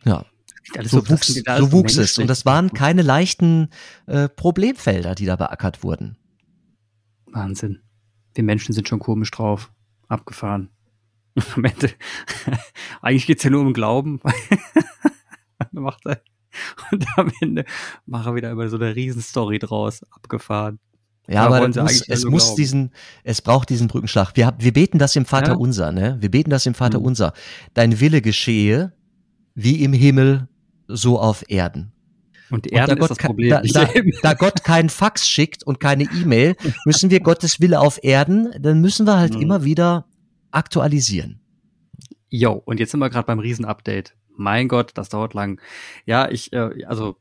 Ja, 0.05 0.27
so, 0.83 1.09
wuchs, 1.09 1.29
so 1.29 1.71
wuchs 1.71 1.99
es. 1.99 2.19
Und 2.19 2.27
das 2.27 2.45
waren 2.45 2.73
keine 2.73 3.03
leichten 3.03 3.69
äh, 4.07 4.29
Problemfelder, 4.29 5.15
die 5.15 5.25
da 5.25 5.37
beackert 5.37 5.85
wurden. 5.85 6.17
Wahnsinn. 7.27 7.83
Die 8.37 8.43
Menschen 8.43 8.73
sind 8.73 8.89
schon 8.89 8.99
komisch 8.99 9.31
drauf. 9.31 9.71
Abgefahren. 10.09 10.71
Am 11.55 11.65
Ende, 11.65 11.93
eigentlich 13.03 13.27
geht's 13.27 13.45
ja 13.45 13.51
nur 13.51 13.61
um 13.61 13.73
Glauben. 13.73 14.21
macht 15.71 16.05
er, 16.07 16.21
und 16.93 17.07
am 17.17 17.31
Ende 17.41 17.65
macht 18.07 18.27
er 18.27 18.35
wieder 18.35 18.51
immer 18.51 18.69
so 18.69 18.77
eine 18.77 18.95
Riesenstory 18.95 19.59
draus. 19.59 20.03
Abgefahren. 20.11 20.79
Ja, 21.29 21.47
aber 21.47 21.69
es 21.69 21.77
muss, 21.77 22.09
es 22.09 22.25
muss 22.25 22.55
diesen, 22.57 22.91
es 23.23 23.43
braucht 23.43 23.69
diesen 23.69 23.89
Brückenschlag. 23.89 24.33
Wir, 24.35 24.55
wir 24.59 24.73
beten 24.73 24.99
das 24.99 25.15
im 25.15 25.25
Vater 25.25 25.53
ja? 25.53 25.57
Unser, 25.57 25.93
ne? 25.93 26.17
Wir 26.21 26.31
beten 26.31 26.51
das 26.51 26.67
im 26.67 26.75
Vater 26.75 26.99
mhm. 26.99 27.07
Unser. 27.07 27.33
Dein 27.75 28.01
Wille 28.01 28.21
geschehe, 28.23 28.93
wie 29.55 29.85
im 29.85 29.93
Himmel, 29.93 30.49
so 30.89 31.21
auf 31.21 31.45
Erden. 31.49 31.93
Und 32.51 32.67
die 32.67 32.71
Erde 32.71 33.01
ist 33.01 33.09
das 33.09 33.19
Problem. 33.19 33.51
Da, 33.51 33.63
da, 33.73 33.89
da, 34.23 34.35
Gott 34.35 34.65
keinen 34.65 34.91
Fax 34.91 35.29
schickt 35.29 35.65
und 35.65 35.81
keine 35.81 36.05
E-Mail, 36.05 36.57
müssen 36.85 37.11
wir 37.11 37.21
Gottes 37.21 37.61
Wille 37.61 37.81
auf 37.81 38.03
Erden, 38.03 38.51
dann 38.61 38.81
müssen 38.81 39.07
wir 39.07 39.17
halt 39.17 39.35
mhm. 39.35 39.43
immer 39.43 39.65
wieder 39.65 40.07
aktualisieren. 40.51 41.41
Jo, 42.29 42.53
und 42.53 42.81
jetzt 42.81 42.91
sind 42.91 43.01
wir 43.01 43.11
gerade 43.11 43.27
beim 43.27 43.39
Riesenupdate. 43.39 44.15
Mein 44.37 44.69
Gott, 44.69 44.93
das 44.95 45.09
dauert 45.09 45.35
lang. 45.35 45.61
Ja, 46.07 46.31
ich, 46.31 46.53
äh, 46.53 46.85
also 46.87 47.17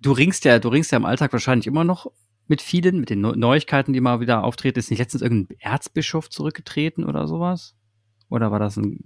du 0.00 0.12
ringst 0.12 0.44
ja, 0.44 0.58
du 0.58 0.68
ringst 0.68 0.92
ja 0.92 0.98
im 0.98 1.04
Alltag 1.04 1.32
wahrscheinlich 1.32 1.66
immer 1.66 1.84
noch 1.84 2.10
mit 2.46 2.62
vielen, 2.62 2.98
mit 2.98 3.10
den 3.10 3.20
Neuigkeiten, 3.20 3.92
die 3.92 4.00
mal 4.00 4.20
wieder 4.20 4.42
auftreten. 4.42 4.78
Ist 4.78 4.90
nicht 4.90 4.98
letztens 4.98 5.22
irgendein 5.22 5.56
Erzbischof 5.60 6.28
zurückgetreten 6.30 7.04
oder 7.04 7.28
sowas? 7.28 7.76
Oder 8.28 8.50
war 8.50 8.58
das 8.58 8.76
ein, 8.76 8.98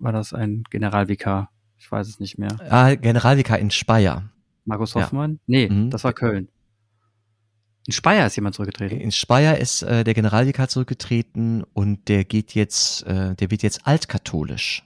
war 0.00 0.12
das 0.12 0.32
ein 0.32 0.64
Generalvikar? 0.70 1.50
Ich 1.78 1.90
weiß 1.90 2.08
es 2.08 2.20
nicht 2.20 2.38
mehr. 2.38 2.56
Ah, 2.70 2.94
Generalvikar 2.94 3.58
in 3.58 3.72
Speyer. 3.72 4.30
Markus 4.64 4.94
Hoffmann? 4.94 5.32
Ja. 5.32 5.38
Nee, 5.46 5.68
mhm. 5.68 5.90
das 5.90 6.04
war 6.04 6.12
Köln. 6.12 6.48
In 7.86 7.92
Speyer 7.92 8.26
ist 8.26 8.36
jemand 8.36 8.54
zurückgetreten. 8.54 9.00
In 9.00 9.10
Speyer 9.10 9.58
ist 9.58 9.82
äh, 9.82 10.04
der 10.04 10.14
Generalvikar 10.14 10.68
zurückgetreten 10.68 11.64
und 11.72 12.08
der 12.08 12.24
geht 12.24 12.54
jetzt, 12.54 13.04
äh, 13.06 13.34
der 13.34 13.50
wird 13.50 13.64
jetzt 13.64 13.86
altkatholisch. 13.86 14.84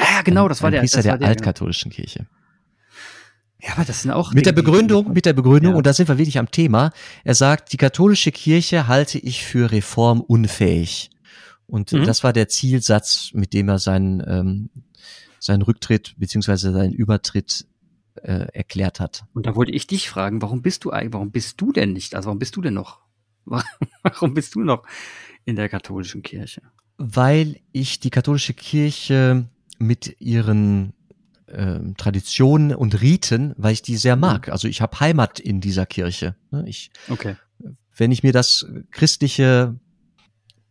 Ah 0.00 0.16
ja, 0.16 0.22
genau, 0.22 0.48
das 0.48 0.62
war 0.62 0.70
der. 0.70 0.80
Priester 0.80 1.02
der, 1.02 1.18
der 1.18 1.28
altkatholischen 1.28 1.90
Kirche. 1.90 2.26
Ja, 3.62 3.74
aber 3.74 3.84
das 3.84 4.02
sind 4.02 4.10
auch 4.10 4.32
mit 4.32 4.46
der 4.46 4.52
Begründung, 4.52 5.12
mit 5.12 5.26
der 5.26 5.34
Begründung 5.34 5.72
ja. 5.72 5.76
und 5.76 5.86
da 5.86 5.92
sind 5.92 6.08
wir 6.08 6.16
wirklich 6.16 6.38
am 6.38 6.50
Thema. 6.50 6.92
Er 7.24 7.34
sagt, 7.34 7.72
die 7.72 7.76
katholische 7.76 8.32
Kirche 8.32 8.88
halte 8.88 9.18
ich 9.18 9.44
für 9.44 9.70
reformunfähig. 9.70 11.10
Und 11.66 11.92
mhm. 11.92 12.04
das 12.04 12.24
war 12.24 12.32
der 12.32 12.48
Zielsatz, 12.48 13.30
mit 13.34 13.52
dem 13.52 13.68
er 13.68 13.78
seinen 13.78 14.22
ähm, 14.26 14.70
seinen 15.40 15.62
Rücktritt 15.62 16.14
beziehungsweise 16.18 16.72
seinen 16.72 16.92
Übertritt 16.92 17.66
äh, 18.14 18.46
erklärt 18.52 19.00
hat. 19.00 19.24
Und 19.32 19.46
da 19.46 19.56
wollte 19.56 19.72
ich 19.72 19.86
dich 19.86 20.08
fragen, 20.08 20.42
warum 20.42 20.62
bist 20.62 20.84
du 20.84 20.90
eigentlich, 20.90 21.14
warum 21.14 21.30
bist 21.30 21.60
du 21.60 21.72
denn 21.72 21.92
nicht, 21.92 22.14
also 22.14 22.26
warum 22.26 22.38
bist 22.38 22.54
du 22.56 22.60
denn 22.60 22.74
noch, 22.74 23.00
warum 24.02 24.34
bist 24.34 24.54
du 24.54 24.60
noch 24.60 24.84
in 25.44 25.56
der 25.56 25.68
katholischen 25.68 26.22
Kirche? 26.22 26.62
Weil 26.98 27.60
ich 27.72 27.98
die 27.98 28.10
katholische 28.10 28.54
Kirche 28.54 29.48
mit 29.80 30.20
ihren 30.20 30.92
äh, 31.46 31.80
Traditionen 31.96 32.74
und 32.74 33.00
Riten, 33.00 33.54
weil 33.56 33.72
ich 33.72 33.82
die 33.82 33.96
sehr 33.96 34.14
mhm. 34.14 34.20
mag. 34.20 34.48
Also 34.50 34.68
ich 34.68 34.80
habe 34.80 35.00
Heimat 35.00 35.40
in 35.40 35.60
dieser 35.60 35.86
Kirche. 35.86 36.36
Ne? 36.50 36.64
Ich, 36.66 36.92
okay. 37.08 37.36
Wenn 37.96 38.12
ich 38.12 38.22
mir 38.22 38.32
das 38.32 38.66
christliche, 38.92 39.74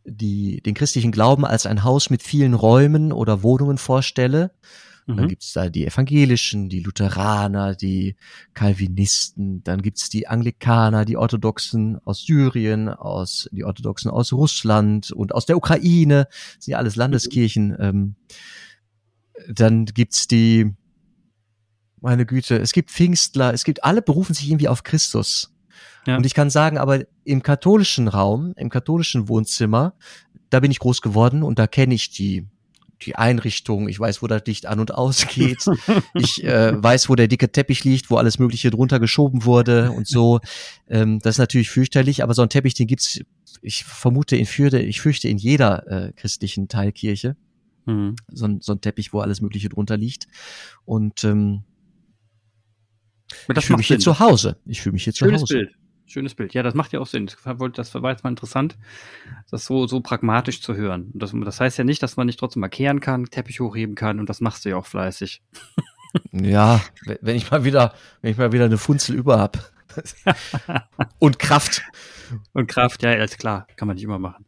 die, 0.06 0.62
den 0.62 0.76
christlichen 0.76 1.12
Glauben 1.12 1.46
als 1.46 1.66
ein 1.66 1.84
Haus 1.84 2.10
mit 2.10 2.24
vielen 2.24 2.54
Räumen 2.54 3.12
oder 3.12 3.44
Wohnungen 3.44 3.78
vorstelle, 3.78 4.52
mhm. 5.06 5.18
dann 5.18 5.28
gibt's 5.28 5.54
da 5.54 5.70
die 5.70 5.86
Evangelischen, 5.86 6.70
die 6.70 6.80
Lutheraner, 6.80 7.76
die 7.76 8.16
Calvinisten, 8.54 9.64
dann 9.64 9.82
gibt's 9.82 10.10
die 10.10 10.28
Anglikaner, 10.28 11.04
die 11.04 11.18
Orthodoxen 11.18 12.00
aus 12.06 12.22
Syrien, 12.22 12.90
aus 12.90 13.50
die 13.52 13.66
Orthodoxen 13.66 14.10
aus 14.10 14.34
Russland 14.34 15.12
und 15.12 15.36
aus 15.36 15.46
der 15.46 15.58
Ukraine, 15.58 16.28
das 16.56 16.66
sind 16.66 16.72
ja 16.72 16.78
alles 16.78 16.96
Landeskirchen. 16.96 17.68
Mhm. 17.70 17.78
Ähm, 17.80 18.16
dann 19.48 19.86
gibt's 19.86 20.28
die, 20.28 20.74
meine 22.02 22.26
Güte, 22.26 22.58
es 22.58 22.74
gibt 22.74 22.92
Pfingstler, 22.92 23.54
es 23.54 23.64
gibt, 23.64 23.84
alle 23.84 24.02
berufen 24.02 24.34
sich 24.34 24.50
irgendwie 24.50 24.68
auf 24.68 24.84
Christus. 24.84 25.54
Ja. 26.06 26.18
Und 26.18 26.26
ich 26.26 26.34
kann 26.34 26.50
sagen, 26.50 26.78
aber 26.78 27.04
im 27.24 27.44
katholischen 27.44 28.08
Raum, 28.08 28.54
im 28.56 28.70
katholischen 28.70 29.28
Wohnzimmer, 29.30 29.94
da 30.50 30.60
bin 30.60 30.72
ich 30.72 30.80
groß 30.80 31.02
geworden 31.02 31.44
und 31.44 31.60
da 31.60 31.68
kenne 31.68 31.94
ich 31.94 32.10
die 32.10 32.48
die 33.02 33.16
Einrichtung, 33.16 33.88
ich 33.88 34.00
weiß, 34.00 34.22
wo 34.22 34.28
das 34.28 34.44
Licht 34.46 34.66
an 34.66 34.80
und 34.80 34.94
ausgeht, 34.94 35.66
ich 36.14 36.44
äh, 36.44 36.82
weiß, 36.82 37.10
wo 37.10 37.16
der 37.16 37.28
dicke 37.28 37.52
Teppich 37.52 37.84
liegt, 37.84 38.10
wo 38.10 38.18
alles 38.18 38.40
Mögliche 38.40 38.72
drunter 38.72 39.00
geschoben 39.00 39.46
wurde 39.46 39.92
und 39.92 40.08
so. 40.08 40.40
Ähm, 40.90 41.20
das 41.20 41.36
ist 41.36 41.40
natürlich 41.40 41.70
fürchterlich, 41.70 42.24
aber 42.24 42.34
so 42.34 42.42
ein 42.42 42.50
Teppich, 42.50 42.74
den 42.74 42.88
gibt's, 42.88 43.20
ich 43.62 43.84
vermute, 43.84 44.36
in 44.36 44.46
Fürde, 44.46 44.82
ich 44.82 45.02
fürchte 45.02 45.28
in 45.28 45.38
jeder 45.38 45.88
äh, 45.88 46.14
christlichen 46.14 46.68
Teilkirche. 46.68 47.36
Mhm. 47.90 48.16
So, 48.28 48.46
ein, 48.46 48.62
so 48.62 48.74
ein 48.74 48.82
Teppich, 48.82 49.14
wo 49.14 49.20
alles 49.20 49.42
Mögliche 49.42 49.70
drunter 49.70 49.98
liegt. 49.98 50.28
Und 50.86 51.24
ähm, 51.24 51.64
ich 53.32 53.66
fühle 53.66 53.78
mich 53.78 53.88
Sinn. 53.88 53.98
hier 53.98 54.04
zu 54.04 54.20
Hause. 54.20 54.58
Ich 54.66 54.82
fühle 54.82 54.94
mich 54.94 55.04
hier 55.04 55.14
Schönes 55.14 55.42
zu 55.42 55.44
Hause. 55.44 55.54
Bild. 55.56 55.76
Schönes 56.06 56.36
Bild. 56.36 56.54
Ja, 56.54 56.64
das 56.64 56.74
macht 56.74 56.92
ja 56.92 57.00
auch 57.00 57.08
Sinn. 57.08 57.30
Das 57.76 57.94
war 57.96 58.12
jetzt 58.12 58.24
mal 58.24 58.32
interessant, 58.32 58.78
das 59.52 59.66
so, 59.66 59.86
so 59.86 60.02
pragmatisch 60.02 60.62
zu 60.62 60.76
hören. 60.76 61.12
Das, 61.14 61.34
das 61.34 61.60
heißt 61.60 61.78
ja 61.78 61.84
nicht, 61.84 62.02
dass 62.02 62.18
man 62.18 62.26
nicht 62.26 62.40
trotzdem 62.40 62.62
mal 62.62 62.70
kehren 62.70 63.00
kann, 63.00 63.26
Teppich 63.26 63.60
hochheben 63.60 63.94
kann 63.96 64.20
und 64.20 64.28
das 64.28 64.42
machst 64.42 64.66
du 64.66 64.70
ja 64.70 64.78
auch 64.78 64.86
fleißig. 64.86 65.42
Ja, 66.32 66.82
wenn 67.22 67.36
ich 67.36 67.52
mal 67.52 67.66
wieder, 67.66 67.94
wenn 68.24 68.32
ich 68.32 68.38
mal 68.40 68.52
wieder 68.52 68.66
eine 68.66 68.80
Funzel 68.80 69.16
über 69.16 69.38
hab. 69.38 69.72
und 71.20 71.38
Kraft. 71.38 71.84
Und 72.54 72.66
Kraft, 72.66 73.04
ja, 73.04 73.14
ist 73.14 73.38
klar, 73.38 73.68
kann 73.76 73.88
man 73.88 73.94
nicht 73.94 74.06
immer 74.06 74.18
machen 74.18 74.44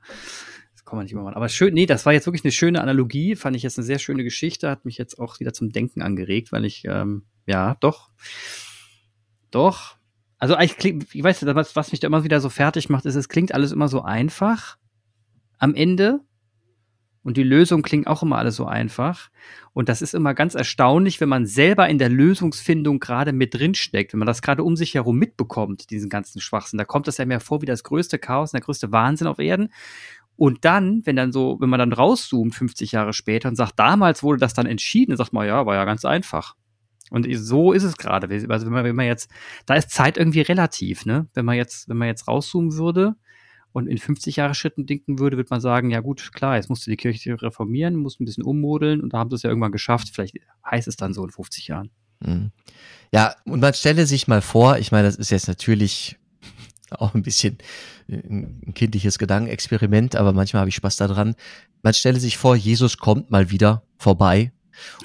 kann 0.92 0.98
man 0.98 1.06
nicht 1.06 1.14
immer 1.14 1.24
machen. 1.24 1.36
Aber 1.36 1.48
schön, 1.48 1.74
nee, 1.74 1.86
das 1.86 2.06
war 2.06 2.12
jetzt 2.12 2.26
wirklich 2.26 2.44
eine 2.44 2.52
schöne 2.52 2.82
Analogie, 2.82 3.38
fand 3.38 3.56
ich 3.56 3.64
jetzt 3.64 3.80
eine 3.80 3.86
sehr 3.86 3.98
schöne 3.98 4.26
Geschichte, 4.26 4.70
hat 4.70 4.84
mich 4.84 4.98
jetzt 4.98 5.20
auch 5.20 5.40
wieder 5.40 5.54
zum 5.54 5.72
Denken 5.72 6.02
angeregt, 6.02 6.52
weil 6.52 6.66
ich, 6.66 6.84
ähm, 6.86 7.24
ja, 7.46 7.78
doch, 7.80 8.10
doch. 9.52 9.96
Also 10.38 10.56
eigentlich 10.56 11.16
ich 11.16 11.24
weiß, 11.24 11.46
was, 11.46 11.78
was 11.78 11.92
mich 11.92 12.02
da 12.02 12.08
immer 12.08 12.26
wieder 12.26 12.42
so 12.42 12.50
fertig 12.50 12.90
macht, 12.90 13.06
ist, 13.06 13.16
es 13.16 13.30
klingt 13.30 13.54
alles 13.54 13.72
immer 13.72 13.88
so 13.88 14.02
einfach 14.02 14.78
am 15.60 15.76
Ende. 15.76 16.20
Und 17.24 17.38
die 17.38 17.44
Lösung 17.44 17.84
klingt 17.84 18.08
auch 18.08 18.24
immer 18.24 18.40
alles 18.40 18.56
so 18.56 18.66
einfach. 18.66 19.30
Und 19.74 19.88
das 19.90 20.02
ist 20.02 20.16
immer 20.16 20.34
ganz 20.34 20.56
erstaunlich, 20.56 21.22
wenn 21.22 21.30
man 21.30 21.46
selber 21.46 21.88
in 21.88 22.00
der 22.00 22.10
Lösungsfindung 22.10 23.00
gerade 23.00 23.32
mit 23.32 23.54
drin 23.54 23.76
steckt, 23.76 24.12
wenn 24.12 24.20
man 24.20 24.26
das 24.26 24.42
gerade 24.42 24.64
um 24.64 24.76
sich 24.76 24.96
herum 24.96 25.18
mitbekommt, 25.18 25.92
diesen 25.92 26.10
ganzen 26.10 26.42
Schwachsinn. 26.42 26.80
Da 26.80 26.84
kommt 26.84 27.08
das 27.08 27.18
ja 27.18 27.26
mehr 27.26 27.40
vor 27.40 27.62
wie 27.62 27.68
das 27.68 27.84
größte 27.84 28.18
Chaos 28.20 28.52
und 28.52 28.58
der 28.58 28.66
größte 28.66 28.92
Wahnsinn 28.92 29.28
auf 29.28 29.40
Erden. 29.40 29.70
Und 30.42 30.66
dann, 30.66 31.06
wenn 31.06 31.16
dann 31.16 31.32
so, 31.32 31.58
wenn 31.60 31.70
man 31.70 31.78
dann 31.78 31.94
rauszoomt 31.94 32.56
50 32.56 32.94
Jahre 32.94 33.14
später 33.14 33.48
und 33.48 33.56
sagt, 33.56 33.78
damals 33.78 34.24
wurde 34.24 34.40
das 34.40 34.56
dann 34.56 34.66
entschieden, 34.66 35.12
dann 35.12 35.18
sagt 35.18 35.34
man, 35.34 35.46
ja, 35.46 35.68
war 35.68 35.76
ja 35.76 35.86
ganz 35.86 36.04
einfach. 36.04 36.56
Und 37.12 37.28
so 37.32 37.74
ist 37.74 37.84
es 37.84 37.96
gerade. 37.96 38.28
Also 38.50 38.66
wenn 38.66 38.74
man, 38.74 38.84
wenn 38.84 38.96
man 38.96 39.06
jetzt, 39.06 39.30
da 39.68 39.76
ist 39.76 39.92
Zeit 39.92 40.18
irgendwie 40.18 40.42
relativ, 40.42 41.06
ne? 41.06 41.28
Wenn 41.36 41.46
man 41.46 41.58
jetzt, 41.58 41.90
wenn 41.90 41.98
man 41.98 42.08
jetzt 42.08 42.28
rauszoomen 42.28 42.74
würde 42.74 43.14
und 43.72 43.86
in 43.86 44.00
50 44.00 44.38
Jahre 44.38 44.56
Schritten 44.56 44.88
denken 44.88 45.20
würde, 45.20 45.38
würde 45.38 45.52
man 45.52 45.62
sagen, 45.62 45.92
ja 45.92 46.00
gut, 46.00 46.34
klar, 46.34 46.56
jetzt 46.56 46.70
musste 46.70 46.90
die 46.90 46.98
Kirche 46.98 47.40
reformieren, 47.40 47.96
musste 47.96 48.24
ein 48.24 48.26
bisschen 48.26 48.44
ummodeln 48.44 49.00
und 49.00 49.14
da 49.14 49.20
haben 49.20 49.30
sie 49.30 49.36
es 49.36 49.44
ja 49.44 49.52
irgendwann 49.52 49.72
geschafft. 49.72 50.10
Vielleicht 50.12 50.38
heißt 50.66 50.88
es 50.88 50.96
dann 50.96 51.14
so 51.14 51.24
in 51.24 51.30
50 51.30 51.68
Jahren. 51.68 51.92
Mhm. 52.20 52.50
Ja, 53.14 53.36
und 53.46 53.60
man 53.60 53.76
stelle 53.76 54.08
sich 54.08 54.28
mal 54.28 54.42
vor, 54.42 54.80
ich 54.80 54.92
meine, 54.92 55.08
das 55.08 55.18
ist 55.18 55.30
jetzt 55.30 55.48
natürlich 55.48 56.18
auch 57.00 57.14
ein 57.14 57.24
bisschen 57.24 57.58
ein 58.08 58.74
kindliches 58.76 59.18
Gedankenexperiment, 59.18 60.16
aber 60.16 60.34
manchmal 60.34 60.62
habe 60.62 60.70
ich 60.70 60.76
Spaß 60.76 60.98
daran. 60.98 61.36
Man 61.82 61.94
stelle 61.94 62.20
sich 62.20 62.38
vor, 62.38 62.56
Jesus 62.56 62.98
kommt 62.98 63.32
mal 63.32 63.50
wieder 63.50 63.84
vorbei 63.98 64.52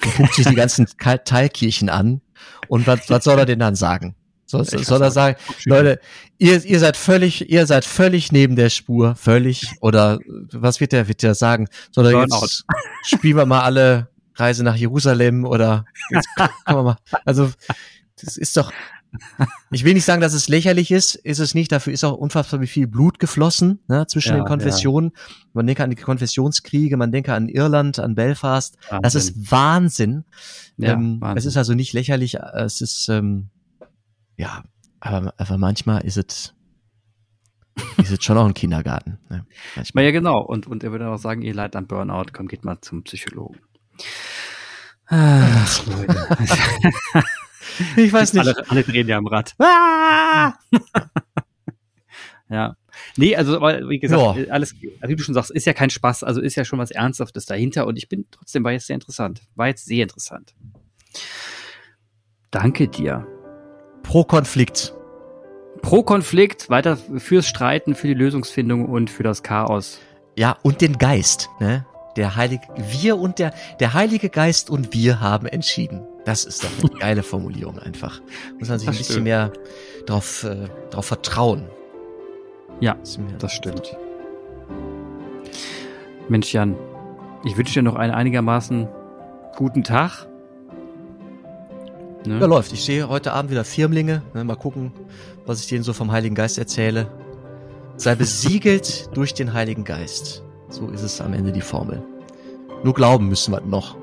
und 0.03 0.15
guckt 0.15 0.35
sich 0.35 0.47
die 0.47 0.55
ganzen 0.55 0.87
Teilkirchen 0.97 1.89
an 1.89 2.21
und 2.67 2.87
was, 2.87 3.09
was 3.09 3.23
soll 3.23 3.39
er 3.39 3.45
denn 3.45 3.59
dann 3.59 3.75
sagen? 3.75 4.15
Soll, 4.45 4.63
soll 4.63 5.01
er 5.01 5.11
sagen, 5.11 5.37
Leute, 5.65 5.99
ihr, 6.37 6.63
ihr 6.63 6.79
seid 6.79 6.95
völlig, 6.95 7.49
ihr 7.49 7.65
seid 7.65 7.83
völlig 7.83 8.31
neben 8.31 8.55
der 8.55 8.69
Spur, 8.69 9.15
völlig, 9.15 9.73
oder 9.81 10.19
was 10.53 10.79
wird 10.79 10.93
der, 10.93 11.09
wird 11.09 11.21
der 11.21 11.35
sagen? 11.35 11.67
Soll 11.91 12.05
er 12.07 12.21
jetzt 12.21 12.63
spielen 13.03 13.35
wir 13.35 13.45
mal 13.45 13.63
alle 13.63 14.09
Reise 14.35 14.63
nach 14.63 14.75
Jerusalem 14.75 15.43
oder 15.43 15.83
jetzt 16.11 16.29
kommen 16.65 16.79
wir 16.79 16.83
mal, 16.83 16.97
also 17.25 17.51
das 18.21 18.37
ist 18.37 18.55
doch, 18.55 18.71
ich 19.71 19.83
will 19.83 19.93
nicht 19.93 20.05
sagen, 20.05 20.21
dass 20.21 20.33
es 20.33 20.49
lächerlich 20.49 20.91
ist, 20.91 21.15
ist 21.15 21.39
es 21.39 21.55
nicht. 21.55 21.71
Dafür 21.71 21.93
ist 21.93 22.03
auch 22.03 22.17
unfassbar 22.17 22.61
viel 22.63 22.87
Blut 22.87 23.19
geflossen 23.19 23.79
ne, 23.87 24.05
zwischen 24.07 24.35
ja, 24.35 24.37
den 24.37 24.45
Konfessionen. 24.45 25.11
Ja. 25.13 25.35
Man 25.53 25.67
denke 25.67 25.83
an 25.83 25.89
die 25.89 25.95
Konfessionskriege, 25.95 26.97
man 26.97 27.11
denke 27.11 27.33
an 27.33 27.47
Irland, 27.49 27.99
an 27.99 28.15
Belfast. 28.15 28.77
Wahnsinn. 28.89 29.01
Das 29.01 29.15
ist 29.15 29.51
Wahnsinn. 29.51 30.25
Ja, 30.77 30.93
ähm, 30.93 31.21
Wahnsinn. 31.21 31.37
Es 31.37 31.45
ist 31.45 31.57
also 31.57 31.73
nicht 31.73 31.93
lächerlich. 31.93 32.35
Es 32.35 32.81
ist 32.81 33.09
ähm, 33.09 33.49
ja, 34.37 34.63
aber, 34.99 35.33
aber 35.37 35.57
manchmal 35.57 36.03
ist 36.05 36.17
es 36.17 36.53
ist 37.97 38.11
es 38.11 38.23
schon 38.23 38.37
auch 38.37 38.45
ein 38.45 38.53
Kindergarten. 38.53 39.19
Ne? 39.29 39.45
Manchmal. 39.75 40.05
Ja, 40.05 40.11
genau. 40.11 40.41
Und, 40.41 40.67
und 40.67 40.83
er 40.83 40.91
würde 40.91 41.09
auch 41.09 41.17
sagen, 41.17 41.41
ihr 41.41 41.53
leid 41.53 41.75
an 41.75 41.87
Burnout, 41.87 42.31
komm, 42.33 42.47
geht 42.47 42.65
mal 42.65 42.79
zum 42.81 43.03
Psychologen. 43.03 43.59
Ach, 45.07 45.85
Leute. 45.87 47.23
Ich 47.97 48.11
weiß 48.11 48.33
nicht. 48.33 48.47
Alle, 48.47 48.69
alle 48.69 48.83
drehen 48.83 49.07
ja 49.07 49.17
am 49.17 49.27
Rad. 49.27 49.53
Ah! 49.59 50.53
ja. 52.49 52.75
Nee, 53.15 53.35
also, 53.35 53.57
aber 53.57 53.87
wie 53.89 53.99
gesagt, 53.99 54.21
Joa. 54.21 54.51
alles, 54.51 54.75
wie 54.79 55.15
du 55.15 55.23
schon 55.23 55.33
sagst, 55.33 55.51
ist 55.51 55.65
ja 55.65 55.73
kein 55.73 55.89
Spaß, 55.89 56.23
also 56.23 56.41
ist 56.41 56.55
ja 56.55 56.65
schon 56.65 56.79
was 56.79 56.91
Ernsthaftes 56.91 57.45
dahinter 57.45 57.87
und 57.87 57.97
ich 57.97 58.09
bin 58.09 58.25
trotzdem, 58.31 58.63
war 58.63 58.71
jetzt 58.71 58.87
sehr 58.87 58.95
interessant. 58.95 59.41
War 59.55 59.67
jetzt 59.67 59.85
sehr 59.85 60.03
interessant. 60.03 60.53
Danke 62.51 62.87
dir. 62.87 63.27
Pro 64.03 64.23
Konflikt. 64.23 64.93
Pro 65.81 66.03
Konflikt, 66.03 66.69
weiter 66.69 66.97
fürs 66.97 67.47
Streiten, 67.47 67.93
für 67.93 68.07
die 68.07 68.13
Lösungsfindung 68.13 68.85
und 68.85 69.09
für 69.09 69.23
das 69.23 69.43
Chaos. 69.43 69.99
Ja, 70.37 70.57
und 70.63 70.81
den 70.81 70.97
Geist, 70.97 71.49
ne? 71.59 71.85
Der 72.15 72.35
Heilige, 72.35 72.63
wir 72.77 73.17
und 73.17 73.37
der, 73.37 73.53
der 73.79 73.93
Heilige 73.93 74.29
Geist 74.29 74.69
und 74.69 74.93
wir 74.93 75.19
haben 75.19 75.45
entschieden. 75.45 76.03
Das 76.27 76.43
ist 76.43 76.61
doch 76.61 76.69
eine 76.81 76.99
geile 76.99 77.23
Formulierung 77.23 77.79
einfach. 77.79 78.21
Muss 78.59 78.67
man 78.67 78.79
sich 78.79 78.85
das 78.85 78.95
ein 78.95 78.97
bisschen 78.97 79.03
stimmt. 79.05 79.23
mehr 79.23 79.53
drauf, 80.05 80.43
äh, 80.43 80.67
drauf 80.89 81.05
vertrauen. 81.05 81.69
Ja, 82.81 82.97
das 83.39 83.53
stimmt. 83.53 83.95
Mensch, 86.27 86.51
Jan, 86.51 86.75
ich 87.45 87.55
wünsche 87.55 87.75
dir 87.75 87.81
noch 87.81 87.95
einen 87.95 88.13
einigermaßen 88.13 88.89
guten 89.55 89.85
Tag. 89.85 90.27
Ne? 92.25 92.41
Ja, 92.41 92.45
läuft. 92.45 92.73
Ich 92.73 92.83
sehe 92.83 93.07
heute 93.07 93.31
Abend 93.31 93.49
wieder 93.49 93.63
Firmlinge. 93.63 94.21
Ne, 94.33 94.43
mal 94.43 94.57
gucken, 94.57 94.91
was 95.45 95.61
ich 95.61 95.67
denen 95.67 95.85
so 95.85 95.93
vom 95.93 96.11
Heiligen 96.11 96.35
Geist 96.35 96.57
erzähle. 96.57 97.09
Sei 97.95 98.15
besiegelt 98.15 99.11
durch 99.13 99.33
den 99.33 99.53
Heiligen 99.53 99.85
Geist. 99.85 100.43
So 100.67 100.89
ist 100.89 101.03
es 101.03 101.21
am 101.21 101.31
Ende 101.31 101.53
die 101.53 101.61
Formel. 101.61 102.03
Nur 102.83 102.93
glauben 102.93 103.29
müssen 103.29 103.53
wir 103.53 103.61
noch. 103.61 103.95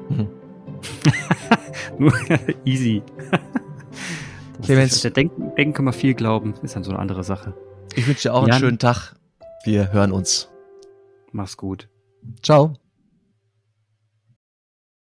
Easy. 2.65 3.03
Clemens. 4.63 5.03
Der 5.03 5.11
denken, 5.11 5.55
denken 5.57 5.75
kann 5.75 5.85
man 5.85 5.95
viel 5.95 6.15
glauben. 6.15 6.55
Ist 6.63 6.77
dann 6.77 6.85
so 6.85 6.91
eine 6.91 6.99
andere 7.01 7.25
Sache. 7.25 7.55
Ich 7.95 8.07
wünsche 8.07 8.29
dir 8.29 8.35
auch 8.35 8.43
Jan, 8.43 8.53
einen 8.53 8.61
schönen 8.61 8.79
Tag. 8.79 9.15
Wir 9.65 9.93
hören 9.93 10.13
uns. 10.13 10.49
Mach's 11.33 11.57
gut. 11.57 11.89
Ciao. 12.43 12.75